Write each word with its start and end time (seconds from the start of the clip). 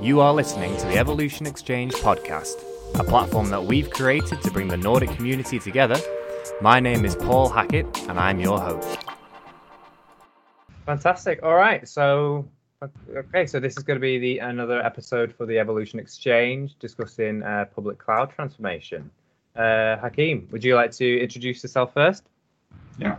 You 0.00 0.20
are 0.20 0.34
listening 0.34 0.76
to 0.78 0.86
the 0.86 0.98
Evolution 0.98 1.46
Exchange 1.46 1.92
podcast, 1.94 2.62
a 2.98 3.04
platform 3.04 3.48
that 3.50 3.64
we've 3.64 3.88
created 3.90 4.42
to 4.42 4.50
bring 4.50 4.68
the 4.68 4.76
Nordic 4.76 5.10
community 5.10 5.58
together. 5.58 5.96
My 6.60 6.80
name 6.80 7.04
is 7.04 7.16
Paul 7.16 7.48
Hackett, 7.48 7.86
and 8.08 8.18
I'm 8.18 8.40
your 8.40 8.60
host. 8.60 8.98
Fantastic. 10.84 11.42
All 11.42 11.54
right. 11.54 11.88
So, 11.88 12.46
okay. 13.16 13.46
So 13.46 13.60
this 13.60 13.76
is 13.76 13.82
going 13.82 13.96
to 13.96 14.00
be 14.00 14.18
the 14.18 14.40
another 14.40 14.84
episode 14.84 15.32
for 15.34 15.46
the 15.46 15.58
Evolution 15.58 15.98
Exchange, 15.98 16.76
discussing 16.78 17.42
uh, 17.42 17.66
public 17.74 17.98
cloud 17.98 18.30
transformation. 18.30 19.10
Uh, 19.56 19.96
Hakim, 19.98 20.48
would 20.50 20.64
you 20.64 20.74
like 20.74 20.90
to 20.92 21.20
introduce 21.20 21.62
yourself 21.62 21.94
first? 21.94 22.24
Yeah. 22.98 23.16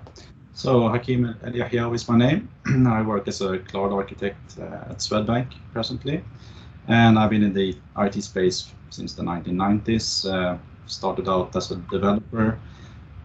So 0.55 0.87
Hakim 0.87 1.35
El 1.43 1.51
Yahiaoui 1.51 1.95
is 1.95 2.07
my 2.07 2.17
name. 2.17 2.49
I 2.87 3.01
work 3.01 3.27
as 3.27 3.41
a 3.41 3.59
cloud 3.59 3.91
architect 3.91 4.57
uh, 4.59 4.91
at 4.91 4.99
Swedbank 4.99 5.47
presently, 5.73 6.23
and 6.87 7.17
I've 7.17 7.29
been 7.29 7.43
in 7.43 7.53
the 7.53 7.75
IT 7.97 8.21
space 8.23 8.71
since 8.89 9.13
the 9.13 9.23
1990s. 9.23 10.31
Uh, 10.31 10.57
started 10.87 11.27
out 11.27 11.55
as 11.55 11.71
a 11.71 11.77
developer, 11.91 12.59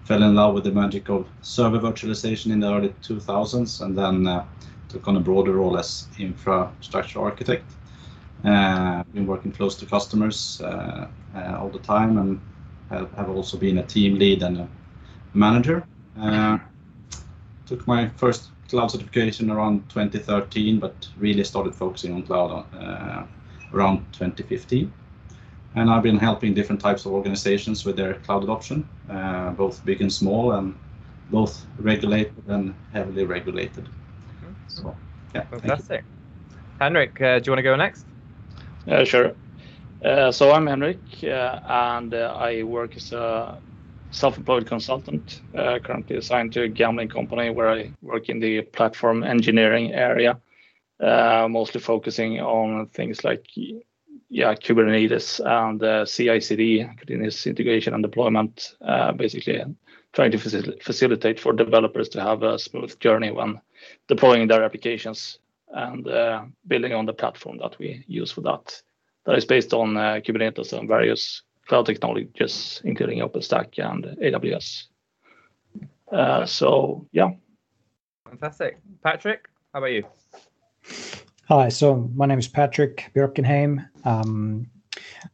fell 0.04 0.22
in 0.22 0.34
love 0.34 0.54
with 0.54 0.64
the 0.64 0.72
magic 0.72 1.10
of 1.10 1.26
server 1.42 1.78
virtualization 1.78 2.52
in 2.52 2.60
the 2.60 2.72
early 2.72 2.88
2000s, 3.02 3.82
and 3.82 3.96
then 3.96 4.26
uh, 4.26 4.44
took 4.88 5.06
on 5.06 5.16
a 5.16 5.20
broader 5.20 5.52
role 5.52 5.78
as 5.78 6.08
infrastructure 6.18 7.20
architect. 7.20 7.70
Uh, 8.44 9.02
been 9.12 9.26
working 9.26 9.52
close 9.52 9.74
to 9.76 9.84
customers 9.84 10.62
uh, 10.62 11.06
uh, 11.34 11.58
all 11.60 11.68
the 11.68 11.78
time, 11.80 12.16
and 12.16 12.40
have, 12.88 13.12
have, 13.12 13.28
also 13.28 13.58
been 13.58 13.78
a 13.78 13.82
team 13.82 14.18
lead 14.18 14.42
and 14.42 14.56
a 14.58 14.68
manager. 15.34 15.84
Uh, 16.18 16.58
took 17.66 17.86
my 17.86 18.08
first 18.16 18.48
cloud 18.68 18.90
certification 18.90 19.50
around 19.50 19.86
2013, 19.90 20.80
but 20.80 21.06
really 21.18 21.44
started 21.44 21.74
focusing 21.74 22.14
on 22.14 22.22
cloud 22.22 22.64
around 23.72 23.98
2015 24.12 24.92
and 25.74 25.90
I've 25.90 26.02
been 26.02 26.18
helping 26.18 26.54
different 26.54 26.80
types 26.80 27.06
of 27.06 27.12
organizations 27.12 27.84
with 27.84 27.96
their 27.96 28.14
cloud 28.14 28.42
adoption, 28.42 28.88
uh, 29.08 29.50
both 29.50 29.84
big 29.84 30.00
and 30.00 30.12
small, 30.12 30.52
and 30.52 30.74
both 31.30 31.64
regulated 31.78 32.42
and 32.48 32.74
heavily 32.92 33.24
regulated. 33.24 33.84
Mm-hmm. 33.84 34.52
So, 34.66 34.96
yeah. 35.34 35.44
Fantastic. 35.44 36.04
Henrik, 36.80 37.20
uh, 37.20 37.38
do 37.38 37.44
you 37.46 37.52
want 37.52 37.58
to 37.58 37.62
go 37.62 37.76
next? 37.76 38.04
Yeah, 38.86 39.04
sure. 39.04 39.32
Uh, 40.04 40.32
so 40.32 40.50
I'm 40.50 40.66
Henrik, 40.66 40.98
uh, 41.22 41.60
and 41.68 42.14
uh, 42.14 42.34
I 42.36 42.62
work 42.62 42.96
as 42.96 43.12
a 43.12 43.58
self-employed 44.10 44.66
consultant, 44.66 45.42
currently 45.54 46.16
assigned 46.16 46.52
to 46.54 46.62
a 46.62 46.68
gambling 46.68 47.08
company 47.08 47.50
where 47.50 47.70
I 47.70 47.92
work 48.02 48.28
in 48.28 48.40
the 48.40 48.62
platform 48.62 49.22
engineering 49.22 49.92
area, 49.92 50.40
mostly 51.00 51.80
focusing 51.80 52.40
on 52.40 52.86
things 52.88 53.24
like 53.24 53.46
yeah, 54.30 54.54
Kubernetes 54.54 55.40
and 55.44 55.82
uh, 55.82 56.04
CI/CD, 56.06 56.86
continuous 56.96 57.46
integration 57.46 57.94
and 57.94 58.02
deployment, 58.02 58.76
uh, 58.80 59.12
basically 59.12 59.62
trying 60.12 60.30
to 60.30 60.38
facil- 60.38 60.82
facilitate 60.82 61.40
for 61.40 61.52
developers 61.52 62.08
to 62.10 62.20
have 62.20 62.42
a 62.42 62.58
smooth 62.58 62.98
journey 63.00 63.32
when 63.32 63.60
deploying 64.08 64.46
their 64.46 64.62
applications 64.62 65.38
and 65.72 66.06
uh, 66.08 66.44
building 66.68 66.92
on 66.92 67.06
the 67.06 67.12
platform 67.12 67.58
that 67.58 67.78
we 67.78 68.04
use 68.06 68.30
for 68.30 68.40
that. 68.42 68.82
That 69.26 69.36
is 69.36 69.44
based 69.44 69.74
on 69.74 69.96
uh, 69.96 70.20
Kubernetes 70.24 70.72
and 70.72 70.88
various 70.88 71.42
cloud 71.68 71.86
technologies, 71.86 72.80
including 72.84 73.18
OpenStack 73.18 73.78
and 73.78 74.04
AWS. 74.22 74.84
Uh, 76.10 76.46
so, 76.46 77.06
yeah. 77.12 77.30
Fantastic. 78.28 78.78
Patrik, 79.04 79.46
how 79.72 79.78
about 79.78 79.92
you? 79.92 80.04
Hi, 81.50 81.68
so 81.68 82.08
my 82.14 82.26
name 82.26 82.38
is 82.38 82.46
Patrik 82.46 83.12
Björkenheim. 83.12 83.84
Um, 84.04 84.70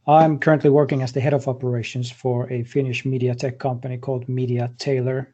I'm 0.07 0.39
currently 0.39 0.71
working 0.71 1.03
as 1.03 1.11
the 1.11 1.21
head 1.21 1.35
of 1.35 1.47
operations 1.47 2.09
for 2.09 2.51
a 2.51 2.63
Finnish 2.63 3.05
media 3.05 3.35
tech 3.35 3.59
company 3.59 3.99
called 3.99 4.27
Media 4.27 4.73
Tailor. 4.79 5.31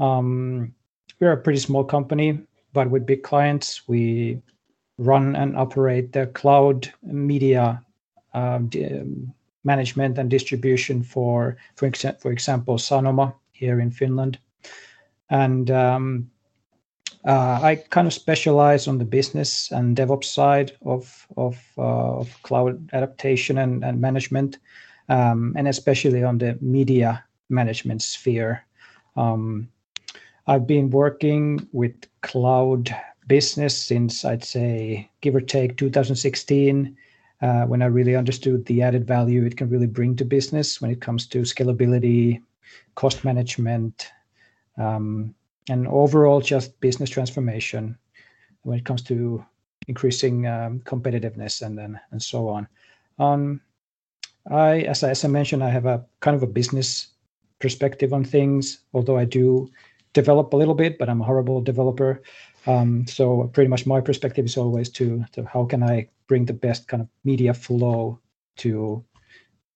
Um, 0.00 0.74
we're 1.20 1.30
a 1.30 1.36
pretty 1.36 1.60
small 1.60 1.84
company, 1.84 2.40
but 2.72 2.90
with 2.90 3.06
big 3.06 3.22
clients. 3.22 3.86
We 3.86 4.42
run 4.98 5.36
and 5.36 5.56
operate 5.56 6.12
the 6.12 6.26
cloud 6.26 6.92
media 7.04 7.80
um, 8.34 8.70
management 9.62 10.18
and 10.18 10.28
distribution 10.28 11.04
for, 11.04 11.58
for, 11.76 11.88
for 11.92 12.32
example, 12.32 12.74
Sanoma 12.74 13.36
here 13.52 13.78
in 13.78 13.92
Finland. 13.92 14.40
And 15.30 15.70
um, 15.70 16.31
uh, 17.24 17.60
I 17.62 17.76
kind 17.90 18.06
of 18.06 18.12
specialize 18.12 18.88
on 18.88 18.98
the 18.98 19.04
business 19.04 19.70
and 19.70 19.96
DevOps 19.96 20.24
side 20.24 20.72
of 20.84 21.26
of, 21.36 21.62
uh, 21.78 22.18
of 22.18 22.42
cloud 22.42 22.90
adaptation 22.92 23.58
and, 23.58 23.84
and 23.84 24.00
management, 24.00 24.58
um, 25.08 25.54
and 25.56 25.68
especially 25.68 26.24
on 26.24 26.38
the 26.38 26.58
media 26.60 27.24
management 27.48 28.02
sphere. 28.02 28.64
Um, 29.16 29.68
I've 30.46 30.66
been 30.66 30.90
working 30.90 31.68
with 31.72 31.94
cloud 32.22 32.94
business 33.28 33.76
since 33.76 34.24
I'd 34.24 34.44
say 34.44 35.08
give 35.20 35.36
or 35.36 35.40
take 35.40 35.76
2016, 35.76 36.96
uh, 37.40 37.66
when 37.66 37.82
I 37.82 37.86
really 37.86 38.16
understood 38.16 38.64
the 38.66 38.82
added 38.82 39.06
value 39.06 39.44
it 39.44 39.56
can 39.56 39.68
really 39.68 39.86
bring 39.86 40.16
to 40.16 40.24
business 40.24 40.80
when 40.80 40.90
it 40.90 41.00
comes 41.00 41.26
to 41.28 41.42
scalability, 41.42 42.42
cost 42.94 43.24
management. 43.24 44.10
Um, 44.76 45.34
and 45.68 45.86
overall 45.88 46.40
just 46.40 46.78
business 46.80 47.10
transformation 47.10 47.96
when 48.62 48.78
it 48.78 48.84
comes 48.84 49.02
to 49.02 49.44
increasing 49.88 50.46
um, 50.46 50.80
competitiveness 50.80 51.62
and 51.62 51.76
then 51.76 52.00
and 52.10 52.22
so 52.22 52.48
on. 52.48 52.66
Um, 53.18 53.60
I, 54.50 54.80
as 54.80 55.02
I, 55.04 55.10
as 55.10 55.24
I 55.24 55.28
mentioned, 55.28 55.62
I 55.62 55.70
have 55.70 55.86
a 55.86 56.04
kind 56.20 56.36
of 56.36 56.42
a 56.42 56.46
business 56.46 57.08
perspective 57.58 58.12
on 58.12 58.24
things, 58.24 58.80
although 58.92 59.16
I 59.16 59.24
do 59.24 59.70
develop 60.12 60.52
a 60.52 60.56
little 60.56 60.74
bit, 60.74 60.98
but 60.98 61.08
I'm 61.08 61.20
a 61.20 61.24
horrible 61.24 61.60
developer. 61.60 62.22
Um, 62.66 63.06
so 63.06 63.50
pretty 63.52 63.68
much 63.68 63.86
my 63.86 64.00
perspective 64.00 64.44
is 64.44 64.56
always 64.56 64.88
to, 64.90 65.24
to 65.32 65.44
how 65.44 65.64
can 65.64 65.82
I 65.82 66.08
bring 66.26 66.44
the 66.44 66.52
best 66.52 66.88
kind 66.88 67.00
of 67.02 67.08
media 67.24 67.54
flow 67.54 68.18
to 68.58 69.04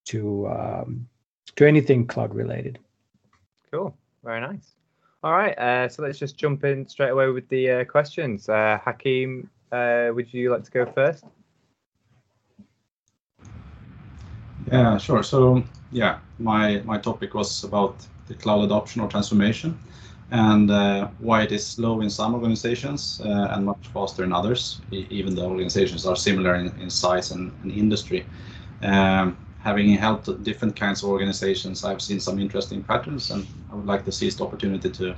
to 0.07 0.47
um, 0.49 1.09
to 1.57 1.67
anything 1.67 2.07
cloud 2.07 2.35
related. 2.35 2.79
Cool, 3.73 3.97
very 4.23 4.41
nice. 4.41 4.77
All 5.27 5.33
right, 5.33 5.59
uh, 5.59 5.89
so 5.89 6.05
let's 6.05 6.21
just 6.21 6.37
jump 6.37 6.63
in 6.63 6.87
straight 6.87 7.09
away 7.09 7.27
with 7.31 7.49
the 7.49 7.69
uh, 7.69 7.85
questions. 7.85 8.49
Uh, 8.49 8.79
Hakim, 8.85 9.51
uh, 9.73 10.11
would 10.15 10.33
you 10.33 10.53
like 10.53 10.63
to 10.63 10.71
go 10.71 10.87
first? 10.87 11.25
Yeah, 14.71 14.97
sure. 14.99 15.25
So, 15.25 15.65
yeah, 15.91 16.21
my 16.39 16.81
my 16.85 16.99
topic 16.99 17.35
was 17.35 17.65
about 17.65 18.07
the 18.29 18.35
cloud 18.35 18.63
adoption 18.67 19.03
or 19.03 19.09
transformation, 19.09 19.77
and 20.31 20.71
uh, 20.71 21.09
why 21.19 21.43
it 21.43 21.51
is 21.51 21.67
slow 21.67 22.03
in 22.03 22.09
some 22.09 22.33
organizations 22.33 23.21
uh, 23.25 23.49
and 23.51 23.67
much 23.67 23.85
faster 23.93 24.23
in 24.23 24.33
others, 24.33 24.81
even 24.93 25.35
though 25.35 25.49
organizations 25.51 26.07
are 26.07 26.15
similar 26.15 26.55
in, 26.55 26.69
in 26.79 26.89
size 26.89 27.33
and, 27.33 27.51
and 27.65 27.73
industry. 27.73 28.25
Um, 28.81 29.37
having 29.67 29.89
helped 29.95 30.27
different 30.45 30.77
kinds 30.77 31.03
of 31.03 31.09
organizations, 31.09 31.85
I've 31.85 32.01
seen 32.01 32.21
some 32.21 32.39
interesting 32.39 32.85
patterns, 32.85 33.33
and 33.33 33.45
I 33.71 33.75
would 33.75 33.87
like 33.87 34.05
to 34.05 34.13
seize 34.13 34.37
the 34.37 34.45
opportunity 34.45 34.91
to, 34.91 35.17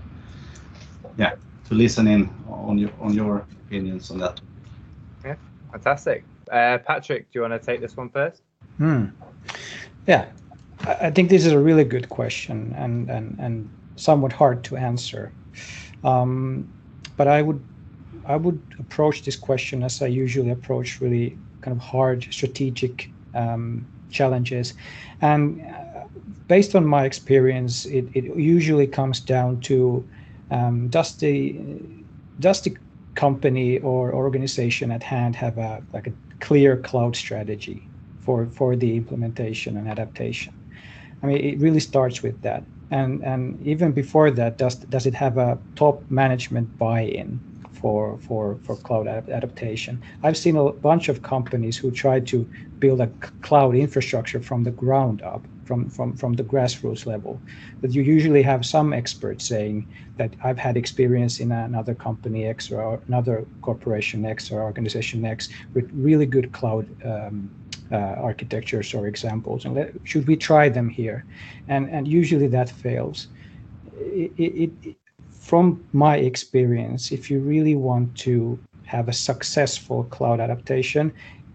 yeah, 1.19 1.33
to 1.69 1.75
listen 1.75 2.09
in 2.09 2.31
on 2.49 2.79
your 2.79 2.91
on 2.99 3.13
your 3.13 3.45
opinions 3.67 4.11
on 4.11 4.19
that. 4.19 4.41
Yeah, 5.25 5.37
fantastic. 5.71 6.25
Uh, 6.51 6.79
Patrik, 6.89 7.23
do 7.29 7.33
you 7.35 7.43
want 7.43 7.53
to 7.53 7.59
take 7.59 7.81
this 7.83 7.95
one 7.95 8.09
first? 8.09 8.41
Hmm. 8.79 9.05
Yeah, 10.07 10.25
I 10.87 11.11
think 11.11 11.29
this 11.29 11.45
is 11.45 11.53
a 11.53 11.59
really 11.59 11.85
good 11.85 12.09
question 12.09 12.75
and 12.79 13.11
and 13.11 13.37
and 13.39 13.69
somewhat 13.97 14.33
hard 14.33 14.65
to 14.65 14.77
answer. 14.77 15.31
Um, 16.03 16.73
but 17.19 17.29
I 17.29 17.43
would 17.43 17.61
I 18.25 18.37
would 18.37 18.61
approach 18.79 19.25
this 19.25 19.37
question 19.37 19.83
as 19.83 20.01
I 20.01 20.07
usually 20.07 20.53
approach 20.53 21.03
really 21.03 21.37
kind 21.61 21.77
of 21.77 21.83
hard 21.83 22.27
strategic 22.31 23.11
um, 23.35 23.87
challenges. 24.11 24.75
And 25.21 25.61
uh, 25.63 26.05
based 26.47 26.75
on 26.75 26.85
my 26.87 27.05
experience, 27.05 27.87
it, 27.87 28.07
it 28.15 28.25
usually 28.37 28.87
comes 28.87 29.21
down 29.21 29.61
to 29.63 30.07
um, 30.51 30.89
does 30.89 31.17
the 31.17 31.59
does 32.41 32.63
the 32.63 32.77
company 33.15 33.79
or 33.81 34.13
organization 34.15 34.91
at 34.91 35.03
hand 35.03 35.37
have 35.37 35.59
a 35.59 35.83
like 35.93 36.07
a 36.07 36.13
clear 36.41 36.77
cloud 36.77 37.17
strategy 37.17 37.83
for 38.21 38.47
for 38.47 38.77
the 38.77 38.97
implementation 38.97 39.77
and 39.77 39.89
adaptation? 39.89 40.55
I 41.23 41.27
mean, 41.27 41.39
it 41.39 41.59
really 41.59 41.81
starts 41.81 42.23
with 42.23 42.41
that. 42.43 42.63
And 42.91 43.23
and 43.25 43.67
even 43.67 43.93
before 43.93 44.31
that, 44.31 44.57
does 44.57 44.77
does 44.77 45.07
it 45.07 45.15
have 45.15 45.37
a 45.37 45.59
top 45.75 46.03
management 46.11 46.79
buy-in 46.79 47.41
for 47.81 48.19
for 48.19 48.59
for 48.63 48.77
cloud 48.77 49.07
adaptation. 49.07 50.03
I've 50.23 50.37
seen 50.37 50.57
a 50.57 50.73
bunch 50.73 51.09
of 51.09 51.23
companies 51.23 51.77
who 51.77 51.91
try 51.91 52.21
to 52.21 52.47
build 52.79 53.01
a 53.01 53.09
cloud 53.43 53.75
infrastructure 53.75 54.41
from 54.41 54.65
the 54.65 54.71
ground 54.71 55.23
up, 55.23 55.43
from 55.65 55.89
from 55.91 56.17
from 56.17 56.33
the 56.35 56.45
grassroots 56.45 57.07
level. 57.07 57.41
But 57.81 57.91
you 57.93 58.03
usually 58.03 58.43
have 58.43 58.65
some 58.65 58.93
experts 58.93 59.45
saying 59.45 59.87
that 60.17 60.31
I've 60.43 60.59
had 60.59 60.77
experience 60.77 61.41
in 61.41 61.53
another 61.53 61.95
company 61.95 62.47
X 62.47 62.71
or 62.71 63.01
another 63.09 63.47
corporation 63.63 64.25
X 64.25 64.51
or 64.51 64.63
organization 64.63 65.25
X 65.25 65.49
with 65.75 65.91
really 65.93 66.27
good 66.27 66.53
cloud. 66.53 66.87
Um, 67.05 67.51
uh, 67.91 67.97
architectures 67.97 68.93
or 68.93 69.07
examples, 69.07 69.65
and 69.65 69.75
let, 69.75 69.95
should 70.05 70.27
we 70.29 70.37
try 70.37 70.69
them 70.69 70.91
here? 70.91 71.25
And 71.69 71.89
and 71.89 72.07
usually 72.07 72.47
that 72.49 72.69
fails. 72.69 73.29
It, 73.97 74.31
it, 74.37 74.73
it, 74.85 74.97
from 75.49 75.83
my 75.95 76.19
experience, 76.19 77.11
if 77.11 77.31
you 77.31 77.41
really 77.41 77.75
want 77.75 78.15
to 78.19 78.59
have 78.85 79.09
a 79.09 79.15
successful 79.15 80.05
cloud 80.05 80.41
adaptation, 80.41 81.11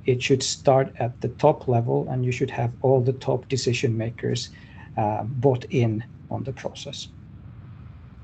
it 0.08 0.20
should 0.20 0.42
start 0.42 0.92
at 0.98 1.22
the 1.22 1.28
top 1.38 1.68
level 1.68 2.08
and 2.10 2.26
you 2.26 2.32
should 2.32 2.50
have 2.50 2.72
all 2.82 3.00
the 3.02 3.14
top 3.14 3.48
decision 3.50 3.96
makers 3.96 4.50
uh, 4.98 5.22
bought 5.24 5.66
in 5.70 6.04
on 6.32 6.44
the 6.44 6.52
process. 6.52 7.10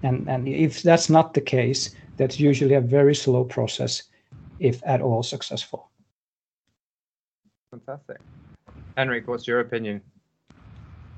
And, 0.02 0.28
and 0.28 0.48
if 0.48 0.82
that's 0.82 1.08
not 1.08 1.36
the 1.36 1.42
case, 1.42 1.92
that's 2.18 2.40
usually 2.40 2.74
a 2.74 2.82
very 2.82 3.14
slow 3.14 3.44
process, 3.44 4.02
if 4.60 4.82
at 4.88 5.02
all 5.02 5.22
successful. 5.22 5.92
Fantastic. 7.70 8.18
Henrik, 8.98 9.28
what's 9.28 9.46
your 9.46 9.60
opinion? 9.60 10.02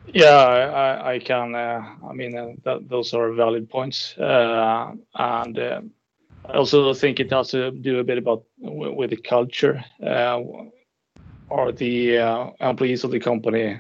Yeah, 0.08 1.00
I, 1.04 1.20
can. 1.20 1.56
Uh, 1.56 1.84
I 2.10 2.14
mean, 2.14 2.38
uh, 2.38 2.80
those 2.82 3.14
are 3.14 3.32
valid 3.32 3.70
points, 3.70 4.18
uh, 4.18 4.94
and 5.16 5.60
I 5.60 6.54
also 6.54 6.94
think 6.94 7.20
it 7.20 7.32
has 7.32 7.50
to 7.52 7.72
do 7.72 8.00
a 8.00 8.04
bit 8.04 8.18
about 8.18 8.44
with 8.58 9.12
the 9.12 9.18
culture. 9.18 9.84
Are 10.04 11.72
the 11.72 12.54
employees 12.60 13.04
of 13.04 13.12
the 13.12 13.20
company 13.20 13.80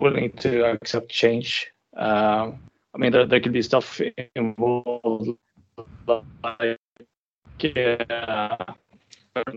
willing 0.00 0.32
to 0.38 0.64
accept 0.64 1.10
change? 1.10 1.70
I 1.96 2.52
mean, 2.96 3.12
there, 3.12 3.26
there 3.26 3.40
could 3.40 3.52
be 3.52 3.62
stuff 3.62 4.00
involved 4.34 5.36
like 6.06 6.78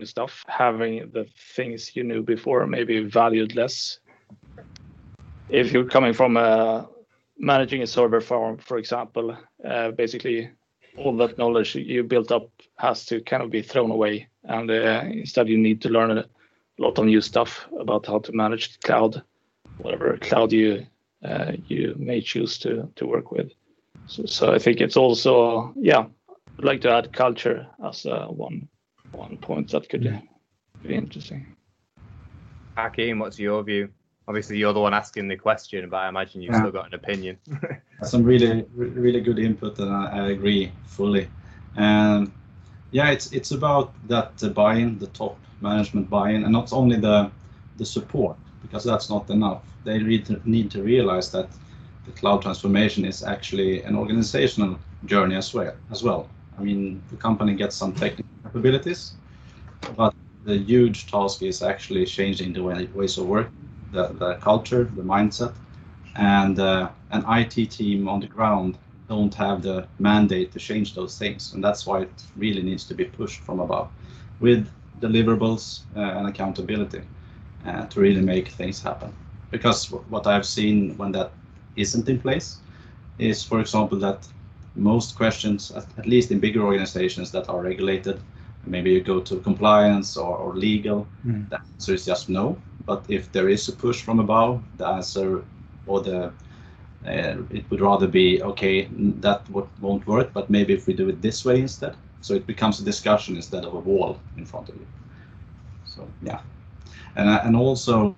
stuff, 0.04 0.44
having 0.48 1.10
the 1.12 1.26
things 1.54 1.94
you 1.96 2.04
knew 2.04 2.22
before 2.22 2.66
maybe 2.66 3.00
valued 3.04 3.54
less 3.54 4.00
if 5.48 5.72
you're 5.72 5.84
coming 5.84 6.12
from 6.12 6.36
uh, 6.36 6.84
managing 7.38 7.82
a 7.82 7.86
server 7.86 8.20
farm, 8.20 8.58
for 8.58 8.78
example, 8.78 9.36
uh, 9.64 9.90
basically 9.92 10.50
all 10.96 11.16
that 11.16 11.38
knowledge 11.38 11.74
you 11.74 12.02
built 12.02 12.32
up 12.32 12.50
has 12.76 13.04
to 13.06 13.20
kind 13.20 13.42
of 13.42 13.50
be 13.50 13.62
thrown 13.62 13.90
away, 13.90 14.28
and 14.44 14.70
uh, 14.70 15.02
instead 15.06 15.48
you 15.48 15.58
need 15.58 15.80
to 15.82 15.88
learn 15.88 16.10
a 16.10 16.24
lot 16.78 16.98
of 16.98 17.04
new 17.04 17.20
stuff 17.20 17.66
about 17.78 18.06
how 18.06 18.18
to 18.18 18.32
manage 18.32 18.72
the 18.72 18.86
cloud, 18.86 19.22
whatever 19.78 20.16
cloud 20.18 20.52
you 20.52 20.86
uh, 21.24 21.52
you 21.66 21.94
may 21.98 22.20
choose 22.20 22.58
to 22.58 22.88
to 22.96 23.06
work 23.06 23.30
with. 23.32 23.52
So, 24.06 24.26
so 24.26 24.52
I 24.52 24.58
think 24.58 24.80
it's 24.80 24.96
also 24.96 25.72
yeah, 25.76 26.06
I'd 26.58 26.64
like 26.64 26.80
to 26.82 26.90
add 26.90 27.12
culture 27.12 27.66
as 27.86 28.06
uh, 28.06 28.26
one 28.26 28.68
one 29.12 29.36
point 29.38 29.70
that 29.70 29.88
could 29.88 30.22
be 30.82 30.94
interesting. 30.94 31.46
Hakeem, 32.76 33.18
what's 33.18 33.38
your 33.38 33.62
view? 33.64 33.88
Obviously 34.28 34.58
you're 34.58 34.74
the 34.74 34.80
one 34.80 34.94
asking 34.94 35.26
the 35.26 35.36
question, 35.36 35.88
but 35.88 35.96
I 35.96 36.08
imagine 36.08 36.42
you've 36.42 36.52
yeah. 36.52 36.60
still 36.60 36.70
got 36.70 36.86
an 36.86 36.94
opinion. 36.94 37.38
Some 38.02 38.22
really, 38.22 38.64
really 38.74 39.20
good 39.20 39.38
input, 39.38 39.78
and 39.78 39.90
I, 39.90 40.18
I 40.18 40.28
agree 40.28 40.70
fully. 40.84 41.28
And 41.76 42.30
yeah, 42.90 43.10
it's 43.10 43.32
it's 43.32 43.50
about 43.50 43.92
that 44.08 44.32
uh, 44.42 44.50
buy-in, 44.50 44.98
the 44.98 45.08
top 45.08 45.36
management 45.60 46.08
buy-in, 46.10 46.44
and 46.44 46.52
not 46.52 46.72
only 46.72 46.96
the 46.96 47.30
the 47.78 47.86
support, 47.86 48.36
because 48.62 48.84
that's 48.84 49.08
not 49.08 49.30
enough. 49.30 49.62
They 49.84 49.98
need 49.98 50.26
to, 50.26 50.40
need 50.44 50.70
to 50.72 50.82
realize 50.82 51.30
that 51.30 51.48
the 52.04 52.12
cloud 52.12 52.42
transformation 52.42 53.04
is 53.04 53.22
actually 53.22 53.82
an 53.82 53.96
organizational 53.96 54.78
journey 55.06 55.36
as 55.36 55.54
well. 55.54 55.72
As 55.90 56.02
well, 56.02 56.28
I 56.58 56.62
mean, 56.62 57.02
the 57.10 57.16
company 57.16 57.54
gets 57.54 57.76
some 57.76 57.92
technical 57.92 58.30
capabilities, 58.44 59.14
but 59.96 60.14
the 60.44 60.58
huge 60.58 61.06
task 61.10 61.42
is 61.42 61.62
actually 61.62 62.04
changing 62.06 62.52
the 62.52 62.62
way, 62.62 62.88
ways 62.94 63.18
of 63.18 63.26
work 63.26 63.50
the, 63.92 64.08
the 64.08 64.34
culture, 64.34 64.84
the 64.96 65.02
mindset, 65.02 65.54
and 66.16 66.58
uh, 66.58 66.88
an 67.10 67.24
IT 67.28 67.70
team 67.70 68.08
on 68.08 68.20
the 68.20 68.26
ground 68.26 68.78
don't 69.08 69.34
have 69.34 69.62
the 69.62 69.86
mandate 69.98 70.52
to 70.52 70.58
change 70.58 70.94
those 70.94 71.18
things, 71.18 71.54
and 71.54 71.64
that's 71.64 71.86
why 71.86 72.02
it 72.02 72.22
really 72.36 72.62
needs 72.62 72.84
to 72.84 72.94
be 72.94 73.04
pushed 73.04 73.40
from 73.40 73.60
above, 73.60 73.88
with 74.40 74.68
deliverables 75.00 75.80
uh, 75.96 76.00
and 76.00 76.28
accountability 76.28 77.00
uh, 77.66 77.86
to 77.86 78.00
really 78.00 78.20
make 78.20 78.48
things 78.48 78.82
happen. 78.82 79.12
Because 79.50 79.90
what 79.90 80.26
I've 80.26 80.44
seen 80.44 80.96
when 80.98 81.12
that 81.12 81.32
isn't 81.76 82.08
in 82.08 82.20
place 82.20 82.58
is, 83.18 83.42
for 83.42 83.60
example, 83.60 83.98
that 84.00 84.26
most 84.76 85.16
questions, 85.16 85.70
at 85.70 86.06
least 86.06 86.30
in 86.30 86.38
bigger 86.38 86.62
organizations 86.62 87.30
that 87.32 87.48
are 87.48 87.62
regulated, 87.62 88.20
maybe 88.66 88.90
you 88.90 89.00
go 89.00 89.20
to 89.20 89.40
compliance 89.40 90.16
or, 90.16 90.36
or 90.36 90.54
legal, 90.54 91.06
mm. 91.26 91.48
the 91.48 91.60
answer 91.60 91.94
is 91.94 92.04
just 92.04 92.28
no. 92.28 92.56
But 92.88 93.04
if 93.08 93.30
there 93.32 93.50
is 93.50 93.68
a 93.68 93.72
push 93.72 94.00
from 94.02 94.18
above, 94.18 94.62
the 94.78 94.86
answer 94.86 95.44
or 95.86 96.00
the 96.00 96.32
uh, 97.06 97.36
it 97.50 97.64
would 97.70 97.80
rather 97.80 98.08
be 98.08 98.42
okay 98.42 98.88
that 99.20 99.42
won't 99.80 100.06
work, 100.06 100.32
but 100.32 100.50
maybe 100.50 100.72
if 100.72 100.86
we 100.86 100.94
do 100.94 101.08
it 101.08 101.20
this 101.22 101.44
way 101.44 101.60
instead. 101.60 101.94
So 102.20 102.34
it 102.34 102.46
becomes 102.46 102.80
a 102.80 102.84
discussion 102.84 103.36
instead 103.36 103.64
of 103.64 103.74
a 103.74 103.78
wall 103.78 104.18
in 104.38 104.44
front 104.46 104.68
of 104.70 104.74
you. 104.76 104.86
So 105.84 106.08
yeah, 106.22 106.40
and 107.14 107.28
uh, 107.28 107.40
and 107.44 107.54
also 107.56 108.14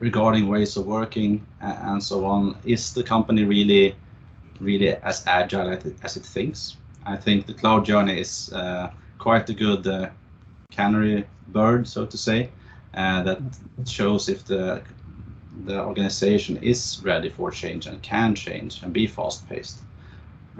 regarding 0.00 0.48
ways 0.48 0.76
of 0.76 0.86
working 0.86 1.46
and 1.60 2.02
so 2.02 2.24
on, 2.24 2.56
is 2.64 2.92
the 2.92 3.02
company 3.04 3.44
really 3.44 3.94
really 4.60 4.90
as 5.02 5.22
agile 5.26 5.70
as 6.02 6.16
it, 6.16 6.26
thinks? 6.26 6.76
I 7.06 7.16
think 7.16 7.46
the 7.46 7.54
cloud 7.54 7.84
journey 7.84 8.20
is 8.20 8.52
uh, 8.52 8.90
quite 9.18 9.48
a 9.50 9.54
good 9.54 9.86
uh, 9.86 10.08
canary 10.72 11.24
bird, 11.48 11.86
so 11.86 12.06
to 12.06 12.18
say, 12.18 12.50
that 12.94 13.40
shows 13.86 14.28
if 14.28 14.44
the 14.44 14.82
the 15.66 15.84
organization 15.84 16.56
is 16.62 17.00
ready 17.04 17.28
for 17.28 17.50
change 17.50 17.86
and 17.86 18.02
can 18.02 18.34
change 18.34 18.82
and 18.82 18.92
be 18.92 19.06
fast 19.06 19.48
paced. 19.48 19.82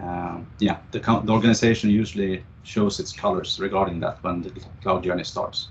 Uh, 0.01 0.39
yeah, 0.59 0.77
the, 0.91 0.99
the 0.99 1.31
organization 1.31 1.89
usually 1.89 2.43
shows 2.63 2.99
its 2.99 3.11
colors 3.11 3.59
regarding 3.59 3.99
that 3.99 4.23
when 4.23 4.41
the 4.41 4.51
cloud 4.81 5.03
journey 5.03 5.23
starts. 5.23 5.69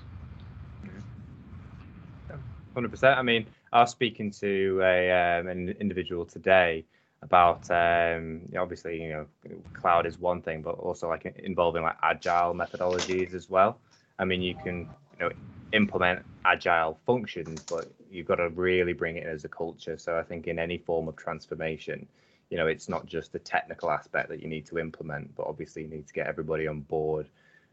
100%. 2.74 3.16
I 3.16 3.22
mean, 3.22 3.46
I 3.72 3.80
was 3.80 3.90
speaking 3.90 4.30
to 4.32 4.80
a, 4.82 5.10
um, 5.10 5.46
an 5.48 5.68
individual 5.80 6.24
today 6.24 6.84
about 7.22 7.70
um, 7.70 8.40
obviously 8.58 9.00
you 9.00 9.10
know 9.10 9.26
cloud 9.72 10.06
is 10.06 10.18
one 10.18 10.42
thing, 10.42 10.62
but 10.62 10.72
also 10.72 11.08
like 11.08 11.24
involving 11.44 11.82
like 11.82 11.96
agile 12.02 12.54
methodologies 12.54 13.34
as 13.34 13.48
well. 13.48 13.78
I 14.18 14.24
mean, 14.24 14.42
you 14.42 14.54
can 14.54 14.88
you 15.18 15.26
know 15.26 15.30
implement 15.72 16.24
agile 16.44 16.98
functions, 17.06 17.64
but 17.68 17.90
you've 18.10 18.26
got 18.26 18.36
to 18.36 18.48
really 18.50 18.92
bring 18.92 19.16
it 19.16 19.24
in 19.24 19.28
as 19.30 19.44
a 19.44 19.48
culture. 19.48 19.96
So 19.96 20.18
I 20.18 20.22
think 20.22 20.46
in 20.46 20.58
any 20.58 20.78
form 20.78 21.08
of 21.08 21.16
transformation, 21.16 22.06
you 22.50 22.58
know, 22.58 22.66
it's 22.66 22.88
not 22.88 23.06
just 23.06 23.32
the 23.32 23.38
technical 23.38 23.90
aspect 23.90 24.28
that 24.28 24.42
you 24.42 24.48
need 24.48 24.66
to 24.66 24.78
implement, 24.78 25.34
but 25.34 25.46
obviously 25.46 25.82
you 25.82 25.88
need 25.88 26.06
to 26.06 26.12
get 26.12 26.26
everybody 26.26 26.66
on 26.66 26.80
board. 26.80 27.26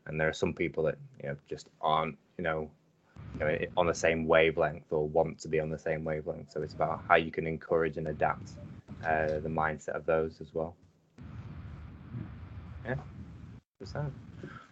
And 0.06 0.20
there 0.20 0.30
are 0.30 0.34
some 0.34 0.54
people 0.54 0.84
that 0.86 0.98
you 1.22 1.30
know 1.30 1.36
just 1.48 1.70
aren't 1.82 2.18
you 2.38 2.44
know, 2.44 2.70
you 3.40 3.46
know 3.46 3.58
on 3.76 3.86
the 3.86 3.94
same 3.94 4.26
wavelength 4.26 4.92
or 4.92 5.08
want 5.08 5.38
to 5.40 5.48
be 5.50 5.60
on 5.60 5.70
the 5.70 5.78
same 5.78 6.04
wavelength. 6.04 6.52
So 6.52 6.62
it's 6.62 6.74
about 6.74 7.04
how 7.08 7.16
you 7.16 7.32
can 7.32 7.46
encourage 7.46 7.98
and 7.98 8.08
adapt 8.08 8.52
uh, 9.06 9.40
the 9.40 9.50
mindset 9.50 9.90
of 9.90 10.06
those 10.06 10.40
as 10.42 10.54
well. 10.54 10.76
Yeah, 12.86 12.96
percent. 13.80 14.14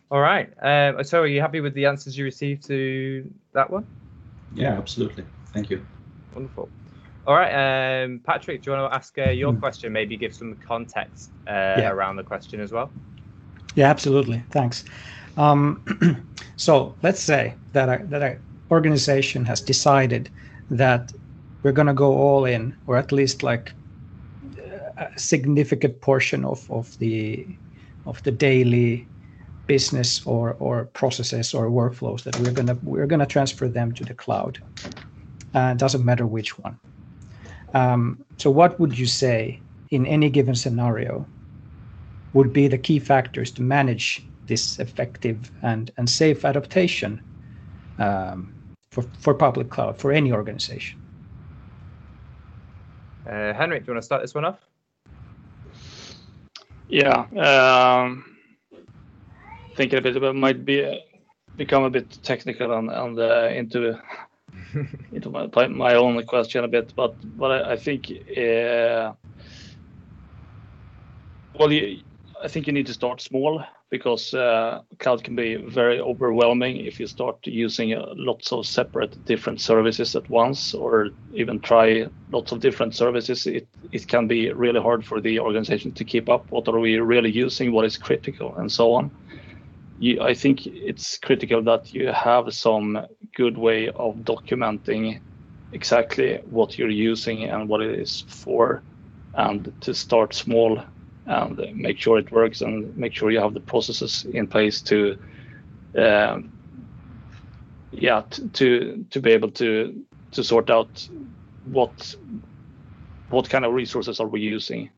All 0.10 0.22
right. 0.22 0.50
Um, 0.62 1.04
so, 1.04 1.22
are 1.22 1.28
you 1.28 1.42
happy 1.42 1.60
with 1.60 1.74
the 1.74 1.86
answers 1.86 2.18
you 2.18 2.24
received 2.24 2.66
to 2.68 3.30
that 3.54 3.70
one? 3.70 3.86
Yeah, 4.56 4.78
absolutely. 4.78 5.26
Thank 5.54 5.70
you. 5.70 5.86
Wonderful. 6.34 6.70
All 7.26 7.36
right, 7.36 8.04
um, 8.04 8.22
Patrik, 8.26 8.62
do 8.64 8.72
you 8.72 8.78
want 8.78 8.90
to 8.90 8.96
ask 8.96 9.18
uh, 9.18 9.32
your 9.32 9.52
mm. 9.52 9.60
question? 9.60 9.92
Maybe 9.92 10.16
give 10.16 10.34
some 10.34 10.56
context 10.66 11.30
uh, 11.46 11.52
yeah. 11.52 11.90
around 11.90 12.16
the 12.16 12.24
question 12.24 12.62
as 12.62 12.72
well. 12.72 12.90
Yeah, 13.76 13.90
absolutely. 13.90 14.42
Thanks. 14.52 14.86
Um, 15.36 15.84
so 16.56 16.96
let's 17.04 17.22
say 17.22 17.54
that 17.74 17.90
a, 17.90 18.06
that 18.06 18.24
an 18.24 18.42
organization 18.72 19.44
has 19.44 19.60
decided 19.60 20.30
that 20.72 21.12
we're 21.64 21.74
going 21.74 21.88
to 21.88 21.94
go 21.94 22.14
all 22.14 22.46
in, 22.46 22.74
or 22.88 22.96
at 22.96 23.12
least 23.12 23.44
like 23.44 23.74
a 24.98 25.20
significant 25.20 26.00
portion 26.00 26.46
of, 26.46 26.70
of 26.72 26.98
the 27.00 27.46
of 28.06 28.24
the 28.24 28.32
daily 28.32 29.06
business 29.68 30.26
or 30.26 30.56
or 30.60 30.86
processes 30.86 31.54
or 31.54 31.70
workflows 31.70 32.24
that 32.24 32.40
we're 32.40 32.52
gonna 32.52 32.78
we're 32.84 33.08
gonna 33.08 33.26
transfer 33.26 33.68
them 33.68 33.94
to 33.94 34.04
the 34.04 34.14
cloud. 34.14 34.60
Uh, 35.54 35.72
it 35.74 35.78
doesn't 35.78 36.04
matter 36.04 36.26
which 36.26 36.58
one. 36.60 36.80
Um, 37.74 38.24
so, 38.38 38.50
what 38.50 38.80
would 38.80 38.98
you 38.98 39.06
say 39.06 39.62
in 39.90 40.06
any 40.06 40.30
given 40.30 40.56
scenario 40.56 41.26
would 42.34 42.54
be 42.54 42.68
the 42.68 42.78
key 42.78 43.00
factors 43.00 43.52
to 43.52 43.62
manage 43.62 44.22
this 44.48 44.80
effective 44.80 45.52
and, 45.62 45.92
and 45.98 46.10
safe 46.10 46.46
adaptation 46.46 47.22
um, 48.00 48.54
for, 48.90 49.04
for 49.20 49.34
public 49.34 49.70
cloud 49.70 49.98
for 49.98 50.12
any 50.12 50.32
organization. 50.32 51.00
Uh, 53.26 53.54
Henrik, 53.54 53.84
do 53.84 53.92
you 53.92 53.94
want 53.94 54.02
to 54.02 54.06
start 54.06 54.22
this 54.22 54.34
one 54.34 54.46
off? 54.46 54.60
Yeah, 56.88 57.26
um, 57.36 58.37
thinking 59.78 60.00
a 60.00 60.02
bit 60.02 60.18
about 60.18 60.36
might 60.36 60.66
be 60.66 61.02
become 61.56 61.84
a 61.84 61.90
bit 61.90 62.20
technical 62.24 62.74
and, 62.74 62.90
and 62.90 63.20
uh, 63.20 63.48
into 63.54 64.00
into 65.14 65.30
my 65.30 65.68
my 65.68 65.96
own 65.96 66.22
question 66.26 66.64
a 66.64 66.68
bit, 66.68 66.94
but 66.96 67.16
but 67.38 67.52
I, 67.52 67.74
I 67.74 67.78
think 67.78 68.12
uh, 68.12 69.14
well, 71.58 71.72
you, 71.72 72.02
I 72.44 72.48
think 72.48 72.68
you 72.68 72.74
need 72.74 72.88
to 72.88 72.94
start 72.94 73.22
small 73.22 73.64
because 73.90 74.34
uh, 74.34 74.82
cloud 75.00 75.24
can 75.24 75.36
be 75.36 75.56
very 75.56 76.00
overwhelming 76.02 76.78
if 76.86 77.00
you 77.00 77.08
start 77.08 77.38
using 77.48 77.94
uh, 77.94 78.06
lots 78.16 78.52
of 78.52 78.66
separate 78.66 79.24
different 79.26 79.62
services 79.62 80.16
at 80.16 80.30
once 80.30 80.74
or 80.74 81.10
even 81.34 81.60
try 81.60 82.06
lots 82.32 82.52
of 82.52 82.60
different 82.60 82.94
services. 82.96 83.48
It, 83.48 83.66
it 83.94 84.08
can 84.08 84.28
be 84.28 84.52
really 84.52 84.82
hard 84.82 85.06
for 85.06 85.22
the 85.22 85.40
organization 85.40 85.94
to 85.94 86.04
keep 86.04 86.28
up. 86.28 86.52
What 86.52 86.68
are 86.68 86.80
we 86.80 87.00
really 87.00 87.32
using? 87.32 87.72
What 87.72 87.86
is 87.86 87.98
critical? 87.98 88.54
And 88.58 88.70
so 88.70 88.94
on 88.94 89.10
you, 90.00 90.22
i 90.22 90.34
think 90.34 90.66
it's 90.66 91.18
critical 91.18 91.62
that 91.64 91.94
you 91.94 92.08
have 92.08 92.54
some 92.54 93.06
good 93.36 93.58
way 93.58 93.90
of 93.90 94.16
documenting 94.18 95.20
exactly 95.72 96.40
what 96.50 96.78
you're 96.78 96.90
using 96.90 97.44
and 97.46 97.68
what 97.68 97.82
it 97.82 98.00
is 98.00 98.24
for 98.28 98.84
and 99.36 99.72
to 99.82 99.94
start 99.94 100.34
small 100.34 100.82
and 101.26 101.60
make 101.76 102.00
sure 102.00 102.18
it 102.18 102.32
works 102.32 102.62
and 102.62 102.96
make 102.96 103.14
sure 103.14 103.32
you 103.32 103.40
have 103.40 103.54
the 103.54 103.60
processes 103.60 104.26
in 104.34 104.48
place 104.48 104.82
to 104.82 105.18
um, 105.98 106.52
yeah 107.92 108.22
to 108.54 109.06
to 109.10 109.20
be 109.20 109.32
able 109.32 109.52
to 109.52 110.04
to 110.32 110.44
sort 110.44 110.70
out 110.70 111.08
what 111.66 112.16
what 113.30 113.50
kind 113.50 113.66
of 113.66 113.74
resources 113.74 114.20
are 114.20 114.28
we 114.28 114.40
using 114.40 114.90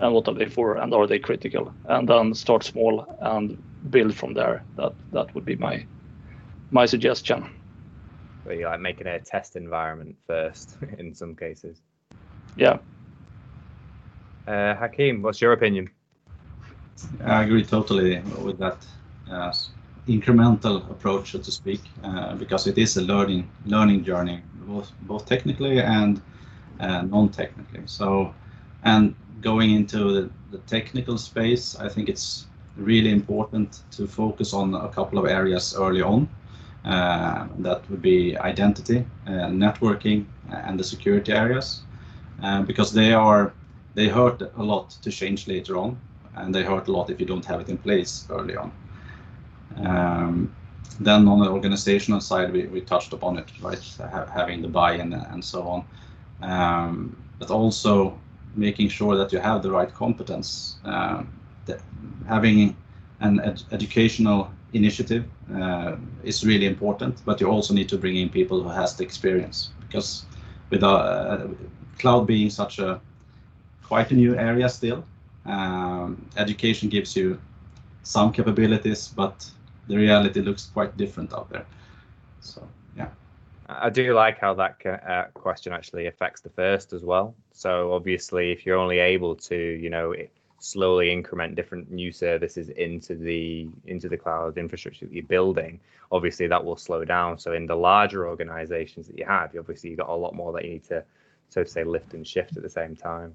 and 0.00 0.14
what 0.14 0.28
are 0.28 0.34
they 0.34 0.46
for 0.46 0.76
and 0.76 0.92
are 0.94 1.06
they 1.06 1.18
critical. 1.18 1.72
And 1.84 2.08
then 2.08 2.34
start 2.34 2.64
small 2.64 3.04
and 3.20 3.62
build 3.88 4.14
from 4.14 4.34
there 4.34 4.64
that 4.76 4.94
that 5.12 5.34
would 5.34 5.44
be 5.44 5.56
my 5.56 5.84
my 6.70 6.86
suggestion 6.86 7.50
Where 8.44 8.54
you 8.54 8.66
like 8.66 8.80
making 8.80 9.06
a 9.06 9.18
test 9.20 9.56
environment 9.56 10.16
first 10.26 10.76
in 10.98 11.14
some 11.14 11.34
cases 11.34 11.80
yeah 12.56 12.78
uh, 14.50 14.74
Hakeem, 14.74 15.22
what's 15.22 15.40
your 15.40 15.52
opinion? 15.52 15.88
I 17.24 17.44
agree 17.44 17.64
totally 17.64 18.20
with 18.42 18.58
that 18.58 18.84
uh, 19.30 19.52
incremental 20.08 20.90
approach, 20.90 21.32
so 21.32 21.38
to 21.38 21.50
speak, 21.52 21.80
uh, 22.02 22.34
because 22.34 22.66
it 22.66 22.76
is 22.78 22.96
a 22.96 23.02
learning 23.02 23.48
learning 23.66 24.04
journey, 24.04 24.42
both 24.66 24.92
both 25.02 25.26
technically 25.26 25.80
and 25.80 26.20
uh, 26.80 27.02
non-technically. 27.02 27.82
So, 27.86 28.34
and 28.82 29.14
going 29.40 29.70
into 29.70 29.98
the, 30.12 30.30
the, 30.50 30.58
technical 30.66 31.16
space, 31.16 31.76
I 31.78 31.88
think 31.88 32.08
it's 32.08 32.46
really 32.76 33.10
important 33.10 33.82
to 33.92 34.06
focus 34.06 34.52
on 34.52 34.74
a 34.74 34.88
couple 34.88 35.18
of 35.18 35.26
areas 35.26 35.74
early 35.76 36.02
on. 36.02 36.28
Uh, 36.84 37.46
that 37.58 37.88
would 37.90 38.00
be 38.00 38.38
identity, 38.38 39.04
uh, 39.26 39.50
networking, 39.50 40.24
and 40.50 40.80
the 40.80 40.84
security 40.84 41.32
areas, 41.32 41.82
because 42.66 42.92
they 42.92 43.12
are 43.12 43.52
they 43.94 44.08
hurt 44.08 44.40
a 44.56 44.62
lot 44.62 44.90
to 45.02 45.10
change 45.10 45.46
later 45.46 45.76
on, 45.76 46.00
and 46.36 46.54
they 46.54 46.62
hurt 46.62 46.88
a 46.88 46.92
lot 46.92 47.10
if 47.10 47.20
you 47.20 47.26
don't 47.26 47.44
have 47.44 47.60
it 47.60 47.68
in 47.68 47.76
place 47.76 48.26
early 48.30 48.56
on. 48.56 48.72
Um, 49.76 50.54
then 51.00 51.28
on 51.28 51.40
the 51.40 51.50
organizational 51.50 52.20
side, 52.20 52.52
we, 52.52 52.66
we 52.66 52.80
touched 52.80 53.12
upon 53.12 53.38
it, 53.38 53.50
right? 53.60 53.82
having 54.32 54.62
the 54.62 54.68
buy-in 54.68 55.12
and 55.12 55.44
so 55.44 55.62
on, 55.62 55.84
um, 56.42 57.16
but 57.38 57.50
also 57.50 58.18
making 58.54 58.88
sure 58.88 59.16
that 59.16 59.32
you 59.32 59.38
have 59.38 59.62
the 59.62 59.70
right 59.70 59.92
competence. 59.94 60.76
Uh, 60.84 61.22
having 62.28 62.76
an 63.20 63.40
ed 63.40 63.62
educational 63.72 64.50
initiative 64.72 65.24
uh, 65.54 65.96
is 66.24 66.44
really 66.44 66.66
important, 66.66 67.22
but 67.24 67.40
you 67.40 67.48
also 67.48 67.74
need 67.74 67.88
to 67.88 67.98
bring 67.98 68.16
in 68.16 68.28
people 68.28 68.62
who 68.62 68.68
has 68.68 68.94
the 68.96 69.04
experience 69.04 69.70
because 69.80 70.24
with 70.70 70.82
uh, 70.82 71.48
cloud 71.98 72.26
being 72.26 72.50
such 72.50 72.78
a 72.78 73.00
quite 73.82 74.10
a 74.12 74.14
new 74.14 74.36
area 74.36 74.68
still. 74.68 75.04
Um, 75.46 76.24
education 76.36 76.88
gives 76.88 77.16
you 77.16 77.40
some 78.02 78.32
capabilities, 78.32 79.08
but 79.08 79.50
the 79.88 79.96
reality 79.96 80.40
looks 80.40 80.70
quite 80.72 80.96
different 80.96 81.32
out 81.34 81.50
there. 81.50 81.66
So, 82.40 82.62
yeah. 82.96 83.08
I 83.68 83.90
do 83.90 84.14
like 84.14 84.38
how 84.38 84.54
that 84.54 84.74
uh, 84.86 85.24
question 85.34 85.72
actually 85.72 86.06
affects 86.06 86.40
the 86.40 86.50
first 86.50 86.92
as 86.92 87.02
well. 87.02 87.34
So 87.52 87.92
obviously, 87.92 88.52
if 88.52 88.64
you're 88.64 88.78
only 88.78 88.98
able 88.98 89.34
to, 89.36 89.56
you 89.56 89.90
know, 89.90 90.14
slowly 90.60 91.10
increment 91.10 91.54
different 91.54 91.90
new 91.90 92.12
services 92.12 92.68
into 92.68 93.14
the 93.14 93.68
into 93.86 94.08
the 94.08 94.16
cloud 94.16 94.58
infrastructure 94.58 95.06
that 95.06 95.14
you're 95.14 95.24
building, 95.24 95.80
obviously 96.12 96.46
that 96.46 96.64
will 96.64 96.76
slow 96.76 97.04
down. 97.04 97.38
So 97.38 97.52
in 97.54 97.66
the 97.66 97.74
larger 97.74 98.28
organizations 98.28 99.06
that 99.08 99.18
you 99.18 99.24
have, 99.24 99.52
you 99.54 99.60
obviously 99.60 99.90
you've 99.90 99.98
got 99.98 100.08
a 100.08 100.14
lot 100.14 100.34
more 100.34 100.52
that 100.52 100.64
you 100.64 100.72
need 100.72 100.84
to, 100.84 101.02
so 101.48 101.64
to 101.64 101.68
say, 101.68 101.82
lift 101.82 102.14
and 102.14 102.26
shift 102.26 102.56
at 102.56 102.62
the 102.62 102.70
same 102.70 102.94
time. 102.94 103.34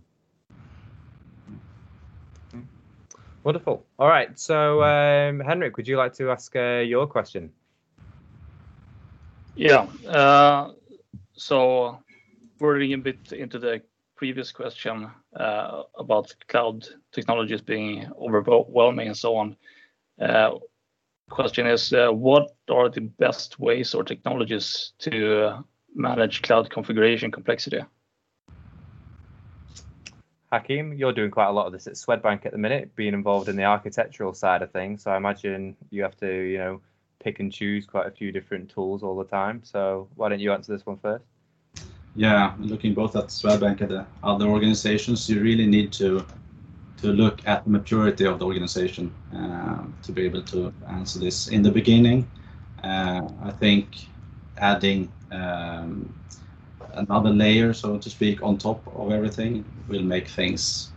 Wonderful. 3.43 3.85
All 3.99 4.07
right. 4.07 4.39
So, 4.39 4.81
um, 4.81 5.39
Henrik, 5.39 5.77
would 5.77 5.87
you 5.87 5.97
like 5.97 6.13
to 6.15 6.31
ask 6.31 6.55
uh, 6.55 6.79
your 6.79 7.05
question? 7.05 7.51
Yeah. 9.55 9.85
Uh, 10.07 10.71
so, 11.33 11.99
wording 12.59 12.93
a 12.93 12.97
bit 12.97 13.33
into 13.33 13.59
the 13.59 13.83
previous 14.15 14.51
question 14.51 15.09
uh, 15.35 15.83
about 15.97 16.33
cloud 16.47 16.87
technologies 17.11 17.61
being 17.61 18.09
overwhelming 18.19 19.07
and 19.07 19.17
so 19.17 19.35
on. 19.35 19.55
Uh, 20.19 20.51
question 21.29 21.67
is, 21.67 21.93
uh, 21.93 22.09
what 22.09 22.55
are 22.69 22.89
the 22.89 23.01
best 23.01 23.59
ways 23.59 23.93
or 23.93 24.03
technologies 24.03 24.93
to 24.99 25.63
manage 25.93 26.41
cloud 26.41 26.69
configuration 26.69 27.31
complexity? 27.31 27.79
Hakeem, 30.51 30.93
you're 30.93 31.11
doing 31.11 31.31
quite 31.31 31.47
a 31.47 31.51
lot 31.51 31.65
of 31.65 31.73
this 31.73 31.87
at 31.87 31.93
Swedbank 31.93 32.45
at 32.45 32.51
the 32.51 32.57
minute, 32.57 32.95
being 32.95 33.13
involved 33.13 33.49
in 33.49 33.55
the 33.55 33.63
architectural 33.63 34.33
side 34.33 34.61
of 34.61 34.71
things. 34.71 35.03
So 35.03 35.11
I 35.11 35.17
imagine 35.17 35.75
you 35.89 36.03
have 36.03 36.15
to, 36.17 36.27
you 36.27 36.57
know, 36.57 36.81
pick 37.19 37.39
and 37.39 37.51
choose 37.51 37.85
quite 37.85 38.07
a 38.07 38.11
few 38.11 38.31
different 38.31 38.69
tools 38.69 39.03
all 39.03 39.17
the 39.17 39.25
time. 39.25 39.61
So 39.63 40.07
why 40.15 40.29
don't 40.29 40.39
you 40.39 40.53
answer 40.53 40.71
this 40.71 40.85
one 40.85 40.97
first? 40.97 41.25
Yeah, 42.15 42.53
looking 42.59 42.93
both 42.93 43.15
at 43.15 43.27
Swedbank 43.27 43.81
and 43.81 43.91
the 43.91 44.05
other 44.23 44.45
organizations, 44.47 45.29
you 45.29 45.41
really 45.41 45.65
need 45.67 45.91
to 45.93 46.25
to 46.97 47.11
look 47.11 47.45
at 47.45 47.63
the 47.65 47.69
maturity 47.69 48.25
of 48.25 48.39
the 48.39 48.45
organization 48.45 49.13
uh, 49.35 49.83
to 50.01 50.11
be 50.13 50.23
able 50.23 50.41
to 50.43 50.73
answer 50.87 51.19
this. 51.19 51.47
In 51.49 51.61
the 51.61 51.71
beginning, 51.71 52.25
uh, 52.83 53.21
I 53.43 53.51
think 53.51 54.07
adding 54.57 55.11
um, 55.29 56.13
another 56.93 57.31
layer, 57.31 57.73
so 57.73 57.97
to 57.97 58.09
speak, 58.09 58.41
on 58.41 58.57
top 58.57 58.81
of 58.95 59.11
everything 59.11 59.65
will 59.89 60.03
make 60.03 60.29
things 60.29 60.91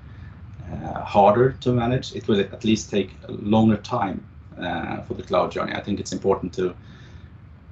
uh, 0.73 1.01
harder 1.03 1.53
to 1.61 1.73
manage. 1.73 2.15
It 2.15 2.29
will 2.29 2.41
at 2.41 2.65
least 2.65 2.91
take 2.91 3.17
a 3.29 3.33
longer 3.33 3.77
time 3.79 4.25
uh, 4.57 5.03
for 5.03 5.15
the 5.15 5.23
cloud 5.25 5.51
journey. 5.51 5.75
I 5.75 5.81
think 5.81 5.99
it's 6.01 6.13
important 6.13 6.53
to 6.55 6.75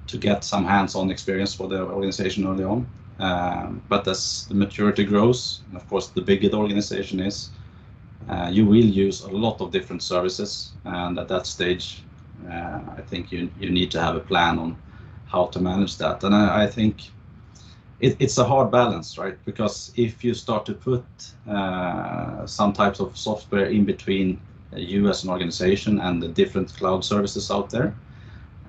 to 0.08 0.18
get 0.18 0.44
some 0.44 0.64
hands-on 0.64 1.10
experience 1.10 1.54
for 1.54 1.68
the 1.68 1.82
organization 1.82 2.46
early 2.46 2.64
on. 2.64 2.86
Um, 3.18 3.82
but 3.88 4.06
as 4.06 4.46
the 4.48 4.54
maturity 4.54 5.04
grows, 5.04 5.62
and 5.68 5.76
of 5.76 5.88
course, 5.88 6.08
the 6.08 6.20
bigger 6.20 6.48
the 6.48 6.56
organization 6.56 7.20
is, 7.20 7.50
uh, 8.28 8.48
you 8.52 8.66
will 8.66 8.84
use 8.84 9.22
a 9.22 9.30
lot 9.30 9.60
of 9.60 9.70
different 9.70 10.02
services. 10.02 10.72
And 10.84 11.18
at 11.18 11.28
that 11.28 11.46
stage, 11.46 12.02
uh, 12.50 12.80
I 12.96 13.02
think 13.06 13.32
you 13.32 13.50
you 13.58 13.70
need 13.70 13.90
to 13.92 14.00
have 14.00 14.16
a 14.16 14.20
plan 14.20 14.58
on 14.58 14.76
how 15.26 15.46
to 15.46 15.60
manage 15.60 15.96
that. 15.98 16.24
And 16.24 16.34
I, 16.34 16.64
I 16.64 16.66
think 16.66 17.10
it, 18.00 18.16
it's 18.18 18.38
a 18.38 18.44
hard 18.44 18.70
balance, 18.70 19.18
right? 19.18 19.38
Because 19.44 19.92
if 19.96 20.22
you 20.22 20.34
start 20.34 20.66
to 20.66 20.74
put 20.74 21.04
uh, 21.48 22.46
some 22.46 22.72
types 22.72 23.00
of 23.00 23.16
software 23.16 23.66
in 23.66 23.84
between 23.84 24.40
you 24.74 25.08
as 25.08 25.24
an 25.24 25.30
organization 25.30 26.00
and 26.00 26.22
the 26.22 26.28
different 26.28 26.74
cloud 26.76 27.04
services 27.04 27.50
out 27.50 27.70
there, 27.70 27.94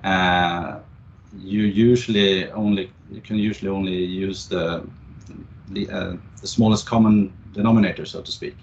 uh, 0.04 0.78
you 1.38 1.62
usually 1.62 2.50
only 2.52 2.90
you 3.10 3.20
can 3.20 3.36
usually 3.36 3.70
only 3.70 4.04
use 4.04 4.46
the 4.48 4.86
the, 5.70 5.88
uh, 5.90 6.16
the 6.40 6.46
smallest 6.46 6.86
common 6.86 7.32
denominator, 7.52 8.06
so 8.06 8.22
to 8.22 8.32
speak. 8.32 8.56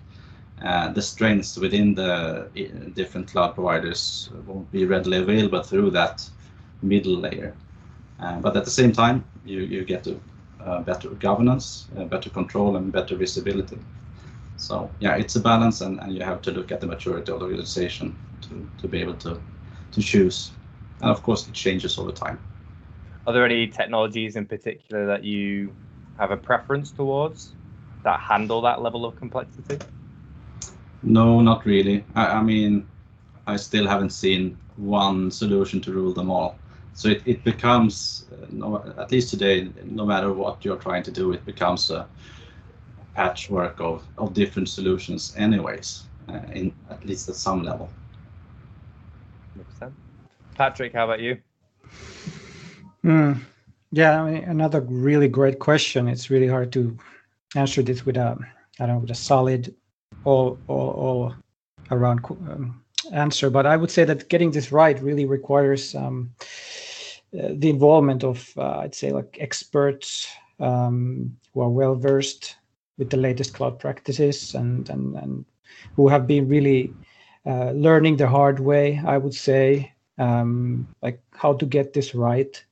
Uh, 0.64 0.92
the 0.92 1.02
strengths 1.02 1.58
within 1.58 1.94
the 1.94 2.48
different 2.96 3.28
cloud 3.28 3.54
providers 3.54 4.30
won't 4.48 4.72
be 4.72 4.86
readily 4.86 5.18
available 5.18 5.62
through 5.62 5.92
that 5.92 6.28
middle 6.82 7.16
layer. 7.18 7.54
Uh, 8.20 8.40
but 8.40 8.56
at 8.56 8.64
the 8.66 8.72
same 8.72 8.92
time, 8.92 9.24
you, 9.46 9.60
you 9.62 9.84
get 9.84 10.04
to 10.04 10.20
uh, 10.64 10.82
better 10.82 11.10
governance, 11.10 11.88
uh, 11.98 12.06
better 12.06 12.30
control, 12.30 12.78
and 12.78 12.92
better 12.92 13.16
visibility. 13.16 13.78
So 14.58 14.90
yeah, 15.00 15.16
it's 15.16 15.36
a 15.36 15.42
balance, 15.42 15.82
and, 15.82 16.00
and 16.00 16.16
you 16.16 16.24
have 16.24 16.42
to 16.44 16.52
look 16.52 16.72
at 16.72 16.80
the 16.82 16.88
maturity 16.88 17.32
of 17.32 17.40
the 17.40 17.46
organization 17.46 18.16
to, 18.42 18.68
to 18.82 18.88
be 18.88 19.02
able 19.02 19.16
to 19.16 19.40
to 19.92 20.02
choose. 20.02 20.52
And 21.02 21.12
of 21.12 21.22
course, 21.22 21.48
it 21.48 21.54
changes 21.54 22.00
over 22.00 22.12
time. 22.12 22.40
Are 23.28 23.34
there 23.34 23.46
any 23.46 23.68
technologies 23.68 24.36
in 24.36 24.46
particular 24.46 25.08
that 25.08 25.24
you 25.24 25.76
have 26.18 26.32
a 26.32 26.38
preference 26.38 26.92
towards 26.92 27.54
that 28.04 28.20
handle 28.20 28.62
that 28.62 28.82
level 28.82 29.04
of 29.04 29.16
complexity? 29.16 29.80
No, 31.02 31.42
not 31.42 31.66
really. 31.66 32.06
I, 32.16 32.28
I 32.28 32.42
mean, 32.44 32.88
I 33.48 33.56
still 33.58 33.88
haven't 33.88 34.12
seen 34.12 34.58
one 34.78 35.32
solution 35.32 35.82
to 35.82 35.92
rule 35.92 36.14
them 36.14 36.30
all. 36.30 36.58
So 36.94 37.10
it, 37.10 37.24
it 37.26 37.44
becomes, 37.44 38.26
uh, 38.32 38.46
no, 38.52 38.94
at 38.98 39.12
least 39.12 39.30
today, 39.30 39.70
no 39.84 40.06
matter 40.06 40.32
what 40.32 40.64
you're 40.64 40.78
trying 40.78 41.04
to 41.04 41.12
do, 41.12 41.34
it 41.34 41.44
becomes 41.46 41.90
a 41.90 42.08
patchwork 43.16 43.80
of, 43.80 44.04
of 44.18 44.34
different 44.34 44.70
solutions 44.70 45.34
anyways, 45.36 46.04
uh, 46.30 46.40
in 46.54 46.74
at 46.90 47.06
least 47.06 47.28
at 47.28 47.36
some 47.36 47.64
level. 47.64 47.90
100%. 49.82 49.92
Patrik, 50.58 50.94
how 50.94 51.06
about 51.06 51.20
you? 51.20 51.38
Mm, 53.06 53.40
yeah, 53.92 54.24
I 54.24 54.32
mean, 54.32 54.44
another 54.46 54.82
really 54.82 55.28
great 55.28 55.60
question. 55.60 56.08
It's 56.08 56.32
really 56.32 56.48
hard 56.48 56.72
to 56.74 56.98
answer 57.56 57.84
this 57.84 58.04
with 58.04 58.18
a, 58.18 58.36
I 58.80 58.88
don't 58.88 58.96
know, 58.96 59.00
with 59.02 59.12
a 59.12 59.16
solid, 59.16 59.76
all 60.24 60.58
all, 60.68 60.90
all 60.90 61.36
around 61.92 62.26
um, 62.26 62.82
answer. 63.14 63.52
But 63.52 63.68
I 63.68 63.78
would 63.78 63.92
say 63.92 64.06
that 64.06 64.28
getting 64.30 64.50
this 64.50 64.72
right 64.72 65.00
really 65.04 65.26
requires 65.26 65.94
um, 65.94 66.34
uh, 67.40 67.50
the 67.54 67.70
involvement 67.70 68.24
of, 68.24 68.52
uh, 68.58 68.80
I'd 68.80 68.96
say, 68.96 69.12
like 69.12 69.38
experts 69.40 70.28
um, 70.60 71.38
who 71.54 71.62
are 71.62 71.70
well 71.70 71.94
versed 71.94 72.56
with 72.98 73.12
the 73.12 73.18
latest 73.18 73.54
cloud 73.54 73.78
practices 73.78 74.56
and 74.56 74.90
and 74.90 75.16
and 75.16 75.46
who 75.96 76.08
have 76.08 76.26
been 76.26 76.48
really 76.48 76.92
uh, 77.46 77.70
learning 77.70 78.18
the 78.18 78.28
hard 78.28 78.60
way. 78.60 79.00
I 79.06 79.20
would 79.20 79.36
say, 79.36 79.94
um, 80.18 80.88
like 81.04 81.22
how 81.34 81.54
to 81.54 81.68
get 81.68 81.94
this 81.94 82.16
right 82.16 82.66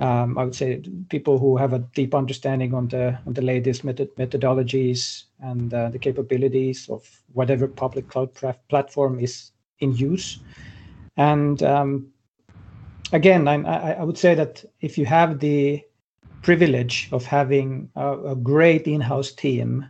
um, 0.00 0.36
I 0.38 0.44
would 0.44 0.54
say 0.54 0.82
people 1.08 1.38
who 1.38 1.56
have 1.56 1.72
a 1.72 1.78
deep 1.78 2.14
understanding 2.14 2.74
on 2.74 2.88
the 2.88 3.18
on 3.26 3.34
the 3.34 3.42
latest 3.42 3.84
method, 3.84 4.14
methodologies 4.16 5.24
and 5.40 5.72
uh, 5.72 5.90
the 5.90 5.98
capabilities 5.98 6.88
of 6.88 7.22
whatever 7.32 7.68
public 7.68 8.08
cloud 8.08 8.30
platform 8.68 9.20
is 9.20 9.50
in 9.80 9.94
use. 9.94 10.38
And 11.16 11.62
um, 11.62 12.08
again, 13.12 13.46
I, 13.46 13.92
I, 13.92 14.04
would 14.04 14.18
say 14.18 14.34
that 14.34 14.64
if 14.80 14.98
you 14.98 15.06
have 15.06 15.38
the 15.38 15.82
privilege 16.42 17.08
of 17.12 17.24
having 17.24 17.90
a, 17.94 18.32
a 18.32 18.36
great 18.36 18.86
in-house 18.86 19.32
team, 19.32 19.86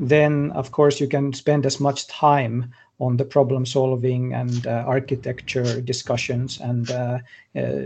then 0.00 0.50
of 0.52 0.72
course 0.72 1.00
you 1.00 1.06
can 1.06 1.32
spend 1.32 1.64
as 1.64 1.78
much 1.78 2.08
time 2.08 2.72
on 3.04 3.16
the 3.16 3.24
problem 3.24 3.66
solving 3.66 4.32
and 4.32 4.66
uh, 4.66 4.84
architecture 4.86 5.80
discussions 5.80 6.60
and 6.60 6.90
uh, 6.90 7.18
uh, 7.56 7.82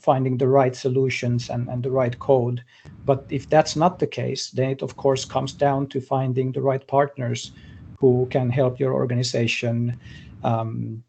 finding 0.00 0.38
the 0.38 0.48
right 0.48 0.74
solutions 0.74 1.50
and, 1.50 1.68
and 1.68 1.82
the 1.82 1.90
right 1.90 2.18
code. 2.18 2.62
But 3.04 3.24
if 3.30 3.48
that's 3.48 3.76
not 3.76 3.98
the 3.98 4.06
case, 4.06 4.50
then 4.50 4.70
it 4.70 4.82
of 4.82 4.96
course 4.96 5.24
comes 5.24 5.52
down 5.52 5.86
to 5.88 6.00
finding 6.00 6.52
the 6.52 6.60
right 6.60 6.84
partners 6.86 7.52
who 8.00 8.26
can 8.30 8.50
help 8.50 8.80
your 8.80 8.92
organization. 8.92 9.98
Um, 10.42 11.02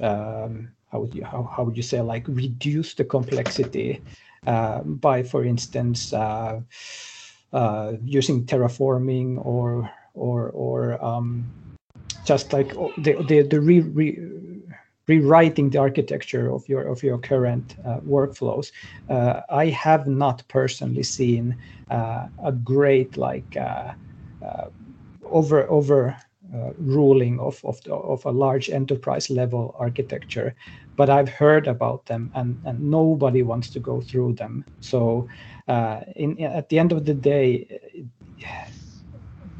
um, 0.00 0.68
how 0.90 1.00
would 1.00 1.14
you 1.14 1.24
how, 1.24 1.42
how 1.54 1.64
would 1.64 1.76
you 1.76 1.82
say 1.82 2.00
like 2.00 2.24
reduce 2.28 2.94
the 2.94 3.04
complexity 3.04 4.00
uh, 4.46 4.80
by, 4.82 5.22
for 5.22 5.44
instance, 5.44 6.12
uh, 6.12 6.60
uh, 7.52 7.92
using 8.04 8.44
terraforming 8.46 9.44
or 9.44 9.90
or 10.14 10.50
or 10.50 11.04
um, 11.04 11.44
just 12.26 12.52
like 12.52 12.74
the 12.98 13.24
the, 13.28 13.42
the 13.42 13.60
re, 13.60 13.80
re, 13.80 14.18
rewriting 15.08 15.70
the 15.70 15.78
architecture 15.78 16.52
of 16.52 16.68
your 16.68 16.82
of 16.82 17.02
your 17.02 17.18
current 17.18 17.76
uh, 17.84 18.00
workflows. 18.00 18.72
Uh, 19.08 19.40
I 19.48 19.66
have 19.66 20.06
not 20.06 20.46
personally 20.48 21.04
seen 21.04 21.56
uh, 21.90 22.26
a 22.44 22.52
great 22.52 23.16
like 23.16 23.56
uh, 23.56 23.92
uh, 24.44 24.66
over 25.24 25.70
over 25.70 26.16
uh, 26.54 26.70
ruling 26.78 27.38
of 27.40 27.60
of, 27.64 27.80
of 27.86 28.24
a 28.24 28.32
large 28.32 28.68
enterprise 28.68 29.30
level 29.30 29.74
architecture, 29.78 30.54
but 30.96 31.08
I've 31.08 31.28
heard 31.28 31.68
about 31.68 32.06
them 32.06 32.30
and 32.34 32.58
and 32.64 32.80
nobody 32.80 33.42
wants 33.42 33.70
to 33.70 33.80
go 33.80 34.00
through 34.00 34.34
them. 34.34 34.66
So, 34.80 35.28
in 36.16 36.40
at 36.40 36.68
the 36.68 36.78
end 36.78 36.92
of 36.92 37.04
the 37.04 37.14
day. 37.14 37.80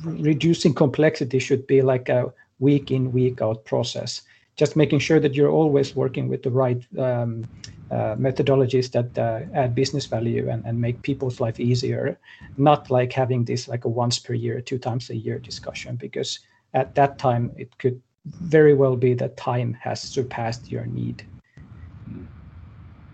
Reducing 0.04 0.74
complexity 0.74 1.38
should 1.38 1.66
be 1.66 1.80
like 1.80 2.08
a 2.08 2.32
week 2.58 2.90
in, 2.90 3.12
week 3.12 3.42
out 3.42 3.64
process. 3.64 4.22
Just 4.56 4.76
making 4.76 5.00
sure 5.00 5.20
that 5.20 5.34
you're 5.34 5.50
always 5.50 5.94
working 5.94 6.28
with 6.28 6.42
the 6.42 6.50
right 6.50 6.82
um, 6.98 7.44
uh, 7.90 8.16
methodologies 8.16 8.90
that 8.90 9.16
uh, 9.18 9.40
add 9.54 9.74
business 9.74 10.06
value 10.06 10.48
and, 10.48 10.64
and 10.64 10.80
make 10.80 11.00
people's 11.02 11.40
life 11.40 11.60
easier, 11.60 12.18
not 12.56 12.90
like 12.90 13.12
having 13.12 13.44
this 13.44 13.68
like 13.68 13.84
a 13.84 13.88
once 13.88 14.18
per 14.18 14.32
year, 14.32 14.60
two 14.60 14.78
times 14.78 15.10
a 15.10 15.16
year 15.16 15.38
discussion, 15.38 15.96
because 15.96 16.40
at 16.74 16.94
that 16.94 17.18
time 17.18 17.52
it 17.56 17.76
could 17.78 18.00
very 18.24 18.74
well 18.74 18.96
be 18.96 19.14
that 19.14 19.36
time 19.36 19.72
has 19.74 20.02
surpassed 20.02 20.72
your 20.72 20.86
need. 20.86 21.24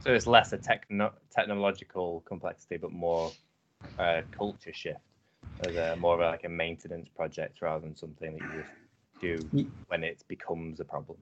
So 0.00 0.12
it's 0.14 0.26
less 0.26 0.52
a 0.52 0.58
techno- 0.58 1.12
technological 1.30 2.22
complexity, 2.26 2.76
but 2.76 2.92
more 2.92 3.32
a 3.98 4.22
culture 4.30 4.72
shift 4.72 5.00
as 5.60 5.76
a 5.76 5.96
more 5.96 6.14
of 6.14 6.20
a, 6.20 6.30
like 6.30 6.44
a 6.44 6.48
maintenance 6.48 7.08
project 7.14 7.60
rather 7.60 7.84
than 7.84 7.94
something 7.94 8.32
that 8.32 8.42
you 8.42 8.62
just 8.62 8.72
do 9.22 9.38
when 9.88 10.04
it 10.04 10.24
becomes 10.28 10.80
a 10.80 10.84
problem? 10.84 11.18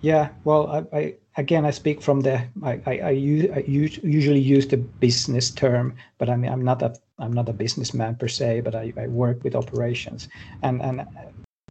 Yeah, 0.00 0.28
well, 0.44 0.66
I, 0.68 0.98
I 0.98 1.14
again 1.36 1.64
I 1.64 1.70
speak 1.70 2.02
from 2.02 2.20
the 2.20 2.42
I, 2.62 2.80
I, 2.86 2.98
I, 2.98 3.10
use, 3.10 3.50
I 3.54 3.64
usually 3.66 4.40
use 4.40 4.66
the 4.66 4.76
business 4.76 5.50
term, 5.50 5.94
but 6.18 6.28
I 6.28 6.36
mean 6.36 6.50
I'm 6.50 6.64
not 6.64 6.82
a 6.82 6.94
I'm 7.18 7.32
not 7.32 7.48
a 7.48 7.52
businessman 7.52 8.16
per 8.16 8.28
se, 8.28 8.60
but 8.60 8.74
I, 8.74 8.92
I 8.96 9.06
work 9.06 9.42
with 9.44 9.54
operations, 9.54 10.28
and 10.62 10.82
and 10.82 11.06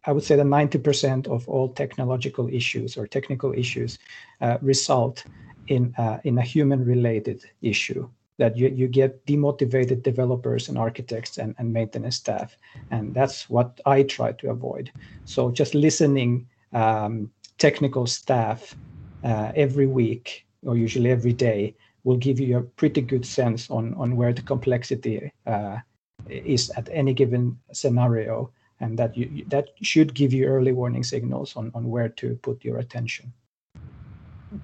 I 0.04 0.12
would 0.12 0.22
say 0.22 0.36
that 0.36 0.46
90% 0.46 1.26
of 1.26 1.48
all 1.48 1.68
technological 1.68 2.48
issues 2.48 2.96
or 2.96 3.08
technical 3.08 3.52
issues 3.52 3.98
uh, 4.40 4.58
result 4.62 5.24
in 5.66 5.94
uh, 5.98 6.18
in 6.24 6.38
a 6.38 6.42
human 6.42 6.84
related 6.84 7.44
issue 7.62 8.08
that 8.38 8.56
you, 8.56 8.68
you 8.68 8.88
get 8.88 9.24
demotivated 9.26 10.02
developers 10.02 10.68
and 10.68 10.76
architects 10.76 11.38
and, 11.38 11.54
and 11.58 11.72
maintenance 11.72 12.16
staff. 12.16 12.56
And 12.90 13.14
that's 13.14 13.48
what 13.48 13.80
I 13.86 14.02
try 14.02 14.32
to 14.32 14.50
avoid. 14.50 14.90
So 15.24 15.50
just 15.50 15.74
listening 15.74 16.46
um, 16.72 17.30
technical 17.58 18.06
staff 18.06 18.74
uh, 19.24 19.52
every 19.56 19.86
week 19.86 20.46
or 20.62 20.76
usually 20.76 21.10
every 21.10 21.32
day 21.32 21.74
will 22.04 22.16
give 22.16 22.38
you 22.38 22.58
a 22.58 22.62
pretty 22.62 23.00
good 23.00 23.24
sense 23.24 23.70
on, 23.70 23.94
on 23.94 24.16
where 24.16 24.32
the 24.32 24.42
complexity 24.42 25.32
uh, 25.46 25.78
is 26.28 26.70
at 26.76 26.88
any 26.92 27.14
given 27.14 27.58
scenario. 27.72 28.50
And 28.78 28.98
that 28.98 29.16
you 29.16 29.46
that 29.48 29.68
should 29.80 30.12
give 30.12 30.34
you 30.34 30.44
early 30.44 30.72
warning 30.72 31.02
signals 31.02 31.56
on, 31.56 31.72
on 31.74 31.88
where 31.88 32.10
to 32.10 32.34
put 32.42 32.62
your 32.62 32.76
attention. 32.76 33.32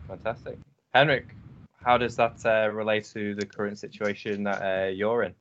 Fantastic. 0.07 0.59
Henrik, 0.93 1.35
how 1.85 1.99
does 1.99 2.17
that 2.17 2.45
uh, 2.45 2.71
relate 2.73 3.05
to 3.13 3.35
the 3.35 3.47
current 3.47 3.79
situation 3.79 4.45
that 4.45 4.63
uh, 4.63 4.89
you're 4.89 5.25
in? 5.25 5.35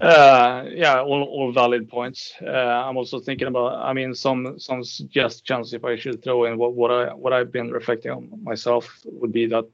Uh, 0.00 0.64
yeah, 0.70 1.00
all, 1.00 1.22
all 1.22 1.52
valid 1.52 1.88
points. 1.88 2.34
Uh, 2.42 2.50
I'm 2.50 2.96
also 2.96 3.20
thinking 3.20 3.46
about, 3.46 3.78
I 3.78 3.92
mean, 3.92 4.14
some 4.14 4.58
some 4.58 4.82
suggestions 4.82 5.72
if 5.72 5.84
I 5.84 5.96
should 5.96 6.22
throw 6.22 6.44
in 6.44 6.58
what 6.58 6.74
what 6.74 6.90
I 6.90 7.14
what 7.14 7.32
I've 7.32 7.52
been 7.52 7.70
reflecting 7.70 8.10
on 8.10 8.30
myself 8.42 9.00
would 9.04 9.32
be 9.32 9.46
that 9.46 9.64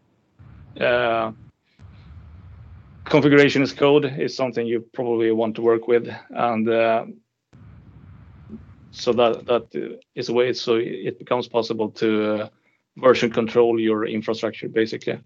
uh, 0.80 1.32
configuration 3.04 3.62
as 3.62 3.72
code 3.72 4.04
is 4.04 4.36
something 4.36 4.66
you 4.66 4.80
probably 4.92 5.32
want 5.32 5.56
to 5.56 5.62
work 5.62 5.88
with, 5.88 6.08
and 6.30 6.68
uh, 6.68 7.06
so 8.90 9.12
that 9.12 9.46
that 9.46 9.98
is 10.14 10.28
a 10.28 10.32
way 10.32 10.52
so 10.52 10.76
it 10.76 11.18
becomes 11.18 11.48
possible 11.48 11.90
to 11.90 12.50
version 12.96 13.30
control 13.30 13.80
your 13.80 14.06
infrastructure 14.06 14.68
basically. 14.68 15.18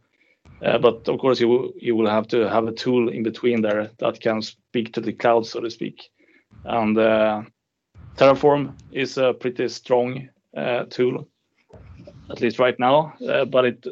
Uh, 0.62 0.78
but 0.78 1.08
of 1.08 1.18
course, 1.18 1.40
you 1.40 1.48
will, 1.48 1.72
you 1.76 1.96
will 1.96 2.08
have 2.08 2.26
to 2.28 2.48
have 2.48 2.66
a 2.66 2.72
tool 2.72 3.08
in 3.08 3.22
between 3.22 3.60
there 3.60 3.90
that 3.98 4.20
can 4.20 4.40
speak 4.40 4.92
to 4.92 5.00
the 5.00 5.12
cloud, 5.12 5.46
so 5.46 5.60
to 5.60 5.70
speak. 5.70 6.10
And 6.64 6.96
uh, 6.96 7.42
Terraform 8.16 8.74
is 8.92 9.18
a 9.18 9.34
pretty 9.34 9.68
strong 9.68 10.28
uh, 10.56 10.84
tool, 10.84 11.28
at 12.30 12.40
least 12.40 12.58
right 12.58 12.78
now. 12.78 13.14
Uh, 13.26 13.44
but 13.44 13.64
it 13.64 13.86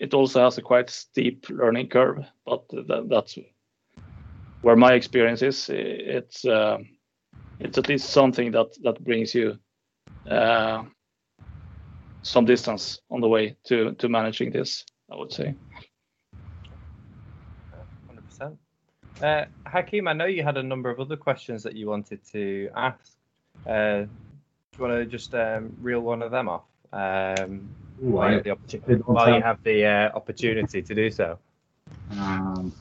it 0.00 0.14
also 0.14 0.44
has 0.44 0.58
a 0.58 0.62
quite 0.62 0.90
steep 0.90 1.46
learning 1.50 1.88
curve. 1.88 2.24
But 2.46 2.64
that's 3.08 3.38
where 4.62 4.76
my 4.76 4.94
experience 4.94 5.42
is. 5.42 5.68
It's 5.70 6.44
uh, 6.44 6.78
it's 7.60 7.78
at 7.78 7.88
least 7.88 8.10
something 8.10 8.52
that 8.52 8.68
that 8.82 9.04
brings 9.04 9.34
you 9.34 9.58
uh, 10.28 10.84
some 12.28 12.44
distance 12.44 13.00
on 13.10 13.20
the 13.20 13.28
way 13.28 13.56
to 13.64 13.92
to 13.94 14.08
managing 14.08 14.52
this. 14.52 14.84
I 15.10 15.16
would 15.16 15.32
say. 15.32 15.54
Hundred 18.06 18.24
percent. 18.28 18.58
Uh, 19.22 19.44
Hakim, 19.66 20.06
I 20.06 20.12
know 20.12 20.26
you 20.26 20.42
had 20.44 20.56
a 20.58 20.62
number 20.62 20.90
of 20.90 21.00
other 21.00 21.16
questions 21.16 21.62
that 21.62 21.74
you 21.74 21.86
wanted 21.88 22.20
to 22.32 22.68
ask. 22.76 23.16
Uh, 23.66 24.02
do 24.02 24.08
you 24.76 24.84
want 24.84 24.94
to 24.94 25.06
just 25.06 25.34
um, 25.34 25.74
reel 25.80 26.00
one 26.00 26.22
of 26.22 26.30
them 26.30 26.48
off? 26.48 26.64
Um, 26.92 27.68
Ooh, 28.04 28.10
while 28.10 28.28
you 28.30 28.34
have 28.36 28.44
the, 28.44 28.50
opportu- 28.50 28.82
I 28.86 28.92
don't 28.92 29.08
while 29.08 29.26
you 29.28 29.34
have- 29.34 29.42
have 29.44 29.62
the 29.64 29.84
uh, 29.86 30.10
opportunity 30.16 30.82
to 30.82 30.94
do 30.94 31.10
so. 31.10 31.38
um, 32.12 32.72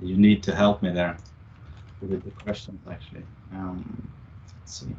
you 0.00 0.16
need 0.16 0.42
to 0.42 0.54
help 0.54 0.82
me 0.82 0.90
there 0.90 1.16
with 2.00 2.24
the 2.24 2.30
questions, 2.42 2.80
actually. 2.90 3.22
Um, 3.52 4.08
let's 4.60 4.80
see. 4.80 4.96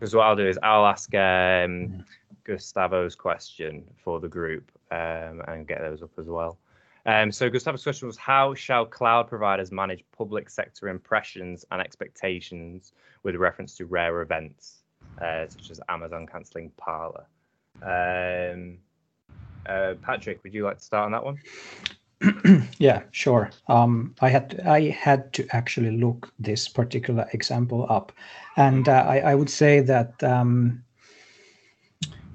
Because 0.00 0.14
what 0.14 0.22
I'll 0.22 0.36
do 0.36 0.48
is 0.48 0.58
I'll 0.62 0.86
ask 0.86 1.14
um, 1.14 2.02
Gustavo's 2.44 3.14
question 3.14 3.84
for 4.02 4.18
the 4.18 4.28
group 4.28 4.72
um, 4.90 5.42
and 5.46 5.68
get 5.68 5.82
those 5.82 6.02
up 6.02 6.12
as 6.18 6.24
well. 6.24 6.56
Um, 7.04 7.30
so 7.30 7.50
Gustavo's 7.50 7.82
question 7.82 8.06
was, 8.08 8.16
how 8.16 8.54
shall 8.54 8.86
cloud 8.86 9.28
providers 9.28 9.70
manage 9.70 10.02
public 10.16 10.48
sector 10.48 10.88
impressions 10.88 11.66
and 11.70 11.82
expectations 11.82 12.92
with 13.24 13.34
reference 13.36 13.76
to 13.76 13.84
rare 13.84 14.22
events, 14.22 14.84
uh, 15.20 15.46
such 15.48 15.70
as 15.70 15.82
Amazon 15.90 16.26
cancelling 16.26 16.70
Parler? 16.78 17.26
Um, 17.82 18.78
uh, 19.66 19.94
Patrik, 20.00 20.42
would 20.42 20.54
you 20.54 20.64
like 20.64 20.78
to 20.78 20.84
start 20.84 21.04
on 21.04 21.12
that 21.12 21.22
one? 21.22 21.38
yeah, 22.78 23.02
sure. 23.12 23.50
Um, 23.68 24.14
I 24.20 24.28
had 24.28 24.50
to, 24.50 24.70
I 24.70 24.90
had 24.90 25.32
to 25.34 25.46
actually 25.52 25.96
look 25.96 26.32
this 26.38 26.68
particular 26.68 27.26
example 27.32 27.86
up, 27.88 28.12
and 28.56 28.88
uh, 28.88 29.04
I, 29.08 29.18
I 29.20 29.34
would 29.34 29.48
say 29.48 29.80
that 29.80 30.22
um, 30.22 30.84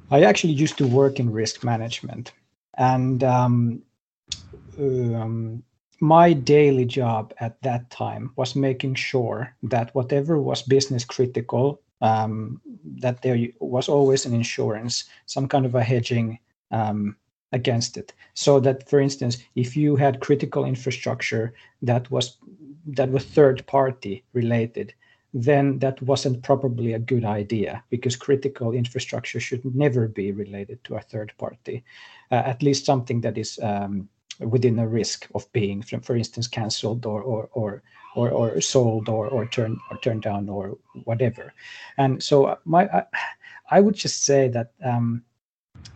I 0.10 0.24
actually 0.24 0.54
used 0.54 0.78
to 0.80 0.88
work 0.88 1.19
in 1.19 1.32
risk 1.32 1.63
management, 1.63 2.32
and 2.78 3.24
um, 3.24 3.84
um, 4.80 5.63
my 6.00 6.34
daily 6.34 6.86
job 6.86 7.34
at 7.39 7.62
that 7.62 7.89
time 7.89 8.32
was 8.36 8.56
making 8.56 8.95
sure 8.95 9.56
that 9.63 9.93
whatever 9.93 10.41
was 10.41 10.62
business 10.62 11.06
critical, 11.06 11.82
um, 12.02 12.60
that 13.02 13.21
there 13.21 13.38
was 13.60 13.88
always 13.88 14.26
an 14.26 14.34
insurance, 14.34 15.06
some 15.28 15.48
kind 15.48 15.65
of 15.65 15.76
a 15.76 15.84
hedging 15.84 16.39
um, 16.71 17.15
against 17.51 17.97
it. 17.97 18.13
So 18.34 18.60
that 18.62 18.89
for 18.89 18.99
instance 18.99 19.38
if 19.55 19.77
you 19.77 19.95
had 19.95 20.19
critical 20.19 20.65
infrastructure 20.65 21.53
that 21.81 22.10
was 22.12 22.38
that 22.88 23.10
was 23.10 23.25
third 23.25 23.65
party 23.67 24.23
related 24.34 24.93
then 25.34 25.79
that 25.79 26.01
wasn't 26.01 26.43
probably 26.43 26.93
a 26.93 26.99
good 26.99 27.25
idea 27.25 27.84
because 27.89 28.15
critical 28.15 28.71
infrastructure 28.71 29.39
should 29.39 29.65
never 29.75 30.08
be 30.08 30.31
related 30.31 30.81
to 30.86 30.95
a 30.95 31.01
third 31.01 31.34
party 31.38 31.84
uh, 32.31 32.36
at 32.36 32.63
least 32.63 32.86
something 32.86 33.21
that 33.21 33.38
is 33.38 33.60
um, 33.62 34.08
within 34.39 34.79
a 34.79 34.88
risk 34.88 35.27
of 35.36 35.51
being 35.53 35.81
for, 35.81 36.15
instance 36.15 36.47
cancelled 36.47 37.05
or 37.05 37.21
or 37.21 37.49
or 37.53 37.84
or, 38.15 38.29
or 38.29 38.62
sold 38.62 39.10
or, 39.10 39.27
or 39.27 39.45
turned 39.45 39.77
or 39.91 39.97
turned 39.97 40.21
down 40.21 40.47
or 40.47 40.77
whatever. 41.03 41.53
And 41.97 42.23
so 42.23 42.58
my 42.63 42.88
I, 42.88 43.03
I 43.71 43.79
would 43.81 43.95
just 43.95 44.23
say 44.23 44.47
that 44.49 44.71
um, 44.84 45.23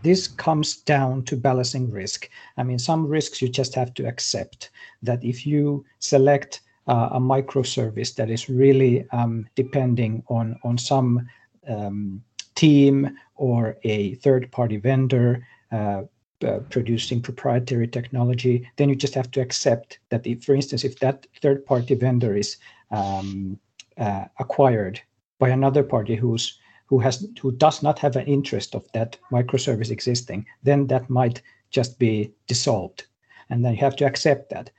this 0.04 0.28
comes 0.28 0.78
down 0.78 1.24
to 1.24 1.36
balancing 1.36 1.92
risk. 1.92 2.30
I 2.58 2.64
mean, 2.64 2.80
some 2.80 3.08
risks 3.08 3.42
you 3.42 3.50
just 3.50 3.76
have 3.76 3.94
to 3.96 4.08
accept 4.08 4.72
that 5.04 5.24
if 5.24 5.46
you 5.46 5.86
select 6.00 6.62
uh, 6.88 7.10
a 7.12 7.20
microservice 7.20 8.16
that 8.16 8.30
is 8.30 8.50
really 8.50 9.08
um, 9.12 9.48
depending 9.56 10.24
on 10.28 10.60
on 10.64 10.78
some 10.78 11.28
um, 11.68 12.24
team 12.56 13.18
or 13.36 13.78
a 13.84 14.16
third-party 14.16 14.78
vendor 14.78 15.46
uh, 15.72 16.02
uh, 16.46 16.60
producing 16.70 17.22
proprietary 17.22 17.88
technology, 17.88 18.70
then 18.76 18.90
you 18.90 18.96
just 18.96 19.14
have 19.14 19.32
to 19.32 19.42
accept 19.42 20.00
that, 20.10 20.26
if, 20.28 20.44
for 20.44 20.56
instance, 20.56 20.84
if 20.84 21.00
that 21.00 21.26
third-party 21.42 21.96
vendor 21.96 22.36
is 22.36 22.58
um, 22.92 23.58
uh, 23.98 24.26
acquired 24.40 25.00
by 25.40 25.50
another 25.50 25.84
party 25.84 26.16
who's 26.16 26.59
who 26.90 27.00
has 27.00 27.26
who 27.40 27.52
does 27.52 27.84
not 27.84 28.00
have 28.00 28.16
an 28.16 28.26
interest 28.26 28.76
of 28.76 28.92
that 28.94 29.18
microservice 29.32 29.92
existing, 29.92 30.46
then 30.64 30.88
that 30.88 31.10
might 31.10 31.42
just 31.70 32.00
be 32.00 32.34
dissolved, 32.48 33.06
and 33.50 33.64
then 33.64 33.74
you 33.74 33.80
have 33.80 33.96
to 33.96 34.06
accept 34.06 34.50
that, 34.50 34.72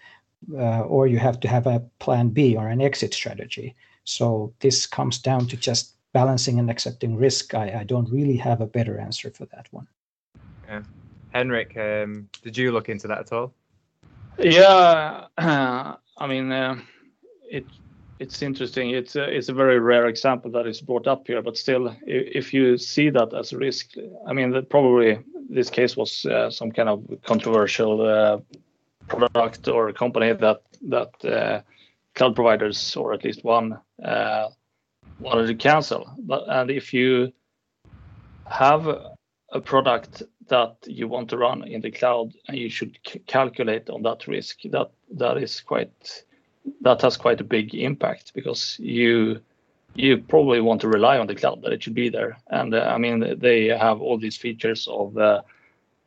uh, 0.54 0.80
or 0.80 1.06
you 1.06 1.18
have 1.18 1.38
to 1.40 1.48
have 1.48 1.68
a 1.68 1.80
plan 2.00 2.30
B 2.30 2.56
or 2.56 2.68
an 2.68 2.80
exit 2.80 3.14
strategy. 3.14 3.76
So 4.04 4.52
this 4.58 4.86
comes 4.86 5.18
down 5.18 5.46
to 5.46 5.56
just 5.56 5.94
balancing 6.12 6.58
and 6.58 6.68
accepting 6.68 7.14
risk. 7.14 7.54
I, 7.54 7.80
I 7.80 7.84
don't 7.84 8.10
really 8.10 8.36
have 8.36 8.60
a 8.60 8.66
better 8.66 8.98
answer 8.98 9.30
for 9.30 9.46
that 9.46 9.68
one. 9.70 9.86
Yeah. 10.66 10.82
Henrik, 11.32 11.76
um, 11.76 12.28
did 12.42 12.56
you 12.56 12.72
look 12.72 12.88
into 12.88 13.06
that 13.06 13.18
at 13.18 13.32
all? 13.32 13.54
Yeah, 14.36 15.26
I 15.38 16.26
mean, 16.26 16.50
uh, 16.50 16.80
it 17.48 17.66
it's 18.20 18.42
interesting. 18.42 18.90
It's 18.90 19.16
a, 19.16 19.24
it's 19.24 19.48
a 19.48 19.54
very 19.54 19.80
rare 19.80 20.06
example 20.06 20.50
that 20.52 20.66
is 20.66 20.82
brought 20.82 21.06
up 21.06 21.26
here, 21.26 21.40
but 21.40 21.56
still, 21.56 21.96
if 22.06 22.52
you 22.52 22.76
see 22.76 23.08
that 23.08 23.32
as 23.32 23.52
a 23.52 23.56
risk, 23.56 23.94
I 24.26 24.34
mean, 24.34 24.54
probably 24.68 25.18
this 25.48 25.70
case 25.70 25.96
was 25.96 26.26
uh, 26.26 26.50
some 26.50 26.70
kind 26.70 26.90
of 26.90 27.02
controversial 27.24 28.06
uh, 28.06 28.38
product 29.08 29.68
or 29.68 29.92
company 29.92 30.32
that 30.34 30.60
that 30.82 31.24
uh, 31.24 31.62
cloud 32.14 32.34
providers 32.34 32.94
or 32.94 33.14
at 33.14 33.24
least 33.24 33.42
one 33.42 33.78
uh, 34.04 34.48
wanted 35.18 35.46
to 35.46 35.54
cancel. 35.54 36.14
But 36.18 36.44
and 36.46 36.70
if 36.70 36.92
you 36.92 37.32
have 38.46 38.86
a 39.52 39.60
product 39.60 40.22
that 40.48 40.76
you 40.86 41.08
want 41.08 41.30
to 41.30 41.38
run 41.38 41.64
in 41.64 41.80
the 41.80 41.90
cloud 41.90 42.32
and 42.48 42.58
you 42.58 42.68
should 42.68 42.98
c- 43.06 43.20
calculate 43.26 43.88
on 43.88 44.02
that 44.02 44.28
risk, 44.28 44.58
that 44.70 44.90
that 45.16 45.38
is 45.38 45.60
quite 45.60 46.24
that 46.80 47.02
has 47.02 47.16
quite 47.16 47.40
a 47.40 47.44
big 47.44 47.74
impact 47.74 48.32
because 48.34 48.76
you 48.78 49.40
you 49.94 50.18
probably 50.18 50.60
want 50.60 50.80
to 50.80 50.88
rely 50.88 51.18
on 51.18 51.26
the 51.26 51.34
cloud 51.34 51.62
that 51.62 51.72
it 51.72 51.82
should 51.82 51.94
be 51.94 52.08
there. 52.08 52.38
And 52.48 52.74
uh, 52.74 52.92
i 52.94 52.98
mean 52.98 53.38
they 53.38 53.66
have 53.66 54.00
all 54.00 54.18
these 54.18 54.36
features 54.36 54.86
of 54.88 55.16
uh, 55.16 55.42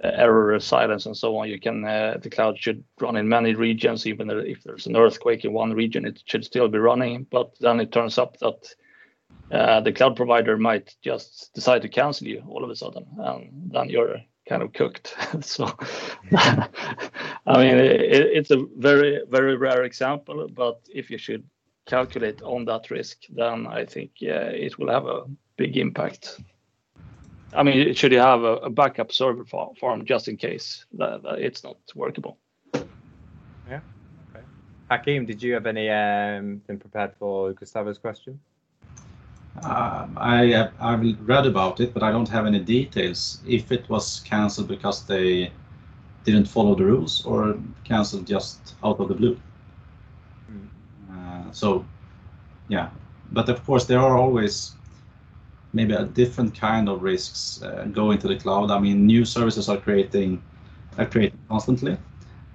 resilience 0.04 1.06
and 1.06 1.18
so 1.18 1.38
on. 1.38 1.50
You 1.50 1.60
can 1.60 1.84
uh, 1.86 2.18
the 2.22 2.30
cloud 2.30 2.58
should 2.58 2.84
run 3.00 3.16
in 3.16 3.28
many 3.28 3.56
regions. 3.56 4.06
Even 4.06 4.30
if 4.30 4.64
there's 4.64 4.88
an 4.88 4.96
earthquake 4.96 5.46
in 5.46 5.54
one 5.54 5.74
region 5.74 6.06
it 6.06 6.22
should 6.26 6.46
still 6.46 6.68
be 6.68 6.78
running. 6.78 7.28
But 7.30 7.56
then 7.60 7.80
it 7.80 7.92
turns 7.92 8.18
up 8.18 8.38
that 8.40 8.76
uh, 9.52 9.82
the 9.82 9.92
cloud 9.92 10.16
provider 10.16 10.58
might 10.58 10.96
just 11.02 11.54
decide 11.54 11.82
to 11.82 11.90
cancel 11.90 12.28
you 12.28 12.44
all 12.48 12.64
of 12.64 12.70
a 12.70 12.76
sudden. 12.76 13.06
And 13.18 13.72
then 13.72 13.90
you're 13.90 14.22
kind 14.48 14.62
of 14.62 14.74
cooked 14.74 15.16
so 15.42 15.66
i 16.36 17.58
mean 17.58 17.78
it, 17.78 18.12
it's 18.12 18.52
a 18.52 18.66
very 18.78 19.22
very 19.30 19.56
rare 19.56 19.84
example 19.84 20.48
but 20.54 20.82
if 20.94 21.10
you 21.10 21.18
should 21.18 21.44
calculate 21.86 22.42
on 22.42 22.66
that 22.66 22.90
risk 22.90 23.24
then 23.30 23.68
i 23.68 23.86
think 23.86 24.12
yeah, 24.20 24.48
it 24.48 24.78
will 24.78 24.90
have 24.90 25.06
a 25.06 25.24
big 25.58 25.78
impact 25.78 26.40
i 27.54 27.64
mean 27.64 27.94
should 27.94 28.12
you 28.12 28.20
have 28.20 28.44
a, 28.44 28.56
a 28.58 28.70
backup 28.70 29.12
server 29.12 29.46
for- 29.46 29.74
farm 29.80 30.06
just 30.06 30.28
in 30.28 30.38
case 30.38 30.86
that, 30.94 31.22
that 31.24 31.40
it's 31.40 31.64
not 31.64 31.78
workable 31.96 32.38
Yeah. 33.70 33.80
Okay. 34.30 34.44
Hakeem, 34.90 35.26
did 35.26 35.42
you 35.42 35.54
have 35.54 35.66
any 35.66 35.90
um, 35.90 36.62
thing 36.68 36.78
prepared 36.78 37.14
for 37.18 37.54
Gustavo's 37.54 37.98
question? 37.98 38.40
Um, 39.66 40.18
I 40.20 40.48
have, 40.48 40.74
I've 40.80 41.28
read 41.28 41.46
about 41.46 41.80
it, 41.80 41.94
but 41.94 42.04
I 42.04 42.12
don't 42.12 42.28
have 42.30 42.46
any 42.46 42.60
details. 42.60 43.42
If 43.48 43.72
it 43.72 43.88
was 43.90 44.20
cancelled 44.22 44.68
because 44.68 45.06
they 45.06 45.52
didn't 46.26 46.46
follow 46.46 46.76
the 46.76 46.86
rules, 46.86 47.26
or 47.26 47.58
cancelled 47.84 48.28
just 48.28 48.76
out 48.84 49.00
of 49.00 49.08
the 49.08 49.14
blue. 49.14 49.40
Uh, 51.12 51.52
so, 51.52 51.86
yeah, 52.68 52.90
but 53.32 53.50
of 53.50 53.64
course 53.66 53.86
there 53.86 54.00
are 54.00 54.18
always 54.18 54.74
maybe 55.74 55.94
a 55.94 56.06
different 56.06 56.58
kind 56.58 56.88
of 56.88 57.02
risks 57.02 57.62
uh, 57.64 57.86
going 57.92 58.20
to 58.20 58.28
the 58.28 58.36
cloud. 58.36 58.72
I 58.72 58.80
mean, 58.80 59.06
new 59.06 59.26
services 59.26 59.70
are 59.70 59.78
creating 59.78 60.42
are 60.98 61.06
created 61.06 61.40
constantly, 61.50 61.98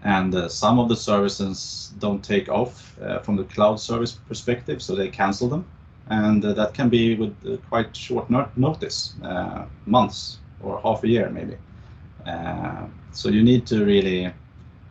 and 0.05 0.35
uh, 0.35 0.49
some 0.49 0.79
of 0.79 0.89
the 0.89 0.97
services 0.97 1.93
don't 1.99 2.23
take 2.23 2.49
off 2.49 2.99
uh, 3.01 3.19
from 3.19 3.37
the 3.37 3.45
cloud 3.45 3.81
service 3.81 4.13
perspective, 4.13 4.81
so 4.81 4.95
they 4.95 5.09
cancel 5.09 5.49
them 5.49 5.67
and 6.11 6.45
uh, 6.45 6.53
that 6.55 6.75
can 6.75 6.89
be 6.89 7.15
with 7.15 7.35
uh, 7.47 7.57
quite 7.69 7.95
short 7.95 8.31
no- 8.31 8.49
notice, 8.57 9.15
uh, 9.23 9.65
months 9.87 10.39
or 10.63 10.81
half 10.83 11.05
a 11.05 11.09
year 11.09 11.29
maybe. 11.31 11.57
Uh, 12.27 12.87
so 13.13 13.29
you 13.29 13.43
need 13.43 13.67
to 13.67 13.85
really 13.85 14.33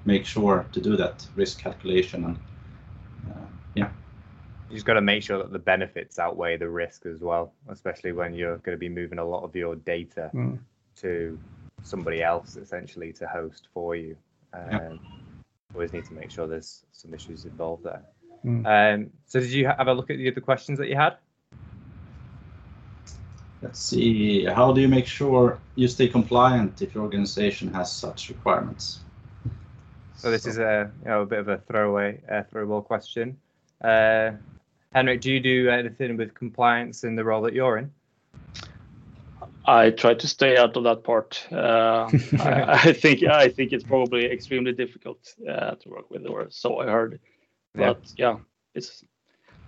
make 0.06 0.26
sure 0.26 0.66
to 0.72 0.82
do 0.82 0.96
that 0.98 1.26
risk 1.36 1.60
calculation 1.60 2.24
and 2.26 2.38
uh, 3.30 3.46
yeah. 3.76 3.90
You 4.70 4.76
just 4.76 4.86
got 4.86 4.94
to 4.96 5.02
make 5.02 5.24
sure 5.24 5.38
that 5.38 5.52
the 5.52 5.60
benefits 5.60 6.20
outweigh 6.20 6.58
the 6.58 6.70
risk 6.70 7.06
as 7.06 7.22
well, 7.22 7.54
especially 7.70 8.12
when 8.12 8.34
you're 8.34 8.58
going 8.58 8.76
to 8.76 8.80
be 8.80 8.90
moving 8.90 9.20
a 9.20 9.26
lot 9.26 9.44
of 9.44 9.56
your 9.56 9.76
data 9.76 10.30
Mm. 10.34 10.60
to 10.98 11.40
somebody 11.84 12.22
else 12.22 12.58
essentially 12.58 13.14
to 13.14 13.28
host 13.28 13.70
for 13.74 13.96
you. 13.96 14.16
Um, 14.54 14.72
Yeah. 14.72 14.92
Always 15.74 15.94
need 15.94 16.06
to 16.06 16.14
make 16.14 16.32
sure 16.32 16.48
there's 16.48 16.86
some 16.92 17.14
issues 17.14 17.46
involved 17.46 17.84
there. 17.84 18.02
Mm. 18.46 18.66
Um, 18.66 19.10
so 19.26 19.40
did 19.40 19.52
you 19.52 19.68
have 19.68 19.88
a 19.88 19.94
look 19.94 20.10
at 20.10 20.18
the 20.18 20.30
other 20.30 20.42
questions 20.42 20.80
that 20.80 20.88
you 20.88 20.96
had? 20.96 21.18
Let's 23.62 23.80
see. 23.80 24.46
How 24.46 24.72
do 24.72 24.82
you 24.82 24.88
make 24.88 25.08
sure 25.08 25.60
you 25.76 25.88
stay 25.88 26.08
compliant 26.08 26.82
if 26.82 26.94
your 26.94 27.04
organization 27.04 27.74
has 27.74 27.92
such 27.92 28.30
requirements? 28.30 29.00
So 30.16 30.32
this 30.32 30.46
is 30.46 30.58
a 30.58 30.92
you 31.04 31.10
know 31.10 31.22
a 31.22 31.26
bit 31.26 31.40
of 31.40 31.48
a 31.48 31.58
throwaway 31.58 32.22
uh, 32.30 32.44
throwable 32.52 32.84
question. 32.84 33.38
Uh, 33.84 34.32
Henrik, 34.94 35.22
do 35.22 35.32
you 35.32 35.40
do 35.40 35.70
anything 35.70 36.18
with 36.18 36.34
compliance 36.34 37.04
in 37.04 37.16
the 37.16 37.24
role 37.24 37.42
that 37.44 37.54
you're 37.54 37.78
in? 37.78 37.92
I 39.66 39.90
try 39.90 40.14
to 40.14 40.28
stay 40.28 40.58
out 40.58 40.78
of 40.78 40.84
that 40.86 41.04
part. 41.04 41.46
Uh, 41.52 42.10
I, 42.40 42.90
I, 42.90 42.94
think 42.94 43.24
I 43.24 43.50
think 43.50 43.74
it's 43.74 43.84
probably 43.84 44.26
extremely 44.26 44.72
difficult 44.72 45.36
uh, 45.48 45.76
to 45.76 45.90
work 45.90 46.10
with, 46.10 46.26
or 46.26 46.48
so 46.50 46.80
I 46.80 46.86
heard. 46.86 47.20
But 47.78 48.00
yeah, 48.16 48.32
yeah 48.32 48.38
it's. 48.76 49.04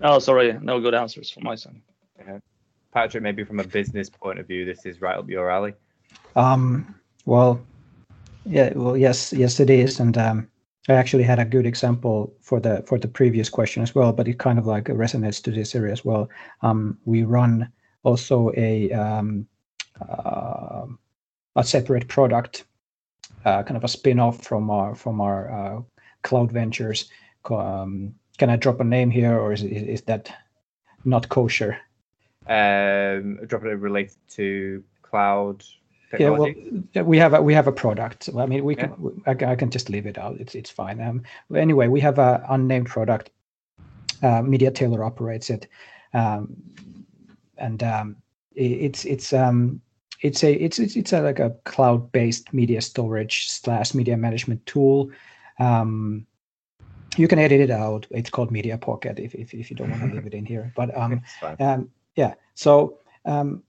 Oh, 0.01 0.19
sorry, 0.19 0.57
no 0.61 0.79
good 0.79 0.93
answers 0.93 1.29
from 1.29 1.43
my 1.43 1.55
side. 1.55 1.81
Yeah. 2.17 2.39
Patrik, 2.95 3.21
maybe 3.21 3.43
from 3.43 3.59
a 3.59 3.67
business 3.67 4.09
point 4.09 4.39
of 4.39 4.47
view, 4.47 4.65
this 4.65 4.85
is 4.85 5.01
right 5.01 5.17
up 5.17 5.29
your 5.29 5.49
alley. 5.49 5.73
Um. 6.35 6.95
Well, 7.25 7.61
yeah. 8.45 8.73
Well, 8.75 8.97
yes, 8.97 9.33
yes, 9.33 9.59
it 9.59 9.69
is, 9.69 9.99
and 9.99 10.17
um, 10.17 10.47
I 10.87 10.93
actually 10.93 11.23
had 11.23 11.39
a 11.39 11.45
good 11.45 11.65
example 11.65 12.33
for 12.41 12.59
the 12.59 12.83
for 12.87 12.97
the 12.97 13.07
previous 13.07 13.49
question 13.49 13.83
as 13.83 13.93
well, 13.93 14.11
but 14.11 14.27
it 14.27 14.39
kind 14.39 14.57
of 14.57 14.65
like 14.65 14.85
resonates 14.85 15.43
to 15.43 15.51
this 15.51 15.75
area 15.75 15.93
as 15.93 16.03
well. 16.03 16.29
Um, 16.61 16.97
we 17.05 17.23
run 17.23 17.71
also 18.03 18.51
a 18.57 18.91
um, 18.91 19.47
uh, 20.01 20.85
a 21.55 21.63
separate 21.63 22.07
product, 22.07 22.63
uh, 23.45 23.63
kind 23.63 23.77
of 23.77 23.83
a 23.83 23.87
spin-off 23.87 24.43
from 24.43 24.69
our 24.69 24.95
from 24.95 25.21
our 25.21 25.51
uh, 25.51 25.81
cloud 26.23 26.51
ventures. 26.51 27.09
Um, 27.49 28.15
can 28.37 28.49
I 28.49 28.55
drop 28.55 28.79
a 28.79 28.83
name 28.83 29.09
here, 29.09 29.37
or 29.37 29.53
is 29.53 29.63
is 29.63 30.01
that 30.03 30.31
not 31.05 31.29
kosher? 31.29 31.77
Um, 32.47 33.39
drop 33.45 33.63
it 33.63 33.75
related 33.75 34.17
to 34.29 34.83
cloud 35.01 35.63
Technology? 36.09 36.83
Yeah, 36.93 37.01
well, 37.01 37.05
we 37.05 37.17
have 37.19 37.33
a, 37.33 37.41
we 37.41 37.53
have 37.53 37.67
a 37.67 37.71
product. 37.71 38.29
I 38.35 38.45
mean, 38.47 38.63
we 38.65 38.75
can 38.75 38.93
yeah. 39.27 39.33
I, 39.47 39.51
I, 39.51 39.55
can 39.55 39.69
just 39.69 39.89
leave 39.89 40.07
it 40.07 40.17
out. 40.17 40.37
It's 40.39 40.55
it's 40.55 40.69
fine. 40.69 40.99
Um, 40.99 41.21
anyway, 41.55 41.87
we 41.87 41.99
have 41.99 42.17
a 42.17 42.43
unnamed 42.49 42.87
product. 42.87 43.29
Uh, 44.23 44.41
Media 44.41 44.71
Tailor 44.71 45.03
operates 45.03 45.49
it, 45.51 45.67
um, 46.13 46.55
and 47.57 47.83
um, 47.83 48.15
it, 48.55 48.71
it's 48.71 49.05
it's 49.05 49.33
um 49.33 49.81
it's 50.21 50.43
a 50.43 50.51
it's 50.51 50.79
it's, 50.79 50.95
it's 50.95 51.13
a, 51.13 51.21
like 51.21 51.39
a 51.39 51.51
cloud-based 51.65 52.53
media 52.53 52.81
storage 52.81 53.47
slash 53.51 53.93
media 53.93 54.17
management 54.17 54.65
tool. 54.65 55.11
Um, 55.59 56.25
you 57.19 57.27
can 57.27 57.39
edit 57.39 57.59
it 57.59 57.71
out. 57.71 58.07
It's 58.11 58.29
called 58.29 58.51
Media 58.51 58.77
Pocket 58.77 59.19
if 59.19 59.35
if, 59.35 59.53
if 59.53 59.69
you 59.69 59.75
don't 59.75 59.91
want 59.91 60.03
to 60.03 60.15
leave 60.15 60.25
it 60.25 60.33
in 60.33 60.45
here. 60.45 60.71
But 60.75 60.95
um, 60.97 61.21
um 61.59 61.89
yeah. 62.15 62.33
So 62.55 62.97
um, 63.25 63.63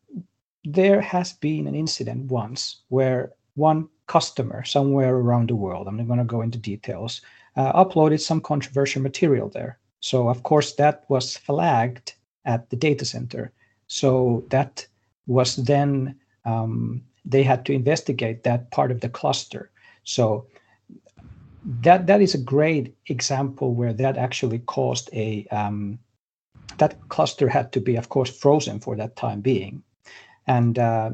there 0.65 1.01
has 1.01 1.33
been 1.33 1.67
an 1.67 1.75
incident 1.75 2.31
once 2.31 2.83
where 2.89 3.33
one 3.55 3.89
customer 4.07 4.65
somewhere 4.65 5.15
around 5.15 5.49
the 5.49 5.55
world, 5.57 5.87
I'm 5.87 5.97
not 5.97 6.07
going 6.07 6.19
to 6.19 6.25
go 6.25 6.43
into 6.43 6.59
details, 6.59 7.21
uh, 7.57 7.73
uploaded 7.85 8.21
some 8.21 8.41
controversial 8.41 9.03
material 9.03 9.49
there. 9.49 9.79
So, 10.01 10.29
of 10.29 10.43
course, 10.43 10.75
that 10.75 11.05
was 11.09 11.37
flagged 11.37 12.15
at 12.45 12.71
the 12.71 12.77
data 12.77 13.05
center. 13.05 13.53
So, 13.87 14.45
that 14.51 14.87
was 15.27 15.57
then, 15.57 16.17
um, 16.45 17.03
they 17.25 17.43
had 17.43 17.65
to 17.67 17.73
investigate 17.73 18.43
that 18.45 18.71
part 18.71 18.91
of 18.91 19.01
the 19.01 19.09
cluster. 19.09 19.71
So, 20.05 20.47
that 21.65 22.07
that 22.07 22.21
is 22.21 22.35
a 22.35 22.39
great 22.39 22.97
example 23.07 23.75
where 23.75 23.93
that 23.93 24.17
actually 24.17 24.61
caused 24.61 25.11
a 25.13 25.47
um, 25.51 25.99
that 26.79 26.97
cluster 27.09 27.49
had 27.49 27.73
to 27.73 27.81
be 27.81 27.97
of 27.97 28.09
course 28.09 28.31
frozen 28.31 28.81
for 28.81 28.97
that 28.97 29.17
time 29.17 29.41
being 29.41 29.83
and 30.47 30.79
uh, 30.79 31.11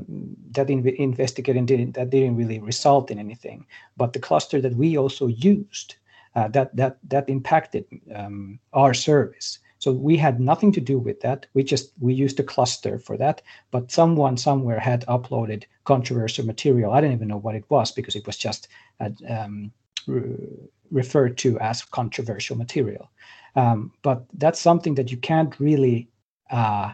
that 0.53 0.71
in- 0.71 0.87
investigating 0.89 1.67
didn't 1.67 1.93
that 1.93 2.11
didn't 2.11 2.37
really 2.37 2.59
result 2.59 3.11
in 3.11 3.19
anything. 3.19 3.67
But 3.97 4.13
the 4.13 4.19
cluster 4.19 4.61
that 4.61 4.77
we 4.77 4.97
also 4.97 5.27
used 5.27 5.97
uh, 6.35 6.49
that 6.49 6.75
that 6.77 6.99
that 7.09 7.29
impacted 7.29 7.85
um, 8.15 8.59
our 8.73 8.95
service. 8.95 9.59
So 9.79 9.93
we 9.93 10.17
had 10.17 10.41
nothing 10.41 10.73
to 10.73 10.81
do 10.81 10.99
with 10.99 11.21
that. 11.21 11.47
We 11.55 11.63
just 11.63 11.93
we 12.01 12.15
used 12.15 12.41
a 12.41 12.51
cluster 12.55 12.99
for 12.99 13.17
that. 13.19 13.43
But 13.71 13.93
someone 13.93 14.37
somewhere 14.37 14.81
had 14.81 15.05
uploaded 15.07 15.65
controversial 15.85 16.47
material. 16.47 16.93
I 16.93 17.01
don't 17.01 17.13
even 17.13 17.29
know 17.29 17.43
what 17.45 17.57
it 17.57 17.65
was 17.69 17.93
because 17.93 18.17
it 18.17 18.27
was 18.27 18.39
just 18.39 18.69
uh, 19.01 19.11
um, 19.29 19.71
referred 20.91 21.39
to 21.39 21.59
as 21.59 21.83
controversial 21.83 22.57
material. 22.57 23.11
Um, 23.55 23.93
but 24.03 24.25
that's 24.35 24.61
something 24.61 24.95
that 24.97 25.11
you 25.11 25.17
can't 25.17 25.59
really 25.59 26.09
uh, 26.51 26.93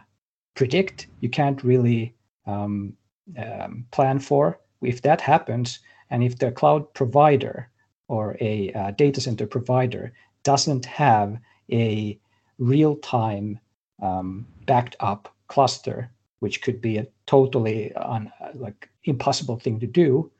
predict. 0.54 1.08
You 1.20 1.28
can't 1.28 1.62
really 1.64 2.14
um, 2.46 2.94
um, 3.36 3.86
plan 3.90 4.18
for. 4.18 4.60
If 4.82 5.02
that 5.02 5.20
happens, 5.20 5.80
and 6.10 6.22
if 6.22 6.38
the 6.38 6.52
cloud 6.52 6.92
provider 6.94 7.68
or 8.08 8.36
a 8.40 8.72
uh, 8.72 8.90
data 8.92 9.20
center 9.20 9.46
provider 9.46 10.12
doesn't 10.42 10.84
have 10.84 11.38
a 11.70 12.18
real-time 12.58 13.58
um, 14.02 14.46
backed 14.66 14.96
up 15.00 15.34
cluster, 15.48 16.10
which 16.40 16.62
could 16.62 16.80
be 16.80 16.98
a 16.98 17.06
totally 17.26 17.92
un, 17.94 18.32
like 18.54 18.88
impossible 19.04 19.58
thing 19.58 19.78
to 19.80 19.86
do 19.86 20.30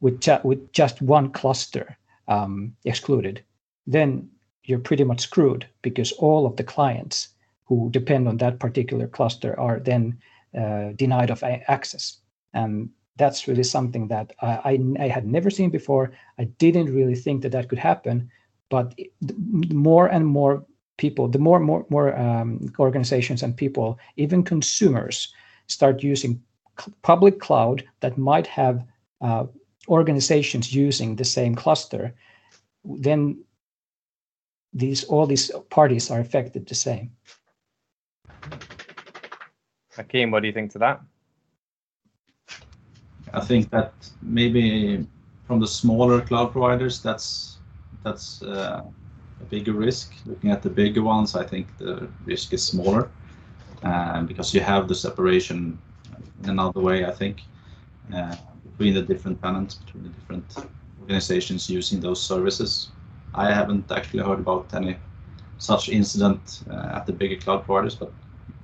with, 0.00 0.20
ju- 0.20 0.40
with 0.42 0.72
just 0.72 1.02
one 1.02 1.30
cluster 1.30 1.96
um, 2.30 2.74
excluded, 2.84 3.42
then 3.86 4.30
you're 4.64 4.78
pretty 4.78 5.04
much 5.04 5.20
screwed 5.20 5.66
because 5.82 6.12
all 6.12 6.46
of 6.46 6.56
the 6.56 6.64
clients 6.64 7.28
who 7.64 7.90
depend 7.90 8.28
on 8.28 8.38
that 8.38 8.58
particular 8.58 9.06
cluster 9.06 9.58
are 9.58 9.80
then 9.80 10.18
uh, 10.58 10.92
denied 10.96 11.30
of 11.30 11.42
access. 11.44 12.18
And 12.54 12.90
that's 13.16 13.46
really 13.46 13.62
something 13.62 14.08
that 14.08 14.32
I, 14.40 14.78
I, 14.98 15.04
I, 15.04 15.08
had 15.08 15.26
never 15.26 15.50
seen 15.50 15.70
before. 15.70 16.12
I 16.38 16.44
didn't 16.44 16.94
really 16.94 17.14
think 17.14 17.42
that 17.42 17.52
that 17.52 17.68
could 17.68 17.78
happen, 17.78 18.30
but 18.70 18.98
more 19.70 20.06
and 20.06 20.26
more 20.26 20.64
people, 20.96 21.28
the 21.28 21.38
more 21.38 21.60
more 21.60 21.86
more 21.90 22.16
um, 22.18 22.72
organizations 22.78 23.42
and 23.42 23.56
people, 23.56 23.98
even 24.16 24.42
consumers, 24.42 25.32
start 25.66 26.02
using 26.02 26.42
public 27.02 27.40
cloud 27.40 27.84
that 28.00 28.18
might 28.18 28.46
have 28.46 28.84
uh, 29.20 29.44
organizations 29.90 30.72
using 30.74 31.16
the 31.16 31.24
same 31.24 31.54
cluster, 31.54 32.14
then 32.84 33.44
these 34.72 35.04
all 35.04 35.26
these 35.26 35.50
parties 35.68 36.10
are 36.10 36.20
affected 36.20 36.66
the 36.66 36.74
same. 36.74 37.10
Hakeem, 39.96 40.30
what 40.30 40.40
do 40.40 40.46
you 40.46 40.54
think 40.54 40.70
to 40.72 40.78
that? 40.78 41.00
I 43.32 43.40
think 43.40 43.70
that 43.70 43.92
maybe 44.22 45.06
from 45.46 45.60
the 45.60 45.66
smaller 45.66 46.20
cloud 46.20 46.52
providers, 46.52 47.02
that's 47.02 47.58
that's 48.04 48.42
uh, 48.42 48.82
a 49.40 49.44
bigger 49.44 49.72
risk. 49.72 50.14
Looking 50.26 50.50
at 50.50 50.62
the 50.62 50.70
bigger 50.70 51.02
ones, 51.02 51.34
I 51.34 51.44
think 51.44 51.66
the 51.78 52.08
risk 52.24 52.52
is 52.52 52.64
smaller 52.64 53.10
uh, 53.82 54.22
because 54.22 54.54
you 54.54 54.60
have 54.60 54.88
the 54.88 54.94
separation 54.94 55.78
in 56.42 56.50
another 56.50 56.80
way. 56.80 57.04
I 57.04 57.10
think 57.10 57.42
uh, 58.14 58.36
between 58.80 58.94
the 58.94 59.02
different 59.02 59.42
tenants, 59.42 59.74
between 59.74 60.04
the 60.04 60.08
different 60.08 60.56
organizations 61.02 61.68
using 61.68 62.00
those 62.00 62.18
services. 62.22 62.88
I 63.34 63.52
haven't 63.52 63.92
actually 63.92 64.22
heard 64.22 64.38
about 64.38 64.72
any 64.72 64.96
such 65.58 65.90
incident 65.90 66.62
uh, 66.70 66.96
at 66.96 67.04
the 67.04 67.12
bigger 67.12 67.36
cloud 67.36 67.66
providers, 67.66 67.94
but 67.94 68.10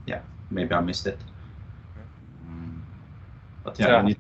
yeah, 0.06 0.20
maybe 0.50 0.74
I 0.74 0.80
missed 0.80 1.06
it. 1.06 1.18
Um, 2.48 2.82
but 3.62 3.78
yeah, 3.78 3.86
so, 3.86 4.02
need, 4.06 4.16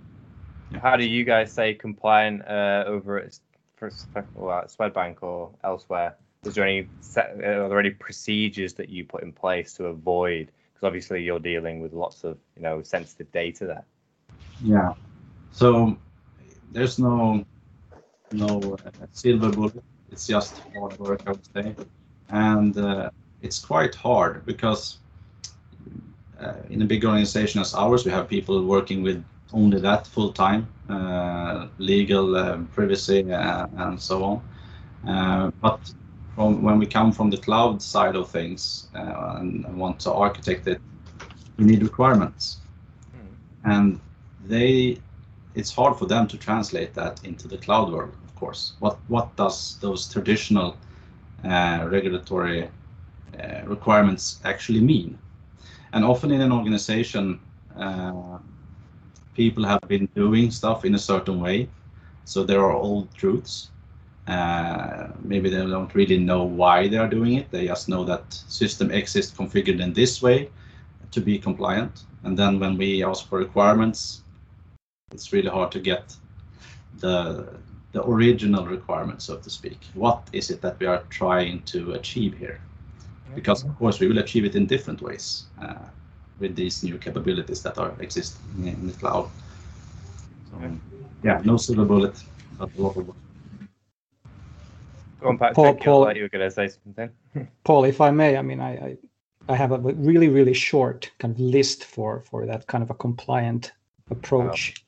yeah, 0.70 0.80
how 0.80 0.96
do 0.96 1.04
you 1.04 1.24
guys 1.24 1.50
say 1.50 1.72
compliant 1.72 2.46
uh, 2.46 2.84
over 2.86 3.18
at, 3.18 3.38
for, 3.76 3.90
well, 4.34 4.58
at 4.58 4.68
Swedbank 4.68 5.22
or 5.22 5.48
elsewhere? 5.64 6.14
Is 6.44 6.56
there 6.56 6.64
any 6.64 6.88
set, 7.00 7.42
are 7.42 7.70
there 7.70 7.80
any 7.80 7.90
procedures 7.90 8.74
that 8.74 8.90
you 8.90 9.06
put 9.06 9.22
in 9.22 9.32
place 9.32 9.72
to 9.74 9.86
avoid? 9.86 10.52
Because 10.74 10.86
obviously 10.86 11.22
you're 11.22 11.38
dealing 11.40 11.80
with 11.80 11.94
lots 11.94 12.22
of 12.22 12.36
you 12.54 12.62
know 12.62 12.82
sensitive 12.82 13.32
data 13.32 13.64
there. 13.64 13.84
Yeah. 14.62 14.92
So 15.52 15.96
there's 16.72 16.98
no 16.98 17.44
no 18.32 18.76
uh, 18.84 19.06
silver 19.12 19.50
bullet. 19.50 19.82
It's 20.10 20.26
just 20.26 20.58
hard 20.74 20.98
work, 20.98 21.22
I 21.26 21.30
would 21.32 21.48
say, 21.54 21.74
and 22.28 22.76
uh, 22.76 23.10
it's 23.42 23.58
quite 23.58 23.94
hard 23.94 24.44
because 24.46 24.98
uh, 26.40 26.54
in 26.70 26.82
a 26.82 26.84
big 26.84 27.04
organization 27.04 27.60
as 27.60 27.74
ours, 27.74 28.04
we 28.04 28.10
have 28.10 28.28
people 28.28 28.64
working 28.64 29.02
with 29.02 29.24
only 29.52 29.80
that 29.80 30.06
full 30.06 30.32
time, 30.32 30.66
uh, 30.88 31.68
legal, 31.78 32.36
uh, 32.36 32.58
privacy, 32.74 33.20
and 33.30 34.00
so 34.00 34.24
on. 34.24 35.52
but 35.60 35.80
from 36.34 36.62
when 36.62 36.78
we 36.78 36.86
come 36.86 37.12
from 37.12 37.30
the 37.30 37.38
cloud 37.38 37.80
side 37.80 38.16
of 38.16 38.28
things 38.30 38.88
and 38.94 39.64
want 39.76 39.98
to 40.00 40.12
architect 40.12 40.66
it, 40.66 40.80
we 41.56 41.64
need 41.64 41.82
requirements, 41.82 42.58
mm. 43.16 43.34
and 43.64 44.00
they 44.46 44.98
it's 45.56 45.74
hard 45.74 45.96
for 45.98 46.06
them 46.06 46.26
to 46.28 46.38
translate 46.38 46.94
that 46.94 47.24
into 47.24 47.48
the 47.48 47.58
cloud 47.58 47.92
world 47.92 48.14
of 48.24 48.34
course 48.36 48.74
what 48.78 48.98
what 49.08 49.34
does 49.36 49.78
those 49.80 50.08
traditional 50.08 50.76
uh, 51.44 51.86
regulatory 51.90 52.68
uh, 53.42 53.62
requirements 53.66 54.40
actually 54.44 54.80
mean 54.80 55.18
and 55.96 56.04
often 56.04 56.30
in 56.30 56.42
an 56.42 56.52
organization, 56.52 57.40
uh, 57.76 58.38
people 59.34 59.64
have 59.64 59.80
been 59.88 60.06
doing 60.14 60.50
stuff 60.50 60.84
in 60.84 60.94
a 60.94 60.98
certain 60.98 61.40
way. 61.40 61.70
So 62.26 62.44
there 62.44 62.60
are 62.60 62.72
old 62.72 63.14
truths. 63.14 63.70
Uh, 64.26 65.08
maybe 65.22 65.48
they 65.48 65.58
don't 65.58 65.94
really 65.94 66.18
know 66.18 66.42
why 66.44 66.88
they 66.88 66.98
are 66.98 67.08
doing 67.08 67.34
it. 67.34 67.50
They 67.50 67.66
just 67.66 67.88
know 67.88 68.04
that 68.04 68.30
system 68.30 68.90
X 68.90 69.16
is 69.16 69.32
configured 69.32 69.80
in 69.80 69.94
this 69.94 70.20
way 70.20 70.50
to 71.12 71.20
be 71.20 71.38
compliant. 71.38 72.04
And 72.24 72.36
then 72.36 72.60
when 72.60 72.76
we 72.76 73.04
ask 73.04 73.26
for 73.28 73.38
requirements, 73.38 74.24
it's 75.12 75.32
really 75.32 75.48
hard 75.48 75.70
to 75.72 75.80
get 75.80 76.14
the 76.98 77.48
the 77.92 78.02
original 78.04 78.66
requirement, 78.66 79.22
so 79.22 79.36
to 79.36 79.48
speak. 79.48 79.78
What 79.94 80.28
is 80.32 80.50
it 80.50 80.60
that 80.60 80.78
we 80.80 80.86
are 80.86 81.02
trying 81.08 81.62
to 81.72 81.92
achieve 81.92 82.36
here? 82.36 82.60
Because 83.34 83.64
of 83.64 83.74
course 83.78 84.00
we 84.00 84.06
will 84.08 84.18
achieve 84.18 84.44
it 84.44 84.54
in 84.54 84.66
different 84.66 85.00
ways 85.00 85.44
uh, 85.62 85.86
with 86.40 86.54
these 86.54 86.82
new 86.82 86.98
capabilities 86.98 87.62
that 87.62 87.78
are 87.78 87.92
existing 88.00 88.66
in 88.66 88.86
the 88.86 88.92
cloud. 88.92 89.30
So, 90.50 90.56
yeah, 91.22 91.40
no 91.44 91.56
silver 91.56 91.84
bullet, 91.84 92.22
but 92.58 92.68
a 92.76 92.82
lot 92.82 92.96
of 92.96 93.08
work. 93.08 93.16
Go 95.20 95.28
on, 95.28 95.38
Patrik. 95.38 95.54
Paul- 95.54 95.74
you 95.74 95.80
Paul- 95.84 96.00
like 96.02 96.16
you 96.16 96.22
were 96.22 96.28
going 96.28 96.48
to 96.48 96.50
say 96.50 96.68
something. 96.68 97.10
Paul, 97.64 97.84
if 97.84 98.00
I 98.00 98.10
may, 98.10 98.36
I 98.36 98.42
mean, 98.42 98.60
I, 98.60 98.72
I, 98.88 98.98
I 99.48 99.56
have 99.56 99.72
a 99.72 99.78
really, 99.78 100.28
really 100.28 100.54
short 100.54 101.10
kind 101.18 101.32
of 101.32 101.40
list 101.40 101.84
for 101.84 102.20
for 102.20 102.44
that 102.46 102.66
kind 102.66 102.82
of 102.82 102.90
a 102.90 102.94
compliant 102.94 103.72
approach. 104.10 104.85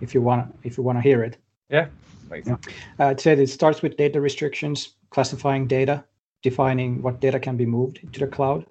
If 0.00 0.14
you 0.14 0.22
want, 0.22 0.54
if 0.62 0.76
you 0.76 0.82
want 0.82 0.98
to 0.98 1.02
hear 1.02 1.22
it, 1.22 1.36
Yeah. 1.68 1.88
Yeah. 2.30 2.42
sense. 2.42 2.66
I'd 2.98 3.20
say 3.20 3.32
it 3.32 3.46
starts 3.48 3.82
with 3.82 3.96
data 3.96 4.20
restrictions, 4.20 4.94
classifying 5.10 5.66
data, 5.66 6.04
defining 6.42 7.02
what 7.02 7.20
data 7.20 7.38
can 7.40 7.56
be 7.56 7.66
moved 7.66 8.00
to 8.12 8.20
the 8.20 8.26
cloud, 8.26 8.66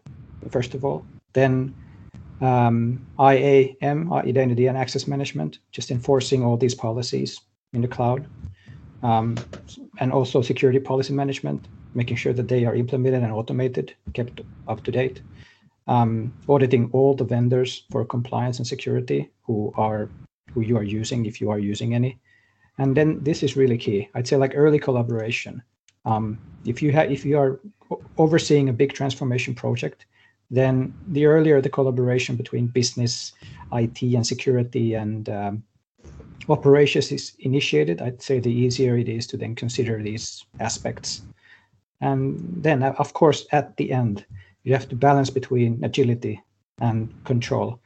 first 0.50 0.74
of 0.74 0.86
all. 0.86 1.06
Then 1.34 1.74
um, 2.42 3.06
IAM, 3.20 4.12
uh, 4.12 4.18
identity 4.18 4.68
and 4.68 4.78
access 4.78 5.08
management, 5.08 5.60
just 5.72 5.92
enforcing 5.92 6.44
all 6.44 6.58
these 6.58 6.76
policies 6.76 7.42
in 7.74 7.82
the 7.82 7.88
cloud. 7.88 8.28
Um, 9.04 9.38
and 10.00 10.12
also 10.12 10.42
security 10.42 10.80
policy 10.80 11.14
management, 11.14 11.68
making 11.94 12.18
sure 12.18 12.34
that 12.34 12.48
they 12.48 12.66
are 12.66 12.76
implemented 12.76 13.24
and 13.24 13.32
automated, 13.32 13.96
kept 14.14 14.42
up 14.68 14.84
to 14.84 14.92
date. 14.92 15.22
Um, 15.88 16.34
auditing 16.50 16.90
all 16.92 17.16
the 17.16 17.24
vendors 17.24 17.84
for 17.92 18.04
compliance 18.06 18.58
and 18.58 18.68
security 18.68 19.30
who 19.44 19.74
are 19.78 20.10
who 20.54 20.62
you 20.62 20.78
are 20.78 20.84
using 20.84 21.26
if 21.26 21.40
you 21.42 21.50
are 21.52 21.60
using 21.60 21.94
any. 21.94 22.20
And 22.78 22.96
then 22.96 23.24
this 23.24 23.44
is 23.44 23.58
really 23.58 23.78
key. 23.78 24.10
I'd 24.14 24.28
say 24.28 24.38
like 24.38 24.54
early 24.56 24.80
collaboration. 24.80 25.62
Um, 26.06 26.38
if 26.66 26.82
you 26.82 26.92
have 26.92 27.12
if 27.12 27.26
you 27.26 27.38
are 27.38 27.60
overseeing 28.18 28.70
a 28.70 28.74
big 28.74 28.94
transformation 28.94 29.54
project 29.54 30.06
then 30.50 30.94
the 31.08 31.26
earlier 31.26 31.62
the 31.62 31.70
collaboration 31.70 32.36
between 32.36 32.68
business 32.68 33.34
it 33.74 34.02
and 34.02 34.26
security 34.26 34.94
and 34.94 35.30
um, 35.30 35.64
operations 36.48 37.12
is 37.12 37.34
initiated 37.40 38.02
i'd 38.02 38.22
say 38.22 38.40
the 38.40 38.52
easier 38.52 38.98
it 38.98 39.10
is 39.10 39.28
to 39.28 39.38
then 39.38 39.56
consider 39.56 40.02
these 40.02 40.46
aspects. 40.60 41.24
And 42.00 42.64
then 42.64 42.84
of 42.84 43.14
course 43.14 43.48
at 43.52 43.76
the 43.78 43.92
end 43.92 44.26
you 44.64 44.74
have 44.74 44.88
to 44.90 44.96
balance 44.96 45.30
between 45.30 45.84
agility 45.84 46.42
and 46.80 47.12
control 47.26 47.80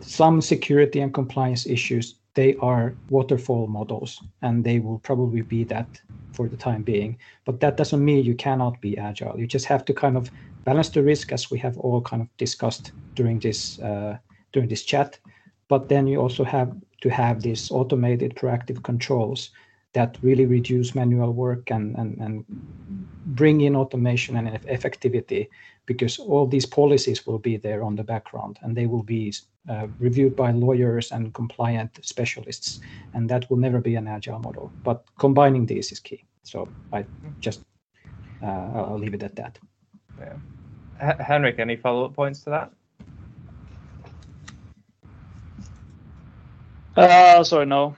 some 0.00 0.40
security 0.40 1.00
and 1.00 1.12
compliance 1.12 1.66
issues 1.66 2.16
they 2.34 2.56
are 2.56 2.94
waterfall 3.10 3.66
models 3.66 4.22
and 4.42 4.64
they 4.64 4.80
will 4.80 4.98
probably 4.98 5.42
be 5.42 5.64
that 5.64 6.00
for 6.32 6.48
the 6.48 6.56
time 6.56 6.82
being. 6.82 7.16
But 7.44 7.60
that 7.60 7.76
doesn't 7.76 8.04
mean 8.04 8.24
you 8.24 8.34
cannot 8.34 8.80
be 8.80 8.98
agile. 8.98 9.38
You 9.38 9.46
just 9.46 9.66
have 9.66 9.84
to 9.84 9.94
kind 9.94 10.16
of 10.16 10.30
balance 10.64 10.88
the 10.88 11.02
risk 11.02 11.32
as 11.32 11.50
we 11.50 11.58
have 11.60 11.78
all 11.78 12.00
kind 12.00 12.22
of 12.22 12.36
discussed 12.36 12.92
during 13.14 13.38
this 13.38 13.78
uh, 13.78 14.18
during 14.52 14.68
this 14.68 14.82
chat. 14.82 15.18
But 15.68 15.88
then 15.88 16.06
you 16.06 16.20
also 16.20 16.44
have 16.44 16.74
to 17.02 17.08
have 17.08 17.42
these 17.42 17.70
automated 17.70 18.34
proactive 18.34 18.82
controls 18.82 19.50
that 19.92 20.18
really 20.22 20.46
reduce 20.46 20.94
manual 20.94 21.32
work 21.32 21.70
and 21.70 21.96
and, 21.96 22.18
and 22.18 22.44
bring 23.26 23.60
in 23.60 23.76
automation 23.76 24.36
and 24.36 24.48
eff- 24.48 24.66
effectivity 24.66 25.48
because 25.86 26.18
all 26.18 26.46
these 26.46 26.66
policies 26.66 27.26
will 27.26 27.38
be 27.38 27.56
there 27.56 27.82
on 27.82 27.96
the 27.96 28.04
background 28.04 28.58
and 28.62 28.76
they 28.76 28.86
will 28.86 29.02
be 29.02 29.32
uh, 29.68 29.86
reviewed 29.98 30.36
by 30.36 30.50
lawyers 30.52 31.12
and 31.12 31.34
compliant 31.34 31.98
specialists 32.02 32.80
and 33.14 33.28
that 33.30 33.48
will 33.50 33.58
never 33.58 33.80
be 33.80 33.96
an 33.96 34.08
agile 34.08 34.38
model. 34.38 34.74
But 34.84 35.04
combining 35.18 35.66
these 35.66 35.92
is 35.92 36.00
key. 36.00 36.24
So 36.42 36.74
i 36.92 37.04
just 37.40 37.62
uh, 38.42 38.46
I'll, 38.46 38.84
I'll 38.90 38.98
leave 38.98 39.14
it 39.14 39.22
at 39.22 39.36
that. 39.36 39.58
H- 41.02 41.16
Henrik, 41.20 41.58
any 41.58 41.76
follow-up 41.76 42.14
points 42.14 42.40
to 42.42 42.50
that? 42.50 42.72
Uh, 46.96 47.44
sorry, 47.44 47.66
no. 47.66 47.96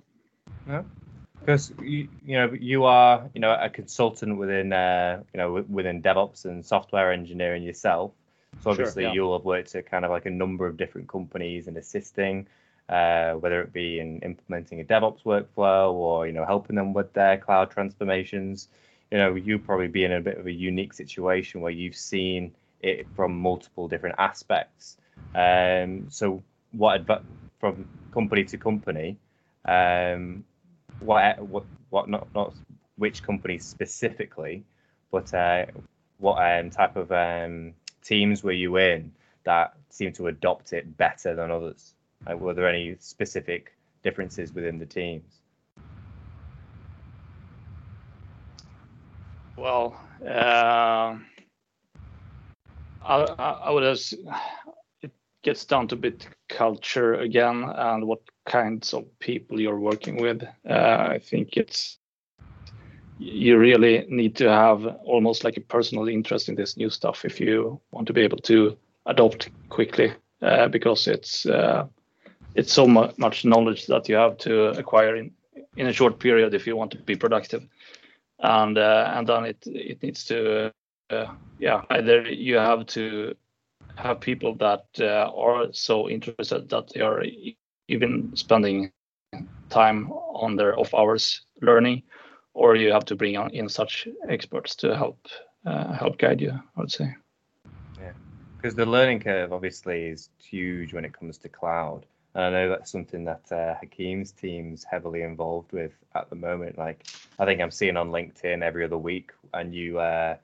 Because 1.46 1.72
you, 1.80 2.08
you 2.24 2.36
know 2.36 2.52
you 2.52 2.84
are 2.84 3.30
you 3.32 3.40
know 3.40 3.56
a 3.60 3.70
consultant 3.70 4.36
within 4.36 4.72
uh, 4.72 5.22
you 5.32 5.38
know 5.38 5.64
within 5.68 6.02
DevOps 6.02 6.44
and 6.44 6.66
software 6.66 7.12
engineering 7.12 7.62
yourself. 7.62 8.10
So 8.56 8.62
Sure, 8.62 8.72
obviously 8.72 9.04
yeah. 9.04 9.12
you'll 9.12 9.38
have 9.38 9.44
worked 9.44 9.72
at 9.76 9.88
kind 9.88 10.04
of 10.04 10.10
like 10.10 10.26
a 10.26 10.30
number 10.30 10.66
of 10.66 10.76
different 10.76 11.08
companies 11.08 11.68
and 11.68 11.76
assisting, 11.76 12.48
uh, 12.88 13.34
whether 13.34 13.62
it 13.62 13.72
be 13.72 14.00
in 14.00 14.18
implementing 14.20 14.80
a 14.80 14.84
DevOps 14.84 15.22
workflow 15.22 15.92
or 15.92 16.26
you 16.26 16.32
know 16.32 16.44
helping 16.44 16.74
them 16.74 16.92
with 16.92 17.12
their 17.12 17.38
cloud 17.38 17.70
transformations. 17.70 18.68
You 19.12 19.18
know 19.18 19.36
you 19.36 19.60
probably 19.60 19.86
be 19.86 20.02
in 20.02 20.12
a 20.12 20.20
bit 20.20 20.38
of 20.38 20.46
a 20.46 20.52
unique 20.52 20.94
situation 20.94 21.60
where 21.60 21.70
you've 21.70 21.94
seen 21.94 22.56
it 22.80 23.06
from 23.14 23.38
multiple 23.38 23.86
different 23.86 24.16
aspects. 24.18 24.96
Um, 25.32 26.06
so 26.10 26.42
what 26.72 27.02
adv- 27.02 27.24
from 27.60 27.88
company 28.12 28.44
to 28.46 28.58
company, 28.58 29.16
um, 29.64 30.44
what 31.00 31.40
what 31.42 31.64
what 31.90 32.08
not 32.08 32.28
not 32.34 32.54
which 32.96 33.22
companies 33.22 33.64
specifically, 33.64 34.64
but 35.10 35.32
uh, 35.34 35.66
what 36.18 36.36
um, 36.36 36.70
type 36.70 36.96
of 36.96 37.12
um, 37.12 37.74
teams 38.02 38.42
were 38.42 38.52
you 38.52 38.76
in 38.76 39.12
that 39.44 39.74
seem 39.90 40.12
to 40.12 40.26
adopt 40.28 40.72
it 40.72 40.96
better 40.96 41.34
than 41.34 41.50
others? 41.50 41.94
Like, 42.26 42.40
were 42.40 42.54
there 42.54 42.68
any 42.68 42.96
specific 42.98 43.72
differences 44.02 44.52
within 44.52 44.78
the 44.78 44.86
teams? 44.86 45.40
Well, 49.56 49.98
uh, 50.26 51.16
I, 53.02 53.16
I 53.64 53.70
would 53.70 53.82
it 53.84 54.14
gets 55.46 55.64
down 55.64 55.86
to 55.86 55.96
bit 55.96 56.28
culture 56.48 57.14
again 57.14 57.62
and 57.76 58.04
what 58.04 58.20
kinds 58.46 58.92
of 58.92 59.04
people 59.20 59.60
you're 59.60 59.78
working 59.78 60.20
with. 60.20 60.42
Uh, 60.68 61.06
I 61.14 61.20
think 61.20 61.56
it's 61.56 61.98
you 63.18 63.56
really 63.56 64.04
need 64.08 64.34
to 64.36 64.50
have 64.50 64.84
almost 65.04 65.44
like 65.44 65.56
a 65.56 65.60
personal 65.60 66.08
interest 66.08 66.48
in 66.48 66.56
this 66.56 66.76
new 66.76 66.90
stuff 66.90 67.24
if 67.24 67.40
you 67.40 67.80
want 67.92 68.08
to 68.08 68.12
be 68.12 68.22
able 68.22 68.38
to 68.38 68.76
adopt 69.06 69.48
quickly 69.68 70.12
uh, 70.42 70.68
because 70.68 71.06
it's 71.06 71.46
uh, 71.46 71.86
it's 72.56 72.72
so 72.72 72.86
mu- 72.86 73.12
much 73.16 73.44
knowledge 73.44 73.86
that 73.86 74.08
you 74.08 74.16
have 74.16 74.36
to 74.38 74.78
acquire 74.78 75.14
in 75.16 75.30
in 75.76 75.86
a 75.86 75.92
short 75.92 76.18
period 76.18 76.54
if 76.54 76.66
you 76.66 76.76
want 76.76 76.90
to 76.90 76.98
be 76.98 77.16
productive 77.16 77.62
and 78.40 78.78
uh, 78.78 79.12
and 79.16 79.28
then 79.28 79.44
it 79.44 79.66
it 79.66 80.02
needs 80.02 80.24
to 80.24 80.72
uh, 81.10 81.26
yeah 81.58 81.82
either 81.90 82.22
you 82.22 82.56
have 82.56 82.84
to 82.86 83.36
have 83.96 84.20
people 84.20 84.54
that 84.56 84.84
uh, 85.00 85.30
are 85.34 85.72
so 85.72 86.08
interested 86.08 86.68
that 86.68 86.92
they 86.94 87.00
are 87.00 87.22
even 87.88 88.36
spending 88.36 88.92
time 89.70 90.10
on 90.10 90.56
their 90.56 90.78
off 90.78 90.94
hours 90.94 91.42
learning 91.62 92.02
or 92.54 92.76
you 92.76 92.92
have 92.92 93.04
to 93.04 93.16
bring 93.16 93.36
on 93.36 93.50
in 93.50 93.68
such 93.68 94.08
experts 94.28 94.76
to 94.76 94.96
help 94.96 95.18
uh, 95.66 95.92
help 95.92 96.18
guide 96.18 96.40
you 96.40 96.52
i 96.52 96.80
would 96.80 96.92
say 96.92 97.14
Yeah, 98.00 98.12
Because 98.56 98.74
the 98.74 98.86
learning 98.86 99.20
curve 99.20 99.52
obviously 99.52 100.06
is 100.06 100.30
huge 100.38 100.92
when 100.94 101.04
it 101.04 101.12
comes 101.12 101.38
to 101.38 101.48
cloud. 101.48 102.06
And 102.34 102.44
I 102.44 102.50
know 102.50 102.68
that's 102.68 102.90
something 102.92 103.24
that 103.24 103.50
uh, 103.50 103.74
Hakim's 103.80 104.30
team's 104.30 104.84
heavily 104.84 105.22
involved 105.22 105.72
with 105.72 105.92
at 106.14 106.28
the 106.28 106.36
moment. 106.36 106.76
Like 106.76 107.06
I 107.38 107.46
think 107.46 107.60
I'm 107.60 107.70
seeing 107.70 107.96
on 107.96 108.10
LinkedIn 108.10 108.62
every 108.62 108.84
other 108.84 108.98
week 108.98 109.32
a 109.54 109.64
new 109.64 109.98
uh, 109.98 110.36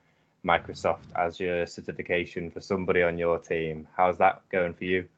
Microsoft 0.44 1.06
Azure 1.14 1.66
certification 1.66 2.50
for 2.50 2.60
somebody 2.60 3.02
on 3.02 3.18
your 3.18 3.38
team. 3.38 3.86
How's 3.96 4.18
that 4.18 4.42
going 4.50 4.74
for 4.74 4.84
you? 4.84 5.08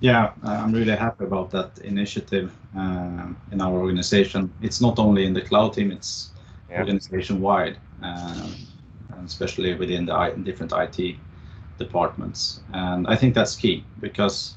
Yeah, 0.00 0.32
uh, 0.44 0.60
I'm 0.62 0.72
really 0.72 0.96
happy 0.96 1.24
about 1.24 1.50
that 1.50 1.78
initiative 1.78 2.52
uh, 2.76 3.26
in 3.52 3.60
our 3.60 3.72
organization. 3.72 4.52
It's 4.60 4.80
not 4.80 4.98
only 4.98 5.24
in 5.24 5.32
the 5.32 5.40
cloud 5.40 5.72
team; 5.74 5.92
it's 5.92 6.30
Yeah. 6.68 6.80
organization 6.80 7.40
wide, 7.40 7.78
and 8.02 8.54
especially 9.24 9.74
within 9.74 10.06
the 10.06 10.14
I- 10.14 10.34
different 10.42 10.72
IT 10.72 11.16
departments. 11.78 12.60
And 12.72 13.06
I 13.06 13.16
think 13.16 13.34
that's 13.34 13.56
key 13.56 13.84
because 14.00 14.56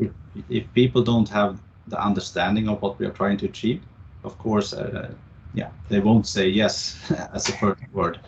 if, 0.00 0.10
if 0.48 0.72
people 0.74 1.02
don't 1.02 1.28
have 1.28 1.60
the 1.86 1.98
understanding 2.00 2.68
of 2.68 2.82
what 2.82 2.98
we 2.98 3.06
are 3.06 3.12
trying 3.12 3.38
to 3.38 3.46
achieve, 3.46 3.80
of 4.24 4.36
course, 4.38 4.72
uh, 4.72 5.08
yeah, 5.54 5.70
they 5.88 6.00
won't 6.00 6.26
say 6.26 6.48
yes 6.48 6.98
as 7.32 7.48
a 7.48 7.52
first 7.52 7.82
word. 7.92 8.18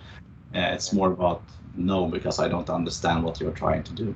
Uh, 0.55 0.75
it's 0.75 0.93
more 0.93 1.13
about 1.13 1.43
no 1.77 2.07
because 2.07 2.39
I 2.39 2.49
don't 2.49 2.69
understand 2.71 3.23
what 3.23 3.41
you're 3.41 3.53
trying 3.53 3.83
to 3.85 3.93
do. 3.93 4.15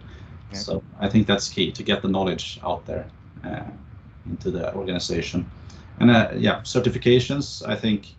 Yeah. 0.53 0.59
So 0.59 0.82
I 1.01 1.09
think 1.09 1.26
that's 1.26 1.49
key 1.49 1.72
to 1.72 1.82
get 1.82 2.03
the 2.03 2.09
knowledge 2.09 2.59
out 2.62 2.85
there 2.87 3.07
uh, 3.45 3.70
into 4.26 4.51
the 4.51 4.74
organization. 4.74 5.51
And 6.01 6.11
uh, 6.11 6.30
yeah, 6.37 6.61
certifications. 6.62 7.66
I 7.66 7.76
think 7.76 8.14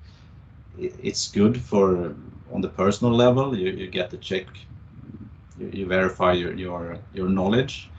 it's 0.77 1.31
good 1.31 1.61
for 1.61 2.15
on 2.53 2.61
the 2.61 2.69
personal 2.69 3.13
level. 3.13 3.57
You, 3.57 3.71
you 3.71 3.87
get 3.87 4.09
to 4.11 4.17
check, 4.17 4.45
you, 5.59 5.69
you 5.73 5.85
verify 5.85 6.33
your 6.33 6.53
your 6.53 6.97
your 7.13 7.29
knowledge. 7.29 7.89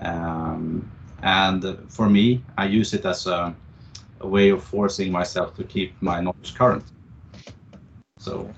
Um, 0.00 0.90
And 1.24 1.64
for 1.88 2.10
me, 2.10 2.42
I 2.58 2.66
use 2.66 2.92
it 2.92 3.06
as 3.06 3.26
a, 3.26 3.54
a, 4.20 4.28
way 4.28 4.50
of 4.50 4.62
forcing 4.62 5.10
myself 5.10 5.54
to 5.56 5.64
keep 5.64 5.94
my 6.02 6.20
knowledge 6.20 6.54
current. 6.54 6.84
So 8.18 8.52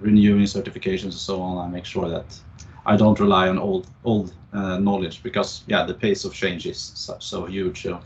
renewing 0.00 0.44
certifications 0.44 1.04
and 1.04 1.14
so 1.14 1.40
on, 1.40 1.58
I 1.58 1.70
make 1.70 1.84
sure 1.84 2.08
that 2.08 2.38
I 2.86 2.96
don't 2.96 3.18
rely 3.18 3.48
on 3.48 3.58
old 3.58 3.86
old 4.04 4.34
uh, 4.52 4.78
knowledge 4.78 5.22
because 5.22 5.64
yeah, 5.66 5.84
the 5.84 5.94
pace 5.94 6.24
of 6.24 6.34
change 6.34 6.66
is 6.66 6.80
so, 6.80 7.16
so 7.18 7.46
huge. 7.46 7.82
So 7.82 8.00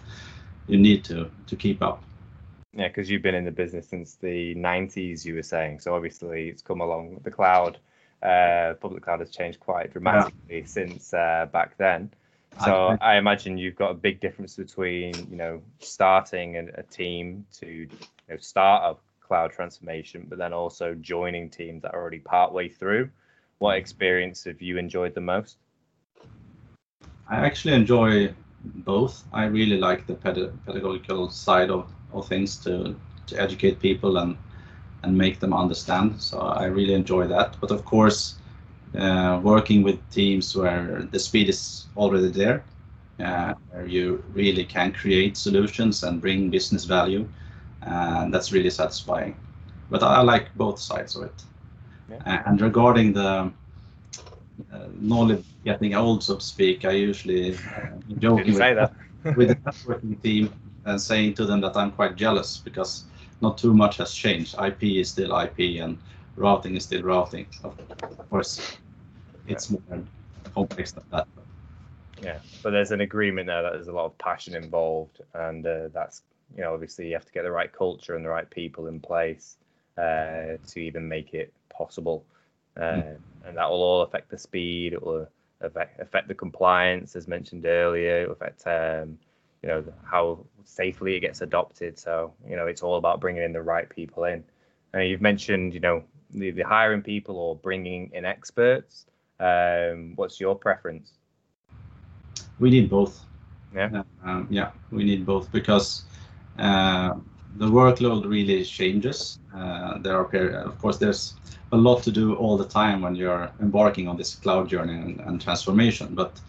you 0.67 0.79
need 0.79 1.05
to 1.05 1.31
to 1.47 1.57
keep 1.57 1.83
up. 1.83 2.03
Yeah, 2.75 2.89
because 2.89 3.11
you've 3.11 3.23
been 3.23 3.35
in 3.35 3.45
the 3.45 3.51
business 3.51 3.89
since 3.89 4.15
the 4.17 4.55
90s, 4.55 5.25
you 5.25 5.35
were 5.35 5.43
saying. 5.43 5.81
So 5.81 5.95
obviously, 5.95 6.49
it's 6.49 6.63
come 6.63 6.81
along. 6.81 7.21
The 7.25 7.31
cloud, 7.31 7.79
uh, 8.23 8.75
public 8.81 9.03
cloud, 9.03 9.21
has 9.21 9.31
changed 9.31 9.59
quite 9.59 9.91
dramatically 9.93 10.61
yeah. 10.61 10.67
since 10.67 11.13
uh, 11.13 11.47
back 11.51 11.77
then. 11.79 12.11
So 12.65 12.97
I, 13.01 13.15
I, 13.15 13.17
imagine 13.17 13.57
you've 13.59 13.77
got 13.77 13.91
a 13.91 13.95
big 13.95 14.21
difference 14.21 14.57
between 14.57 15.15
you 15.31 15.37
know 15.37 15.63
starting 15.81 16.57
a, 16.57 16.67
a 16.75 16.83
team 16.83 17.47
to 17.61 17.67
you 17.67 17.89
know, 18.29 18.37
start 18.39 18.97
a 18.97 19.08
cloud 19.29 19.53
transformation, 19.53 20.27
but 20.29 20.39
then 20.39 20.53
also 20.53 20.95
joining 20.95 21.51
teams 21.51 21.83
that 21.83 21.95
are 21.95 22.01
already 22.01 22.19
partway 22.19 22.69
through. 22.69 23.11
What 23.59 23.77
experience 23.77 24.45
have 24.45 24.61
you 24.63 24.79
enjoyed 24.79 25.15
the 25.15 25.21
most? 25.21 25.59
I 27.29 27.37
actually 27.37 27.75
enjoy 27.75 28.35
both. 28.65 29.25
I 29.33 29.45
really 29.45 29.79
like 29.79 30.07
the 30.07 30.15
pedagogical 30.15 31.31
side 31.31 31.71
of, 31.71 31.93
of 32.13 32.27
things 32.27 32.57
to, 32.65 32.97
to 33.27 33.41
educate 33.41 33.79
people 33.81 34.17
and 34.19 34.37
and 35.03 35.17
make 35.17 35.39
them 35.39 35.53
understand. 35.53 36.21
So 36.21 36.39
I 36.41 36.65
really 36.65 36.95
enjoy 36.95 37.27
that. 37.29 37.57
But 37.61 37.71
of 37.71 37.85
course, 37.85 38.39
uh, 38.99 39.41
working 39.43 39.83
with 39.83 39.99
teams 40.11 40.57
where 40.57 41.07
the 41.11 41.19
speed 41.19 41.49
is 41.49 41.87
already 41.97 42.31
there, 42.31 42.65
uh, 43.21 43.55
where 43.71 43.87
you 43.87 44.23
really 44.33 44.65
can 44.65 44.93
create 44.93 45.37
solutions 45.37 46.03
and 46.03 46.21
bring 46.21 46.51
business 46.51 46.85
value, 46.85 47.29
and 47.83 48.33
that's 48.33 48.53
really 48.53 48.71
satisfying. 48.71 49.37
But 49.91 50.03
I 50.03 50.21
like 50.23 50.55
both 50.55 50.79
sides 50.79 51.17
of 51.17 51.25
it. 51.25 51.43
Yeah. 52.11 52.43
And 52.47 52.61
regarding 52.61 53.13
the 53.13 53.51
uh, 54.73 54.87
knowledge 55.01 55.45
getting 55.65 55.95
old, 55.95 56.23
so 56.23 56.37
to 56.37 56.45
speak, 56.45 56.85
I 56.85 56.93
usually 56.93 57.55
uh, 57.55 57.59
joking 58.19 58.55
with, 58.55 58.91
with 59.37 59.49
the 59.49 59.55
networking 59.57 60.23
team 60.23 60.53
and 60.85 61.01
saying 61.01 61.35
to 61.35 61.45
them 61.45 61.61
that 61.61 61.77
I'm 61.77 61.91
quite 61.91 62.17
jealous 62.17 62.59
because 62.59 63.05
not 63.41 63.59
too 63.59 63.75
much 63.75 63.99
has 63.99 64.13
changed. 64.13 64.55
IP 64.59 64.83
is 64.83 65.11
still 65.11 65.39
IP 65.39 65.81
and 65.81 65.99
routing 66.37 66.77
is 66.77 66.85
still 66.85 67.03
routing. 67.03 67.47
Of 67.65 68.31
course, 68.31 68.77
it's 69.47 69.71
more 69.71 70.03
complex 70.55 70.93
than 70.93 71.05
that. 71.11 71.27
Yeah, 72.23 72.39
but 72.63 72.71
there's 72.71 72.91
an 72.91 73.01
agreement 73.01 73.47
there 73.47 73.63
that 73.63 73.73
there's 73.75 73.89
a 73.89 73.93
lot 73.93 74.07
of 74.07 74.19
passion 74.19 74.55
involved, 74.55 75.21
and 75.35 75.65
uh, 75.65 75.89
that's 75.93 76.23
you 76.57 76.63
know 76.63 76.73
obviously 76.73 77.09
you 77.09 77.15
have 77.15 77.25
to 77.25 77.33
get 77.33 77.43
the 77.43 77.51
right 77.51 77.73
culture 77.73 78.17
and 78.17 78.25
the 78.25 78.29
right 78.29 78.49
people 78.49 78.87
in 78.87 79.01
place 79.01 79.57
uh, 79.97 80.57
to 80.67 80.81
even 80.81 81.09
make 81.09 81.35
it 81.35 81.53
possible, 81.69 82.25
uh, 82.77 82.81
mm. 82.81 83.17
and 83.45 83.57
that 83.57 83.69
will 83.71 83.83
all 83.83 84.03
affect 84.03 84.31
the 84.31 84.39
speed. 84.39 84.93
It 84.93 85.03
will 85.03 85.29
affect, 85.61 86.01
affect 86.01 86.29
the 86.29 86.35
compliance, 86.35 87.17
as 87.17 87.29
mentioned 87.29 87.67
earlier. 87.67 88.23
It 88.23 88.29
will 88.29 88.35
affect 88.35 88.67
um, 88.67 89.19
you 89.63 89.69
know 89.69 89.85
how 90.05 90.45
safely 90.65 91.17
it 91.17 91.21
gets 91.21 91.41
adopted. 91.41 91.99
So 91.99 92.33
you 92.49 92.57
know 92.57 92.67
it's 92.67 92.83
all 92.83 92.97
about 92.97 93.21
bringing 93.21 93.43
in 93.43 93.53
the 93.53 93.63
right 93.63 93.89
people 93.89 94.25
in. 94.25 94.45
And 94.93 95.09
you've 95.09 95.21
mentioned 95.21 95.75
you 95.75 95.81
know 95.81 96.05
the, 96.31 96.51
the 96.51 96.63
hiring 96.63 97.03
people 97.03 97.37
or 97.37 97.57
bringing 97.57 98.11
in 98.13 98.25
experts. 98.25 99.07
Um, 99.41 100.13
what's 100.17 100.41
your 100.41 100.55
preference? 100.57 101.13
We 102.59 102.71
need 102.71 102.91
both. 102.91 103.25
Yeah. 103.75 104.03
Um, 104.25 104.47
yeah, 104.51 104.71
we 104.91 105.05
need 105.05 105.27
both 105.27 105.53
because 105.53 106.05
uh, 106.13 106.18
the 106.59 107.67
workload 107.67 108.29
really 108.29 108.65
changes. 108.65 109.39
Uh, 109.55 109.99
there 109.99 110.17
are, 110.17 110.25
of 110.67 110.79
course, 110.79 110.99
there's 110.99 111.35
a 111.73 111.77
lot 111.77 112.03
to 112.03 112.11
do 112.11 112.35
all 112.37 112.57
the 112.57 112.65
time 112.65 113.03
when 113.03 113.15
you're 113.15 113.51
embarking 113.61 114.09
on 114.09 114.17
this 114.17 114.35
cloud 114.37 114.69
journey 114.69 114.95
and, 114.95 115.21
and 115.21 115.41
transformation. 115.41 116.15
But 116.15 116.41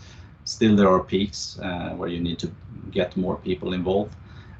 still, 0.45 0.75
there 0.75 0.89
are 0.89 1.03
peaks 1.03 1.59
uh, 1.61 1.89
where 1.95 2.09
you 2.09 2.19
need 2.19 2.39
to 2.39 2.51
get 2.91 3.17
more 3.17 3.37
people 3.37 3.73
involved. 3.73 4.15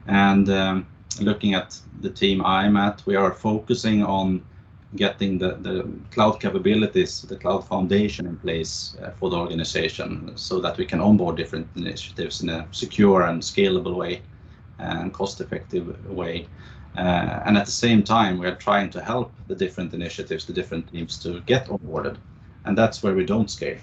And 0.08 0.50
um, 0.50 0.88
looking 1.22 1.54
at 1.54 1.80
the 2.02 2.10
team 2.10 2.44
I'm 2.46 2.78
at, 2.78 3.06
we 3.06 3.16
are 3.16 3.32
focusing 3.32 4.04
on 4.04 4.44
getting 4.96 5.38
the, 5.38 5.54
the 5.62 5.88
cloud 6.10 6.40
capabilities, 6.40 7.22
the 7.22 7.36
cloud 7.36 7.68
foundation 7.68 8.26
in 8.26 8.36
place 8.38 8.98
uh, 9.04 9.12
for 9.12 9.30
the 9.30 9.38
organization 9.38 10.32
so 10.36 10.60
that 10.60 10.78
we 10.78 10.86
can 10.86 11.00
onboard 11.00 11.38
different 11.38 11.68
initiatives 11.76 12.42
in 12.42 12.50
a 12.50 12.68
secure 12.72 13.22
and 13.22 13.42
scalable 13.42 13.96
way 13.96 14.22
and 14.80 15.14
cost 15.14 15.42
effective 15.42 16.10
way. 16.10 16.48
Uh, 16.98 17.42
and 17.46 17.58
at 17.58 17.66
the 17.66 17.72
same 17.72 18.04
time, 18.04 18.40
we 18.40 18.48
are 18.48 18.56
trying 18.56 18.90
to 18.90 19.02
help 19.02 19.32
the 19.48 19.56
different 19.56 19.94
initiatives, 19.94 20.46
the 20.46 20.54
different 20.54 20.92
teams 20.92 21.18
to 21.20 21.42
get 21.42 21.68
onboarded. 21.68 22.18
And 22.66 22.78
that's 22.78 23.04
where 23.04 23.14
we 23.14 23.26
don't 23.26 23.50
scale. 23.50 23.78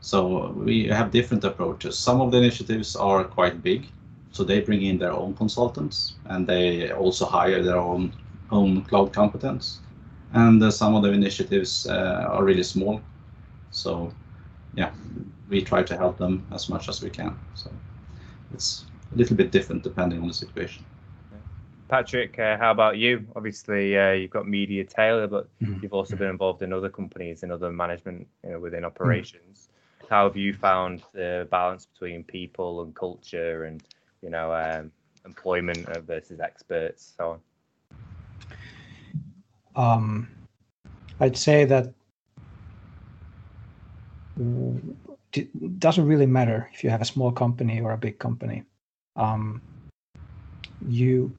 So 0.00 0.50
we 0.50 0.86
have 0.88 1.10
different 1.10 1.44
approaches. 1.44 1.98
Some 1.98 2.20
of 2.20 2.30
the 2.30 2.36
initiatives 2.36 2.94
are 2.94 3.24
quite 3.24 3.62
big, 3.62 3.86
so 4.32 4.44
they 4.44 4.60
bring 4.60 4.82
in 4.82 4.98
their 4.98 5.12
own 5.12 5.34
consultants 5.34 6.14
and 6.26 6.46
they 6.46 6.92
also 6.92 7.24
hire 7.24 7.62
their 7.62 7.78
own 7.78 8.12
own 8.50 8.82
cloud 8.82 9.12
competence. 9.12 9.80
And 10.32 10.62
uh, 10.62 10.70
some 10.70 10.94
of 10.94 11.02
the 11.02 11.12
initiatives 11.12 11.86
uh, 11.86 12.26
are 12.28 12.44
really 12.44 12.62
small, 12.62 13.00
so 13.70 14.12
yeah, 14.74 14.90
we 15.48 15.62
try 15.62 15.82
to 15.82 15.96
help 15.96 16.18
them 16.18 16.44
as 16.52 16.68
much 16.68 16.88
as 16.88 17.02
we 17.02 17.10
can. 17.10 17.36
So 17.54 17.70
it's 18.52 18.84
a 19.14 19.18
little 19.18 19.36
bit 19.36 19.50
different 19.50 19.82
depending 19.82 20.20
on 20.20 20.28
the 20.28 20.34
situation. 20.34 20.84
Patrik, 21.90 22.38
uh, 22.38 22.56
how 22.56 22.70
about 22.70 22.96
you? 22.96 23.26
Obviously, 23.36 23.96
uh, 23.96 24.12
you've 24.12 24.30
got 24.30 24.48
Media 24.48 24.84
Tailor, 24.84 25.26
but 25.26 25.48
mm-hmm. 25.60 25.80
you've 25.82 25.92
also 25.92 26.16
been 26.16 26.30
involved 26.30 26.62
in 26.62 26.72
other 26.72 26.88
companies 26.88 27.42
and 27.42 27.52
other 27.52 27.70
management 27.70 28.26
you 28.42 28.50
know, 28.50 28.58
within 28.58 28.84
operations. 28.84 29.68
How 30.08 30.26
have 30.26 30.36
you 30.36 30.54
found 30.54 31.02
the 31.12 31.46
balance 31.50 31.86
between 31.86 32.24
people 32.24 32.82
and 32.82 32.94
culture 32.94 33.64
and 33.64 33.82
you 34.22 34.30
know 34.30 34.52
um, 34.52 34.90
employment 35.24 35.86
versus 36.06 36.40
experts, 36.40 37.14
so 37.16 37.40
on? 39.76 40.00
Um, 40.02 40.28
I'd 41.20 41.36
say 41.36 41.64
that 41.64 41.92
it 45.32 45.78
doesn't 45.78 46.06
really 46.06 46.26
matter 46.26 46.70
if 46.72 46.84
you 46.84 46.90
have 46.90 47.02
a 47.02 47.04
small 47.04 47.32
company 47.32 47.80
or 47.80 47.92
a 47.92 47.98
big 47.98 48.18
company. 48.18 48.64
Um, 49.16 49.62
you, 50.88 51.36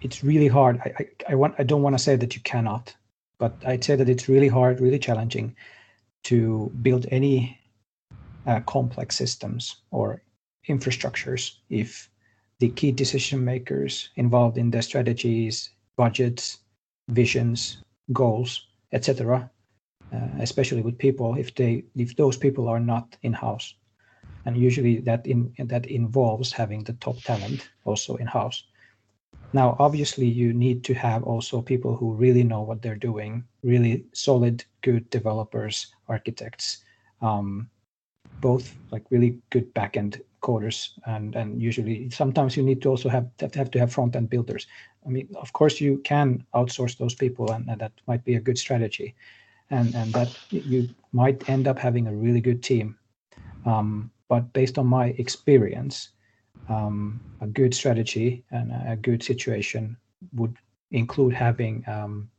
it's 0.00 0.22
really 0.22 0.48
hard. 0.48 0.80
I, 0.84 0.92
I, 0.98 1.08
I 1.30 1.34
want. 1.34 1.54
I 1.58 1.62
don't 1.62 1.82
want 1.82 1.96
to 1.96 2.02
say 2.02 2.16
that 2.16 2.34
you 2.34 2.42
cannot, 2.42 2.94
but 3.38 3.56
I'd 3.66 3.84
say 3.84 3.96
that 3.96 4.08
it's 4.08 4.28
really 4.28 4.48
hard, 4.48 4.80
really 4.80 4.98
challenging 4.98 5.56
to 6.24 6.70
build 6.82 7.06
any 7.10 7.58
uh, 8.46 8.60
complex 8.60 9.16
systems 9.16 9.76
or 9.90 10.22
infrastructures 10.68 11.56
if 11.70 12.10
the 12.60 12.70
key 12.70 12.92
decision 12.92 13.44
makers 13.44 14.10
involved 14.16 14.58
in 14.58 14.70
the 14.70 14.82
strategies, 14.82 15.70
budgets, 15.96 16.58
visions, 17.08 17.78
goals, 18.12 18.66
etc., 18.92 19.50
uh, 20.12 20.28
especially 20.40 20.82
with 20.82 20.98
people, 20.98 21.34
if 21.34 21.54
they 21.54 21.84
if 21.94 22.16
those 22.16 22.36
people 22.36 22.68
are 22.68 22.80
not 22.80 23.16
in 23.22 23.32
house, 23.32 23.74
and 24.44 24.56
usually 24.56 25.00
that 25.00 25.26
in 25.26 25.52
that 25.58 25.86
involves 25.86 26.52
having 26.52 26.84
the 26.84 26.94
top 26.94 27.18
talent 27.22 27.68
also 27.84 28.16
in 28.16 28.26
house. 28.26 28.64
Now, 29.52 29.76
obviously, 29.78 30.26
you 30.26 30.52
need 30.52 30.84
to 30.84 30.94
have 30.94 31.22
also 31.24 31.62
people 31.62 31.96
who 31.96 32.12
really 32.12 32.44
know 32.44 32.60
what 32.60 32.82
they're 32.82 32.96
doing, 32.96 33.44
really 33.62 34.04
solid, 34.12 34.64
good 34.82 35.08
developers, 35.08 35.86
architects, 36.06 36.84
um, 37.22 37.70
both 38.40 38.76
like 38.90 39.04
really 39.10 39.38
good 39.50 39.74
backend 39.74 40.20
coders 40.40 40.90
and 41.06 41.34
and 41.34 41.60
usually 41.60 42.08
sometimes 42.10 42.56
you 42.56 42.62
need 42.62 42.80
to 42.80 42.88
also 42.88 43.08
have 43.08 43.28
have 43.54 43.70
to 43.70 43.78
have 43.78 43.92
front 43.92 44.14
end 44.16 44.30
builders. 44.30 44.66
I 45.06 45.08
mean 45.08 45.28
of 45.34 45.52
course 45.52 45.80
you 45.80 45.98
can 46.04 46.44
outsource 46.54 46.96
those 46.96 47.14
people 47.14 47.50
and, 47.50 47.68
and, 47.68 47.80
that 47.80 47.92
might 48.06 48.24
be 48.24 48.36
a 48.36 48.40
good 48.40 48.58
strategy. 48.58 49.14
And 49.70 49.94
and 49.94 50.12
that 50.12 50.30
you 50.50 50.88
might 51.12 51.48
end 51.48 51.68
up 51.68 51.78
having 51.78 52.06
a 52.06 52.14
really 52.14 52.40
good 52.40 52.62
team. 52.62 52.96
Um, 53.66 54.10
but 54.28 54.52
based 54.52 54.78
on 54.78 54.86
my 54.86 55.06
experience 55.18 56.10
um, 56.68 57.22
a 57.40 57.46
good 57.46 57.74
strategy 57.74 58.44
and 58.50 58.72
a 58.86 58.96
good 58.96 59.22
situation 59.22 59.96
would 60.34 60.56
include 60.90 61.32
having 61.32 61.84
um, 61.88 62.30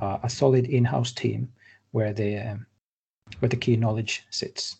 a 0.00 0.28
solid 0.30 0.66
in-house 0.66 1.12
team 1.12 1.52
where 1.92 2.12
the 2.12 2.38
um, 2.38 2.66
where 3.40 3.48
the 3.48 3.56
key 3.56 3.76
knowledge 3.76 4.24
sits. 4.30 4.76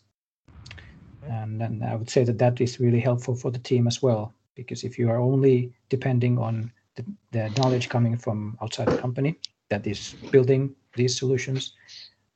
And 1.21 1.59
then 1.59 1.83
I 1.83 1.95
would 1.95 2.09
say 2.09 2.23
that 2.23 2.37
that 2.39 2.61
is 2.61 2.79
really 2.79 2.99
helpful 2.99 3.35
for 3.35 3.51
the 3.51 3.59
team 3.59 3.87
as 3.87 4.01
well, 4.01 4.33
because 4.55 4.83
if 4.83 4.97
you 4.97 5.09
are 5.09 5.19
only 5.19 5.71
depending 5.89 6.37
on 6.37 6.71
the, 6.95 7.05
the 7.31 7.49
knowledge 7.57 7.89
coming 7.89 8.17
from 8.17 8.57
outside 8.61 8.89
the 8.89 8.95
company 8.95 9.37
that 9.69 9.85
is 9.85 10.15
building 10.31 10.75
these 10.95 11.17
solutions, 11.17 11.73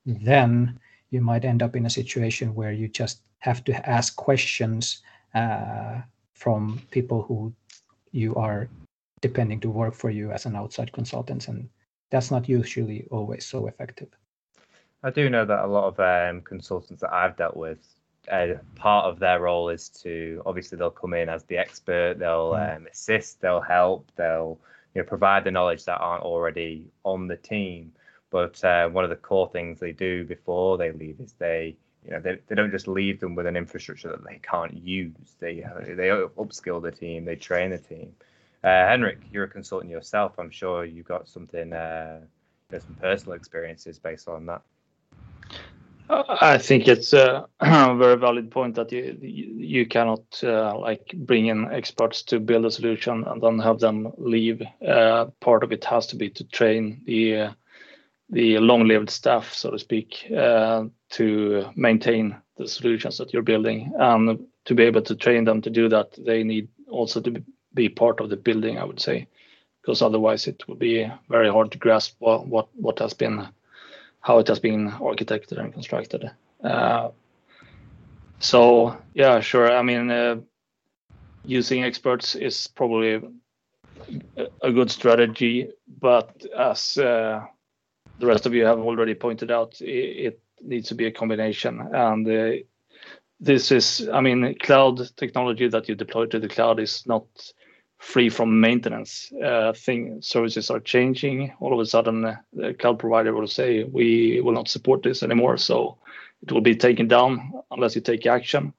then 0.05 0.79
you 1.09 1.21
might 1.21 1.45
end 1.45 1.63
up 1.63 1.75
in 1.75 1.85
a 1.85 1.89
situation 1.89 2.55
where 2.55 2.71
you 2.71 2.87
just 2.87 3.21
have 3.43 3.61
to 3.65 3.89
ask 3.89 4.15
questions 4.15 5.01
uh, 5.35 6.01
from 6.33 6.81
people 6.91 7.21
who 7.23 7.53
you 8.11 8.33
are 8.35 8.69
depending 9.19 9.59
to 9.59 9.69
work 9.69 9.93
for 9.93 10.09
you 10.09 10.31
as 10.31 10.45
an 10.45 10.55
outside 10.55 10.91
consultant, 10.93 11.49
and 11.49 11.67
that's 12.09 12.31
not 12.31 12.47
usually 12.47 13.05
always 13.11 13.45
so 13.45 13.67
effective. 13.67 14.07
I 15.03 15.09
do 15.09 15.29
know 15.29 15.45
that 15.45 15.65
a 15.65 15.67
lot 15.67 15.87
of 15.89 15.99
um, 15.99 16.41
consultants 16.41 17.01
that 17.01 17.13
I've 17.13 17.35
dealt 17.35 17.57
with, 17.57 17.79
uh, 18.31 18.53
part 18.75 19.05
of 19.05 19.19
their 19.19 19.41
role 19.41 19.67
is 19.67 19.89
to 20.03 20.41
obviously 20.45 20.77
they'll 20.77 21.01
come 21.03 21.13
in 21.13 21.27
as 21.27 21.43
the 21.43 21.57
expert, 21.57 22.19
they'll 22.19 22.51
mm. 22.51 22.77
um, 22.77 22.87
assist, 22.89 23.41
they'll 23.41 23.59
help, 23.59 24.09
they'll 24.15 24.57
you 24.95 25.01
know 25.01 25.07
provide 25.07 25.43
the 25.43 25.51
knowledge 25.51 25.83
that 25.83 25.99
aren't 25.99 26.23
already 26.23 26.85
on 27.03 27.27
the 27.27 27.37
team. 27.37 27.91
But 28.29 28.63
uh, 28.63 28.87
one 28.87 29.03
of 29.03 29.09
the 29.09 29.17
core 29.17 29.49
things 29.49 29.79
they 29.79 29.91
do 29.91 30.23
before 30.23 30.77
they 30.77 30.93
leave 30.93 31.19
is 31.19 31.33
they 31.33 31.75
you 32.05 32.11
know 32.11 32.19
they, 32.19 32.39
they 32.47 32.55
don't 32.55 32.71
just 32.71 32.87
leave 32.87 33.19
them 33.19 33.35
with 33.35 33.45
an 33.45 33.55
infrastructure 33.55 34.09
that 34.09 34.23
they 34.25 34.39
can't 34.43 34.73
use. 34.73 35.35
They 35.39 35.63
uh, 35.63 35.95
they 35.95 36.09
upskill 36.09 36.81
the 36.81 36.91
team, 36.91 37.25
they 37.25 37.35
train 37.35 37.71
the 37.71 37.77
team. 37.77 38.13
Uh, 38.63 38.87
Henrik, 38.87 39.19
you're 39.31 39.43
a 39.43 39.49
consultant 39.49 39.91
yourself. 39.91 40.33
I'm 40.39 40.49
sure 40.49 40.85
you've 40.85 41.05
got 41.05 41.27
something, 41.27 41.73
uh, 41.73 42.21
some 42.71 42.95
personal 43.01 43.33
experiences 43.33 43.99
based 43.99 44.29
on 44.29 44.45
that. 44.45 44.61
I 46.09 46.57
think 46.57 46.87
it's 46.87 47.13
a 47.13 47.47
very 47.61 48.17
valid 48.17 48.51
point 48.51 48.75
that 48.75 48.91
you 48.91 49.17
you 49.21 49.85
cannot 49.85 50.21
uh, 50.43 50.77
like 50.77 51.13
bring 51.13 51.47
in 51.47 51.71
experts 51.71 52.23
to 52.23 52.39
build 52.39 52.65
a 52.65 52.71
solution 52.71 53.23
and 53.25 53.41
then 53.41 53.59
have 53.59 53.79
them 53.79 54.11
leave. 54.17 54.61
Uh, 54.85 55.25
part 55.39 55.63
of 55.63 55.71
it 55.71 55.83
has 55.85 56.07
to 56.07 56.15
be 56.15 56.29
to 56.29 56.43
train 56.45 57.01
the 57.05 57.37
uh, 57.37 57.51
the 58.29 58.57
long-lived 58.59 59.09
staff, 59.09 59.53
so 59.53 59.71
to 59.71 59.79
speak, 59.79 60.25
uh, 60.35 60.85
to 61.13 61.69
maintain 61.75 62.35
the 62.57 62.67
solutions 62.67 63.17
that 63.17 63.33
you're 63.33 63.41
building, 63.41 63.93
and 63.97 64.45
to 64.65 64.75
be 64.75 64.83
able 64.83 65.01
to 65.01 65.15
train 65.15 65.45
them 65.45 65.61
to 65.61 65.69
do 65.69 65.89
that, 65.89 66.13
they 66.25 66.43
need 66.43 66.67
also 66.89 67.21
to 67.21 67.43
be 67.73 67.89
part 67.89 68.19
of 68.19 68.29
the 68.29 68.37
building. 68.37 68.77
I 68.77 68.83
would 68.83 68.99
say, 68.99 69.27
because 69.81 70.01
otherwise 70.01 70.47
it 70.47 70.67
will 70.67 70.75
be 70.75 71.11
very 71.29 71.49
hard 71.49 71.71
to 71.71 71.77
grasp 71.77 72.15
what 72.19 72.47
what, 72.47 72.67
what 72.75 72.99
has 72.99 73.13
been 73.13 73.47
how 74.21 74.39
it 74.39 74.47
has 74.47 74.59
been 74.59 74.91
architected 74.91 75.57
and 75.59 75.73
constructed. 75.73 76.31
Uh, 76.63 77.09
so 78.39 78.97
yeah, 79.13 79.41
sure. 79.41 79.71
I 79.71 79.81
mean, 79.81 80.09
uh, 80.09 80.35
using 81.45 81.83
experts 81.83 82.35
is 82.35 82.67
probably 82.67 83.21
a 84.61 84.71
good 84.71 84.89
strategy, 84.89 85.69
but 85.99 86.45
as 86.57 86.97
uh, 86.97 87.45
the 88.19 88.25
rest 88.25 88.45
of 88.45 88.53
you 88.53 88.65
have 88.65 88.79
already 88.79 89.13
pointed 89.13 89.51
out, 89.51 89.81
it 89.81 90.39
needs 90.63 90.89
to 90.89 90.95
be 90.95 91.05
a 91.05 91.11
combination. 91.11 91.79
And 91.93 92.27
uh, 92.27 92.63
this 93.39 93.71
is, 93.71 94.07
I 94.11 94.21
mean, 94.21 94.55
cloud 94.59 95.01
technology 95.17 95.67
that 95.67 95.89
you 95.89 95.95
deploy 95.95 96.27
to 96.27 96.39
the 96.39 96.47
cloud 96.47 96.79
is 96.79 97.05
not 97.05 97.25
free 97.99 98.29
from 98.29 98.59
maintenance. 98.59 99.31
Uh, 99.43 99.73
thing 99.73 100.21
services 100.21 100.69
are 100.69 100.79
changing. 100.79 101.53
All 101.59 101.73
of 101.73 101.79
a 101.79 101.85
sudden, 101.85 102.25
uh, 102.25 102.35
the 102.51 102.73
cloud 102.73 102.99
provider 102.99 103.33
will 103.33 103.47
say 103.47 103.83
we 103.83 104.41
will 104.41 104.53
not 104.53 104.67
support 104.67 105.03
this 105.03 105.23
anymore, 105.23 105.57
so 105.57 105.97
it 106.41 106.51
will 106.51 106.61
be 106.61 106.75
taken 106.75 107.07
down 107.07 107.53
unless 107.71 107.95
you 107.95 108.01
take 108.01 108.25
action, 108.25 108.73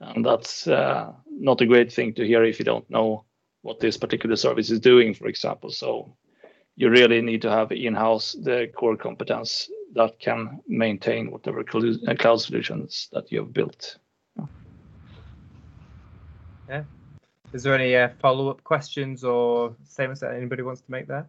and 0.00 0.24
that's 0.24 0.66
uh, 0.66 1.12
not 1.30 1.60
a 1.60 1.66
great 1.66 1.92
thing 1.92 2.14
to 2.14 2.26
hear 2.26 2.42
if 2.44 2.58
you 2.58 2.64
don't 2.64 2.88
know 2.88 3.24
what 3.62 3.80
this 3.80 3.98
particular 3.98 4.36
service 4.36 4.70
is 4.70 4.80
doing, 4.80 5.12
for 5.14 5.28
example. 5.28 5.70
So 5.70 6.16
you 6.76 6.88
really 6.88 7.20
need 7.20 7.42
to 7.42 7.50
have 7.50 7.72
in-house 7.72 8.32
the 8.42 8.70
core 8.74 8.96
competence 8.96 9.68
that 9.94 10.18
can 10.20 10.60
maintain 10.66 11.30
whatever 11.30 11.60
uh, 11.60 12.14
cloud 12.14 12.40
solutions 12.40 13.08
that 13.12 13.30
you 13.32 13.40
have 13.40 13.52
built. 13.52 13.98
Yeah, 16.68 16.84
is 17.52 17.64
there 17.64 17.74
any 17.74 17.96
uh, 17.96 18.10
follow-up 18.20 18.62
questions 18.62 19.24
or 19.24 19.74
statements 19.84 20.20
that 20.20 20.34
anybody 20.34 20.62
wants 20.62 20.82
to 20.82 20.90
make 20.90 21.08
there? 21.08 21.26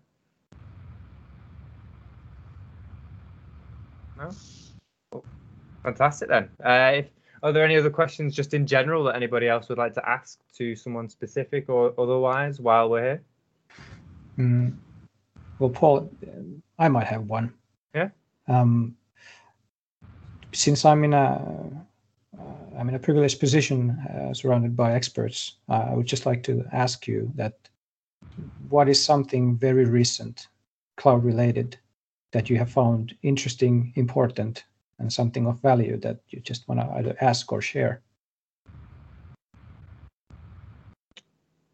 No. 4.18 4.30
Oh, 5.14 5.24
fantastic 5.82 6.30
then. 6.30 6.50
Uh, 6.64 6.92
if, 6.98 7.08
are 7.42 7.52
there 7.52 7.66
any 7.66 7.76
other 7.76 7.90
questions 7.90 8.36
just 8.36 8.54
in 8.54 8.68
general 8.68 9.04
that 9.06 9.16
anybody 9.16 9.48
else 9.48 9.68
would 9.70 9.80
like 9.80 9.96
to 9.96 10.08
ask 10.08 10.40
to 10.58 10.76
someone 10.76 11.10
specific 11.10 11.70
or 11.70 11.92
otherwise 11.98 12.60
while 12.60 12.88
we're 12.88 13.02
here? 13.02 13.22
Mm. 14.38 14.78
Well, 15.58 15.72
Paul, 15.72 16.12
I 16.78 16.88
might 16.88 17.08
have 17.08 17.24
one. 17.24 17.52
Yeah. 17.96 18.10
Um, 18.52 18.98
since 20.52 20.84
I'm 20.84 21.04
in 21.06 21.14
a 21.14 21.28
uh, 22.38 22.44
I'm 22.78 22.90
in 22.90 22.96
a 22.96 23.00
privileged 23.00 23.40
position 23.40 23.92
uh, 23.92 24.34
surrounded 24.34 24.76
by 24.76 24.94
experts. 24.94 25.58
Uh, 25.70 25.86
I 25.92 25.94
would 25.94 26.06
just 26.06 26.26
like 26.26 26.44
to 26.44 26.66
ask 26.72 27.08
you 27.08 27.32
that 27.36 27.54
what 28.70 28.90
is 28.90 29.04
something 29.04 29.58
very 29.58 29.86
recent, 29.86 30.48
cloud 30.98 31.24
related, 31.24 31.78
that 32.32 32.50
you 32.50 32.58
have 32.58 32.72
found 32.72 33.16
interesting, 33.22 33.94
important, 33.96 34.64
and 35.00 35.12
something 35.12 35.46
of 35.46 35.62
value 35.62 35.98
that 35.98 36.20
you 36.30 36.40
just 36.40 36.68
want 36.68 36.80
to 36.80 36.88
either 36.98 37.16
ask 37.22 37.52
or 37.52 37.62
share? 37.62 38.02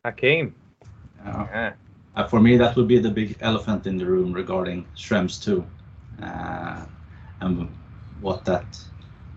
Hakim. 0.04 0.56
Yeah. 1.26 1.74
Uh, 2.16 2.28
for 2.28 2.40
me, 2.40 2.58
that 2.58 2.76
would 2.76 2.88
be 2.88 2.98
the 2.98 3.12
big 3.12 3.38
elephant 3.42 3.86
in 3.86 3.98
the 3.98 4.06
room 4.06 4.34
regarding 4.34 4.86
Schrems 4.96 5.42
2 5.44 5.62
uh, 5.62 5.64
and 6.20 7.68
what 8.22 8.46
that 8.46 8.66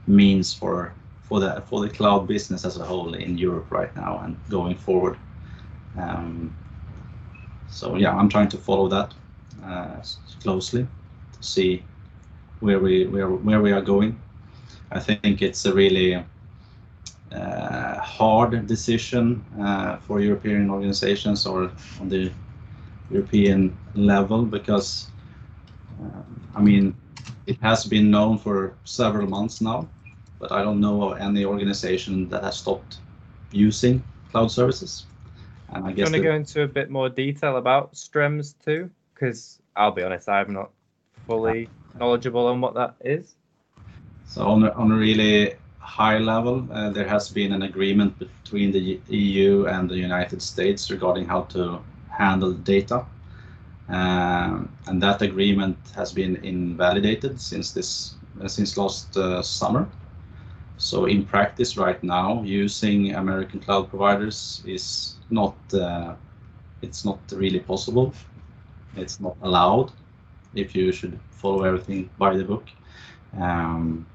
means 0.07 0.53
for 0.55 0.93
the 1.39 1.63
for 1.67 1.81
the 1.81 1.89
cloud 1.89 2.27
business 2.27 2.65
as 2.65 2.77
a 2.79 2.85
whole 2.85 3.15
in 3.15 3.39
Europe 3.39 3.71
right 3.71 3.95
now 3.95 4.19
and 4.25 4.37
going 4.49 4.75
forward. 4.75 5.17
Um, 5.97 6.53
so 7.69 7.97
yeah, 7.97 8.17
I'm 8.17 8.29
trying 8.29 8.49
to 8.49 8.57
follow 8.59 8.89
that 8.89 9.15
uh, 9.65 10.03
closely 10.43 10.83
to 10.83 11.43
see 11.43 11.85
where 12.61 12.81
we 12.81 13.07
where 13.07 13.29
where 13.29 13.61
we 13.61 13.73
are 13.73 13.81
going. 13.83 14.19
I 14.91 14.99
think 14.99 15.41
it's 15.41 15.65
a 15.67 15.73
really 15.73 16.25
uh, 17.33 17.95
hard 18.01 18.67
decision 18.67 19.45
uh, 19.61 19.99
for 19.99 20.21
European 20.21 20.69
organizations 20.69 21.47
or 21.47 21.71
on 22.01 22.09
the 22.09 22.33
European 23.11 23.77
level 23.95 24.45
because 24.45 25.10
I 26.55 26.61
mean 26.61 26.95
it 27.47 27.59
has 27.61 27.85
been 27.85 28.11
known 28.11 28.39
for 28.39 28.75
several 28.85 29.27
months 29.27 29.61
now 29.61 29.89
but 30.41 30.51
I 30.51 30.63
don't 30.63 30.81
know 30.81 31.11
of 31.11 31.21
any 31.21 31.45
organization 31.45 32.29
that 32.31 32.43
has 32.43 32.59
stopped 32.59 32.99
using 33.53 34.03
cloud 34.31 34.51
services. 34.51 35.07
And 35.69 35.87
I 35.87 35.93
guess. 35.93 36.07
I'm 36.07 36.13
going 36.13 36.23
to 36.23 36.29
go 36.29 36.35
into 36.35 36.63
a 36.63 36.67
bit 36.67 36.91
more 36.91 37.09
detail 37.09 37.59
about 37.59 37.93
Schrems 37.93 38.55
2, 38.65 38.91
because 39.15 39.61
I'll 39.77 39.93
be 39.93 40.03
honest, 40.03 40.29
I'm 40.29 40.53
not 40.53 40.71
fully 41.27 41.69
knowledgeable 41.99 42.47
on 42.47 42.61
what 42.61 42.75
that 42.75 42.95
is. 43.05 43.35
So 44.27 44.47
on 44.47 44.65
a, 44.65 44.71
on 44.71 44.91
a 44.91 44.97
really 44.97 45.55
high 45.79 46.19
level, 46.19 46.67
uh, 46.73 46.91
there 46.91 47.07
has 47.07 47.29
been 47.29 47.53
an 47.53 47.63
agreement 47.63 48.19
between 48.19 48.73
the 48.73 49.01
EU 49.09 49.67
and 49.67 49.91
the 49.91 49.97
United 49.97 50.41
States 50.41 50.91
regarding 50.91 51.27
how 51.27 51.43
to 51.55 51.81
handle 52.09 52.53
data. 52.53 53.05
Um, 53.91 54.73
and 54.87 55.03
that 55.03 55.21
agreement 55.21 55.77
has 55.97 56.13
been 56.13 56.37
invalidated 56.45 57.41
since 57.41 57.73
this 57.73 58.15
uh, 58.41 58.47
since 58.47 58.77
last 58.77 59.17
uh, 59.17 59.43
summer. 59.43 59.89
So 60.77 61.07
in 61.07 61.25
practice 61.25 61.77
right 61.77 62.03
now, 62.03 62.43
using 62.43 63.15
American 63.15 63.61
cloud 63.61 63.91
providers 63.91 64.63
is 64.65 65.17
not 65.31 65.57
uh, 65.75 66.15
it's 66.83 67.05
not 67.05 67.19
really 67.33 67.59
possible. 67.61 68.15
It's 68.97 69.19
not 69.21 69.37
allowed 69.43 69.93
if 70.55 70.75
you 70.75 70.93
should 70.93 71.19
follow 71.31 71.65
everything 71.65 72.11
by 72.17 72.37
the 72.37 72.45
book. 72.45 72.69
Um, 73.39 74.07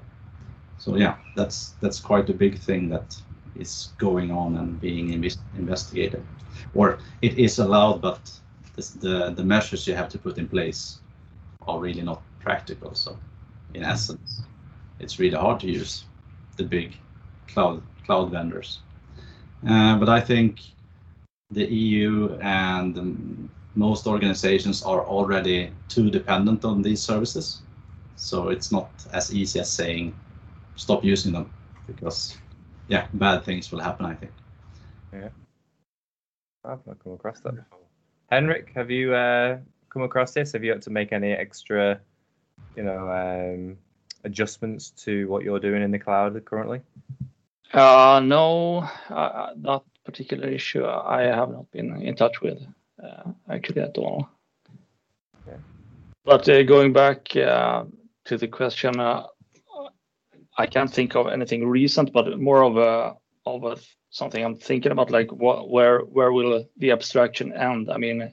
so 0.77 0.95
yeah, 0.95 1.17
that's 1.35 1.75
that's 1.81 1.99
quite 1.99 2.29
a 2.29 2.33
big 2.33 2.57
thing 2.57 2.89
that 2.89 3.21
is 3.55 3.89
going 3.97 4.31
on 4.31 4.57
and 4.57 4.79
being 4.79 5.11
investigated, 5.57 6.23
or 6.73 6.99
it 7.21 7.37
is 7.37 7.59
allowed, 7.59 8.01
but 8.01 8.39
this, 8.75 8.91
the 8.91 9.31
the 9.31 9.43
measures 9.43 9.87
you 9.87 9.95
have 9.95 10.09
to 10.09 10.17
put 10.17 10.37
in 10.37 10.47
place 10.47 10.99
are 11.67 11.79
really 11.79 12.01
not 12.01 12.21
practical. 12.39 12.93
So 12.93 13.17
in 13.73 13.83
essence, 13.83 14.41
it's 14.99 15.19
really 15.19 15.37
hard 15.37 15.59
to 15.61 15.67
use 15.67 16.05
the 16.57 16.63
big 16.63 16.97
cloud 17.47 17.81
cloud 18.05 18.31
vendors. 18.31 18.79
Uh, 19.67 19.97
but 19.97 20.09
I 20.09 20.21
think 20.21 20.59
the 21.51 21.65
EU 21.65 22.37
and 22.41 23.49
most 23.75 24.07
organizations 24.07 24.83
are 24.83 25.05
already 25.05 25.71
too 25.89 26.09
dependent 26.09 26.65
on 26.65 26.81
these 26.81 27.01
services. 27.01 27.61
So 28.15 28.49
it's 28.49 28.71
not 28.71 28.89
as 29.11 29.33
easy 29.33 29.59
as 29.59 29.69
saying 29.69 30.15
stop 30.75 31.03
using 31.03 31.33
them 31.33 31.51
because 31.87 32.37
yeah, 32.87 33.07
bad 33.13 33.43
things 33.43 33.71
will 33.71 33.79
happen, 33.79 34.05
I 34.05 34.13
think. 34.15 34.31
Yeah. 35.13 35.29
I've 36.63 36.85
not 36.85 37.03
come 37.03 37.13
across 37.13 37.39
that 37.41 37.55
before. 37.55 37.84
Henrik, 38.31 38.71
have 38.75 38.89
you 38.89 39.13
uh, 39.13 39.57
come 39.89 40.01
across 40.03 40.33
this? 40.33 40.53
Have 40.53 40.63
you 40.63 40.71
had 40.71 40.81
to 40.83 40.89
make 40.89 41.13
any 41.13 41.31
extra, 41.31 41.99
you 42.75 42.83
know, 42.83 43.09
um, 43.09 43.77
adjustments 44.23 44.89
to 44.91 45.27
what 45.27 45.43
you're 45.43 45.59
doing 45.59 45.83
in 45.83 45.91
the 45.91 45.99
cloud 45.99 46.43
currently? 46.45 46.81
Uh, 47.73 48.21
no, 48.23 48.87
uh, 49.09 49.49
that 49.57 49.81
particular 50.03 50.47
issue 50.47 50.85
I 50.85 51.23
have 51.23 51.49
not 51.49 51.69
been 51.71 52.01
in 52.01 52.15
touch 52.15 52.41
with 52.41 52.59
uh, 53.03 53.31
actually 53.49 53.81
at 53.81 53.97
all. 53.97 54.29
Okay. 55.47 55.57
But 56.23 56.47
uh, 56.49 56.63
going 56.63 56.93
back 56.93 57.35
uh, 57.35 57.85
to 58.25 58.37
the 58.37 58.47
question, 58.47 58.99
uh, 58.99 59.27
I 60.57 60.65
can't 60.67 60.91
think 60.91 61.15
of 61.15 61.27
anything 61.27 61.67
recent, 61.67 62.13
but 62.13 62.39
more 62.39 62.63
of 62.63 62.77
a 62.77 63.15
of 63.45 63.63
a 63.63 63.77
something 64.15 64.43
I'm 64.43 64.55
thinking 64.55 64.93
about, 64.93 65.11
like 65.11 65.31
what, 65.31 65.69
where 65.69 65.99
where 65.99 66.31
will 66.31 66.65
the 66.77 66.91
abstraction 66.91 67.51
end? 67.51 67.91
I 67.91 67.97
mean, 67.97 68.31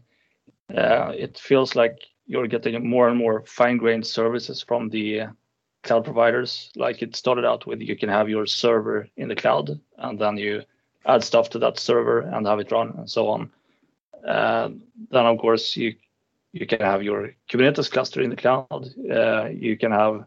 it 0.68 1.38
feels 1.38 1.74
like 1.74 1.98
you're 2.26 2.46
getting 2.46 2.88
more 2.88 3.08
and 3.08 3.18
more 3.18 3.42
fine-grained 3.46 4.06
services 4.06 4.62
from 4.62 4.88
the 4.90 5.22
cloud 5.82 6.04
providers. 6.04 6.70
Like 6.76 7.02
it 7.02 7.16
started 7.16 7.44
out 7.44 7.66
with 7.66 7.80
you 7.80 7.96
can 7.96 8.08
have 8.08 8.28
your 8.28 8.46
server 8.46 9.08
in 9.16 9.28
the 9.28 9.34
cloud, 9.34 9.80
and 9.98 10.18
then 10.18 10.36
you 10.36 10.62
add 11.04 11.24
stuff 11.24 11.50
to 11.50 11.58
that 11.58 11.80
server 11.80 12.20
and 12.20 12.46
have 12.46 12.60
it 12.60 12.70
run 12.70 12.94
and 12.98 13.10
so 13.10 13.28
on. 13.28 13.50
Uh, 14.26 14.68
then 15.10 15.26
of 15.26 15.38
course 15.38 15.76
you 15.76 15.96
you 16.52 16.64
can 16.66 16.80
have 16.80 17.02
your 17.02 17.34
Kubernetes 17.50 17.90
cluster 17.90 18.22
in 18.22 18.30
the 18.30 18.36
cloud. 18.36 18.88
Uh, 19.10 19.46
you 19.46 19.76
can 19.76 19.90
have, 19.90 20.24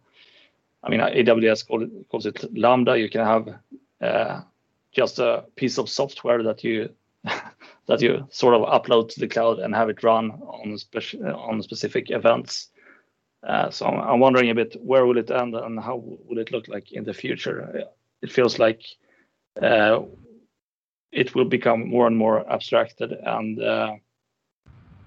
I 0.83 0.89
mean, 0.89 0.99
AWS 0.99 1.67
calls 2.09 2.25
it 2.25 2.57
Lambda. 2.57 2.97
You 2.97 3.09
can 3.09 3.23
have 3.23 3.59
uh, 4.01 4.41
just 4.95 5.19
a 5.19 5.43
piece 5.55 5.77
of 5.77 5.89
software 5.89 6.41
that 6.43 6.63
you 6.63 6.89
that 7.87 8.01
you 8.01 8.27
sort 8.31 8.55
of 8.55 8.61
upload 8.61 9.09
to 9.09 9.19
the 9.19 9.27
cloud 9.27 9.59
and 9.59 9.75
have 9.75 9.89
it 9.89 10.03
run 10.03 10.31
on 10.31 10.77
special 10.77 11.25
on 11.35 11.61
specific 11.61 12.09
events. 12.09 12.69
Uh, 13.45 13.69
so 13.69 13.85
I'm, 13.85 13.99
I'm, 13.99 14.19
wondering 14.19 14.49
a 14.49 14.55
bit 14.55 14.75
where 14.81 15.05
will 15.05 15.19
it 15.19 15.29
end 15.29 15.53
and 15.53 15.79
how 15.79 15.97
will 15.97 16.39
it 16.39 16.51
look 16.51 16.67
like 16.67 16.91
in 16.91 17.03
the 17.03 17.13
future? 17.13 17.83
It 18.23 18.31
feels 18.31 18.57
like 18.57 18.81
uh, 19.61 20.01
it 21.11 21.35
will 21.35 21.45
become 21.45 21.87
more 21.87 22.07
and 22.07 22.17
more 22.17 22.51
abstracted 22.51 23.11
and 23.11 23.61
uh, 23.61 23.91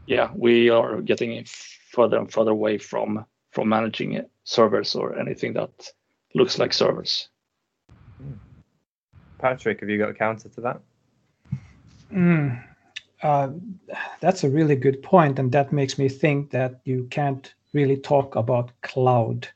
yeah, 0.07 0.31
we 0.35 0.71
are 0.71 1.01
getting 1.03 1.45
further 1.91 2.19
and 2.19 2.33
further 2.33 2.53
away 2.53 2.79
from 2.79 3.25
from 3.51 3.69
managing 3.69 4.25
servers 4.45 4.95
or 4.95 5.19
anything 5.19 5.55
that 5.55 5.91
looks 6.35 6.59
like 6.59 6.73
servers. 6.73 7.29
Patrik, 9.39 9.81
have 9.81 9.89
you 9.89 9.99
got 9.99 10.11
a 10.11 10.15
counter 10.15 10.49
to 10.49 10.61
that? 10.61 10.81
Mm, 12.13 12.63
uh, 13.23 13.51
that's 14.21 14.45
a 14.45 14.51
really 14.51 14.77
good 14.77 15.03
point, 15.03 15.39
and 15.39 15.53
that 15.53 15.73
makes 15.73 15.99
me 15.99 16.09
think 16.09 16.51
that 16.51 16.81
you 16.85 17.07
can't 17.11 17.55
really 17.73 17.97
talk 17.97 18.37
about 18.37 18.71
cloud 18.83 19.49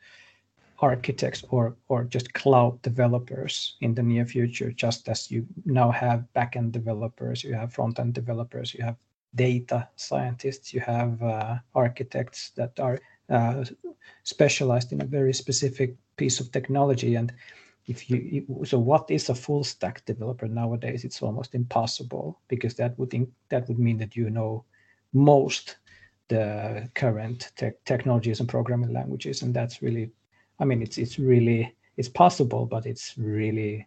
architects 0.83 1.45
or 1.51 1.77
or 1.89 2.05
just 2.05 2.33
cloud 2.35 2.83
developers 2.83 3.77
in 3.81 3.95
the 3.95 4.03
near 4.03 4.27
future 4.27 4.73
just 4.73 5.09
as 5.09 5.31
you 5.31 5.47
now 5.65 5.91
have 5.91 6.25
backend 6.35 6.73
developers 6.73 7.45
you 7.45 7.55
have 7.55 7.73
front 7.73 7.99
end 8.01 8.13
developers 8.13 8.75
you 8.75 8.83
have 8.83 8.97
data 9.37 9.89
scientists 9.95 10.75
you 10.75 10.81
have 10.81 11.23
uh, 11.23 11.57
architects 11.75 12.51
that 12.57 12.79
are 12.81 12.99
uh, 13.31 13.65
specialized 14.25 14.93
in 14.93 15.01
a 15.01 15.05
very 15.05 15.33
specific 15.33 15.95
piece 16.17 16.41
of 16.41 16.51
technology 16.51 17.15
and 17.15 17.33
if 17.87 18.09
you 18.09 18.47
so 18.65 18.79
what 18.79 19.11
is 19.11 19.29
a 19.29 19.35
full 19.35 19.65
stack 19.65 20.05
developer 20.05 20.47
nowadays? 20.47 21.05
It's 21.05 21.23
almost 21.23 21.55
impossible 21.55 22.41
because 22.49 22.75
that 22.75 22.99
would 22.99 23.13
that 23.49 23.69
would 23.69 23.79
mean 23.79 23.99
that 23.99 24.17
you 24.17 24.31
know 24.31 24.65
most 25.13 25.77
the 26.29 26.89
current 26.95 27.53
te- 27.57 27.79
technologies 27.85 28.41
and 28.41 28.49
programming 28.49 28.93
languages 28.93 29.43
and 29.43 29.53
that's 29.53 29.83
really 29.83 30.11
i 30.61 30.65
mean 30.65 30.81
it's 30.81 30.97
it's 30.97 31.19
really 31.19 31.75
it's 31.97 32.09
possible 32.09 32.65
but 32.65 32.87
it's 32.87 33.19
really 33.19 33.87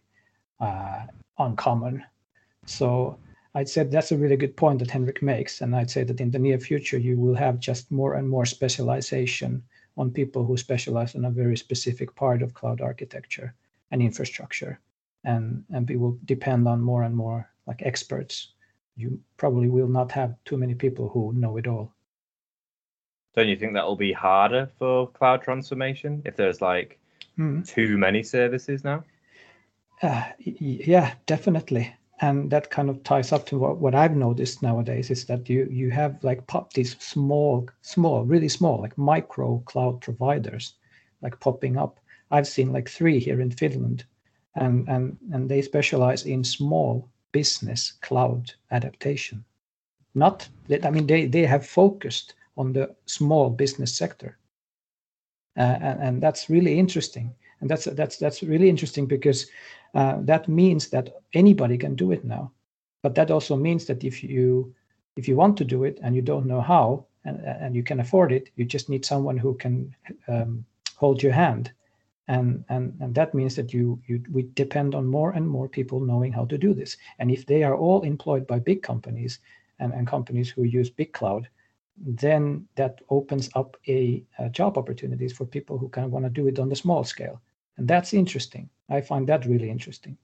uh, 0.60 1.06
uncommon. 1.38 2.04
So 2.66 3.18
i'd 3.54 3.68
say 3.68 3.84
that's 3.84 4.12
a 4.12 4.16
really 4.16 4.36
good 4.36 4.56
point 4.56 4.78
that 4.78 4.90
henrik 4.90 5.22
makes 5.22 5.62
and 5.62 5.74
i'd 5.74 5.90
say 5.90 6.04
that 6.04 6.20
in 6.20 6.30
the 6.30 6.38
near 6.38 6.58
future 6.58 6.98
you 6.98 7.18
will 7.18 7.34
have 7.34 7.58
just 7.58 7.90
more 7.90 8.14
and 8.14 8.28
more 8.28 8.44
specialization 8.44 9.62
on 9.96 10.10
people 10.10 10.44
who 10.44 10.56
specialize 10.56 11.14
in 11.14 11.24
a 11.24 11.30
very 11.30 11.56
specific 11.56 12.14
part 12.14 12.42
of 12.42 12.52
cloud 12.52 12.80
architecture 12.80 13.54
and 13.90 14.02
infrastructure. 14.02 14.80
And 15.24 15.64
and 15.72 15.88
we 15.88 15.96
will 15.96 16.18
depend 16.24 16.68
on 16.68 16.80
more 16.80 17.02
and 17.02 17.14
more 17.14 17.50
like 17.66 17.82
experts. 17.82 18.52
You 18.96 19.20
probably 19.36 19.68
will 19.68 19.88
not 19.88 20.12
have 20.12 20.36
too 20.44 20.56
many 20.56 20.74
people 20.74 21.08
who 21.08 21.32
know 21.34 21.56
it 21.56 21.66
all. 21.66 21.92
Don't 23.34 23.48
you 23.48 23.56
think 23.56 23.74
that 23.74 23.84
will 23.84 23.96
be 23.96 24.12
harder 24.12 24.70
for 24.78 25.08
cloud 25.10 25.42
transformation 25.42 26.22
if 26.24 26.36
there's 26.36 26.62
like 26.62 26.98
mm. 27.38 27.66
too 27.66 27.98
many 27.98 28.22
services 28.22 28.82
now? 28.82 29.04
Uh, 30.02 30.24
yeah 30.38 31.14
definitely. 31.26 31.94
And 32.22 32.50
that 32.50 32.70
kind 32.70 32.88
of 32.88 33.02
ties 33.02 33.30
up 33.32 33.44
to 33.46 33.58
what, 33.58 33.76
what 33.76 33.94
i've 33.94 34.16
noticed 34.16 34.62
nowadays 34.62 35.10
is 35.10 35.26
that 35.26 35.50
you 35.50 35.68
you 35.70 35.90
have 35.90 36.24
like 36.24 36.46
pop 36.46 36.72
these 36.72 36.96
small 36.98 37.68
small 37.82 38.24
really 38.24 38.48
small 38.48 38.80
like 38.80 38.96
micro 38.96 39.58
cloud 39.66 40.00
providers 40.00 40.74
like 41.20 41.38
popping 41.40 41.76
up 41.76 42.00
I've 42.30 42.48
seen 42.48 42.72
like 42.72 42.88
three 42.88 43.18
here 43.18 43.40
in 43.40 43.50
Finland, 43.50 44.04
and 44.54 44.88
and 44.88 45.16
and 45.32 45.48
they 45.48 45.62
specialize 45.62 46.24
in 46.24 46.44
small 46.44 47.08
business 47.32 47.92
cloud 48.00 48.52
adaptation. 48.70 49.44
Not 50.14 50.48
that 50.68 50.84
I 50.84 50.90
mean 50.90 51.06
they 51.06 51.26
they 51.26 51.46
have 51.46 51.66
focused 51.66 52.34
on 52.56 52.72
the 52.72 52.94
small 53.06 53.50
business 53.50 53.94
sector, 53.94 54.38
uh, 55.58 55.78
and, 55.80 56.02
and 56.02 56.22
that's 56.22 56.50
really 56.50 56.78
interesting. 56.78 57.34
And 57.60 57.70
that's 57.70 57.84
that's 57.84 58.18
that's 58.18 58.42
really 58.42 58.68
interesting 58.68 59.06
because 59.06 59.46
uh, 59.94 60.18
that 60.22 60.48
means 60.48 60.88
that 60.90 61.22
anybody 61.32 61.78
can 61.78 61.94
do 61.94 62.12
it 62.12 62.24
now. 62.24 62.52
But 63.02 63.14
that 63.14 63.30
also 63.30 63.56
means 63.56 63.86
that 63.86 64.04
if 64.04 64.22
you 64.22 64.74
if 65.16 65.28
you 65.28 65.36
want 65.36 65.56
to 65.58 65.64
do 65.64 65.84
it 65.84 65.98
and 66.02 66.14
you 66.14 66.22
don't 66.22 66.46
know 66.46 66.60
how 66.60 67.06
and, 67.24 67.40
and 67.40 67.74
you 67.74 67.82
can 67.82 68.00
afford 68.00 68.32
it, 68.32 68.50
you 68.56 68.64
just 68.64 68.88
need 68.88 69.04
someone 69.04 69.38
who 69.38 69.54
can 69.54 69.94
um, 70.28 70.64
hold 70.96 71.22
your 71.22 71.32
hand 71.32 71.72
and 72.28 72.64
and 72.68 72.96
and 73.00 73.14
that 73.14 73.34
means 73.34 73.54
that 73.56 73.72
you 73.72 74.00
you 74.06 74.22
we 74.32 74.42
depend 74.54 74.94
on 74.94 75.06
more 75.06 75.30
and 75.32 75.48
more 75.48 75.68
people 75.68 76.00
knowing 76.00 76.32
how 76.32 76.44
to 76.46 76.58
do 76.58 76.74
this. 76.74 76.96
And 77.18 77.30
if 77.30 77.46
they 77.46 77.62
are 77.62 77.76
all 77.76 78.02
employed 78.02 78.46
by 78.46 78.58
big 78.58 78.82
companies 78.82 79.40
and, 79.78 79.92
and 79.92 80.06
companies 80.06 80.50
who 80.50 80.64
use 80.64 80.90
big 80.90 81.12
cloud 81.12 81.48
then 81.98 82.66
that 82.74 83.00
opens 83.08 83.48
up 83.54 83.76
a, 83.88 84.22
a 84.38 84.48
job 84.50 84.76
opportunities 84.76 85.32
for 85.32 85.46
people 85.46 85.78
who 85.78 85.88
kind 85.88 86.04
of 86.04 86.12
want 86.12 86.24
to 86.24 86.30
do 86.30 86.46
it 86.46 86.58
on 86.58 86.68
the 86.68 86.76
small 86.76 87.04
scale. 87.04 87.40
And 87.78 87.88
that's 87.88 88.12
interesting. 88.12 88.68
I 88.88 89.00
find 89.00 89.26
that 89.28 89.46
really 89.46 89.70
interesting. 89.70 90.16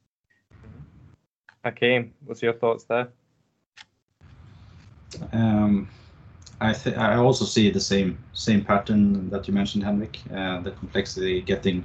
Hakim 1.64 2.12
what's 2.24 2.42
your 2.42 2.52
thoughts 2.52 2.84
there? 2.84 3.08
Um, 5.32 5.88
I 6.62 6.72
th- 6.72 6.96
I 6.96 7.16
also 7.16 7.44
see 7.44 7.70
the 7.70 7.80
same 7.80 8.18
same 8.32 8.64
pattern 8.64 9.30
that 9.30 9.48
you 9.48 9.54
mentioned, 9.54 9.84
Henrik. 9.84 10.20
Uh, 10.34 10.60
the 10.60 10.70
complexity 10.72 11.42
getting 11.42 11.84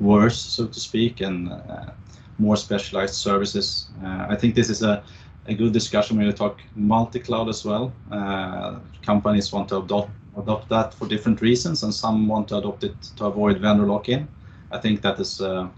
worse, 0.00 0.38
so 0.40 0.66
to 0.66 0.80
speak, 0.80 1.20
and 1.20 1.52
uh, 1.52 1.90
more 2.38 2.56
specialized 2.56 3.14
services. 3.14 3.90
Uh, 4.04 4.26
I 4.30 4.36
think 4.36 4.54
this 4.54 4.70
is 4.70 4.82
a, 4.82 5.02
a 5.46 5.54
good 5.54 5.72
discussion 5.72 6.16
when 6.16 6.26
you 6.26 6.32
talk 6.32 6.60
multi-cloud 6.74 7.48
as 7.48 7.64
well. 7.64 7.92
Uh, 8.10 8.80
companies 9.02 9.52
want 9.52 9.68
to 9.68 9.78
adopt 9.78 10.10
adopt 10.36 10.68
that 10.70 10.94
for 10.94 11.06
different 11.08 11.40
reasons, 11.42 11.82
and 11.82 11.94
some 11.94 12.26
want 12.28 12.48
to 12.48 12.56
adopt 12.58 12.84
it 12.84 12.96
to 13.16 13.26
avoid 13.26 13.58
vendor 13.60 13.86
lock-in. 13.86 14.28
I 14.72 14.78
think 14.78 15.02
that 15.02 15.20
is 15.20 15.40
uh, 15.40 15.68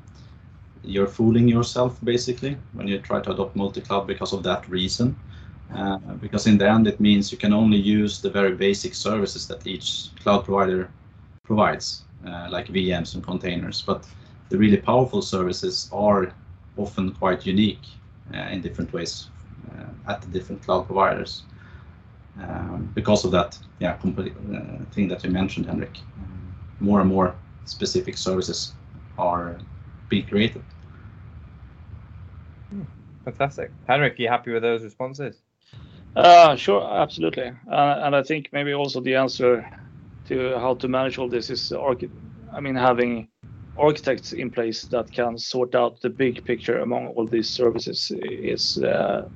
you're 0.85 1.07
fooling 1.09 1.49
yourself 1.49 1.99
basically 2.05 2.57
when 2.73 2.87
you 2.89 2.99
try 2.99 3.21
to 3.21 3.33
adopt 3.33 3.57
multi-cloud 3.57 4.07
because 4.07 4.33
of 4.33 4.43
that 4.45 4.69
reason. 4.69 5.17
Uh, 5.75 5.99
because 6.21 6.47
in 6.47 6.59
the 6.59 6.69
end 6.69 6.87
it 6.87 7.01
means 7.01 7.33
you 7.33 7.39
can 7.39 7.53
only 7.53 7.77
use 7.77 8.21
the 8.21 8.31
very 8.31 8.55
basic 8.55 8.95
services 8.95 9.47
that 9.47 9.67
each 9.67 10.11
cloud 10.23 10.45
provider 10.45 10.91
provides, 11.43 12.05
uh, 12.27 12.49
like 12.51 12.69
VMs 12.69 13.15
and 13.15 13.25
containers. 13.25 13.83
But 13.83 14.09
the 14.49 14.57
really 14.57 14.77
powerful 14.77 15.23
services 15.23 15.89
are 15.93 16.33
often 16.77 17.13
quite 17.13 17.47
unique 17.47 17.87
uh, 18.33 18.49
in 18.53 18.61
different 18.61 18.93
ways 18.93 19.29
at 20.07 20.23
the 20.23 20.29
different 20.29 20.63
cloud 20.63 20.87
providers. 20.87 21.43
Um, 22.41 22.91
because 22.95 23.25
of 23.25 23.31
that, 23.33 23.59
yeah, 23.79 23.95
complete, 23.95 24.35
uh, 24.55 24.85
thing 24.93 25.09
that 25.09 25.25
you 25.25 25.31
mentioned, 25.31 25.67
Henrik, 25.67 25.99
more 26.81 27.01
and 27.01 27.09
more 27.09 27.35
specific 27.65 28.17
services 28.17 28.75
are 29.19 29.59
being 30.09 30.27
created. 30.27 30.63
Hmm, 32.71 32.83
fantastic. 33.25 33.73
Henrik, 33.87 34.19
you 34.19 34.29
happy 34.29 34.53
with 34.53 34.63
those 34.63 34.83
responses? 34.83 35.43
Uh, 36.17 36.57
sure, 36.57 36.83
absolutely. 36.83 37.53
Uh, 37.71 38.01
and 38.03 38.17
I 38.17 38.23
think 38.23 38.49
maybe 38.53 38.73
also 38.73 39.01
the 39.01 39.15
answer 39.15 39.69
to 40.29 40.59
how 40.59 40.75
to 40.75 40.89
manage 40.89 41.19
all 41.19 41.29
this 41.29 41.51
is, 41.51 41.73
I 41.73 42.61
mean, 42.61 42.75
having 42.75 43.29
architects 43.79 44.33
in 44.33 44.51
place 44.51 44.83
that 44.85 45.13
can 45.13 45.37
sort 45.37 45.75
out 45.75 46.01
the 46.01 46.09
big 46.09 46.43
picture 46.45 46.79
among 46.79 47.09
all 47.09 47.27
these 47.27 47.51
services 47.51 48.11
is 48.23 48.83
uh, 48.83 49.29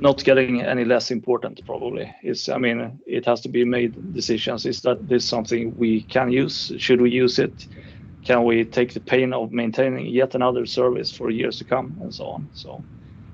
not 0.00 0.24
getting 0.24 0.62
any 0.62 0.84
less 0.84 1.12
important. 1.12 1.64
Probably. 1.64 2.12
I 2.52 2.58
mean, 2.58 3.00
it 3.06 3.24
has 3.24 3.40
to 3.42 3.48
be 3.48 3.64
made 3.64 4.12
decisions. 4.12 4.66
Is 4.66 4.80
that 4.82 5.08
this 5.08 5.24
something 5.24 5.76
we 5.78 6.02
can 6.02 6.32
use? 6.32 6.72
Should 6.78 7.00
we 7.00 7.10
use 7.10 7.38
it? 7.38 7.68
can 8.26 8.42
we 8.42 8.64
take 8.64 8.92
the 8.92 9.00
pain 9.00 9.32
of 9.32 9.52
maintaining 9.52 10.04
yet 10.06 10.34
another 10.34 10.66
service 10.66 11.16
for 11.16 11.30
years 11.30 11.58
to 11.58 11.64
come 11.64 11.96
and 12.02 12.12
so 12.12 12.24
on. 12.24 12.48
So 12.54 12.82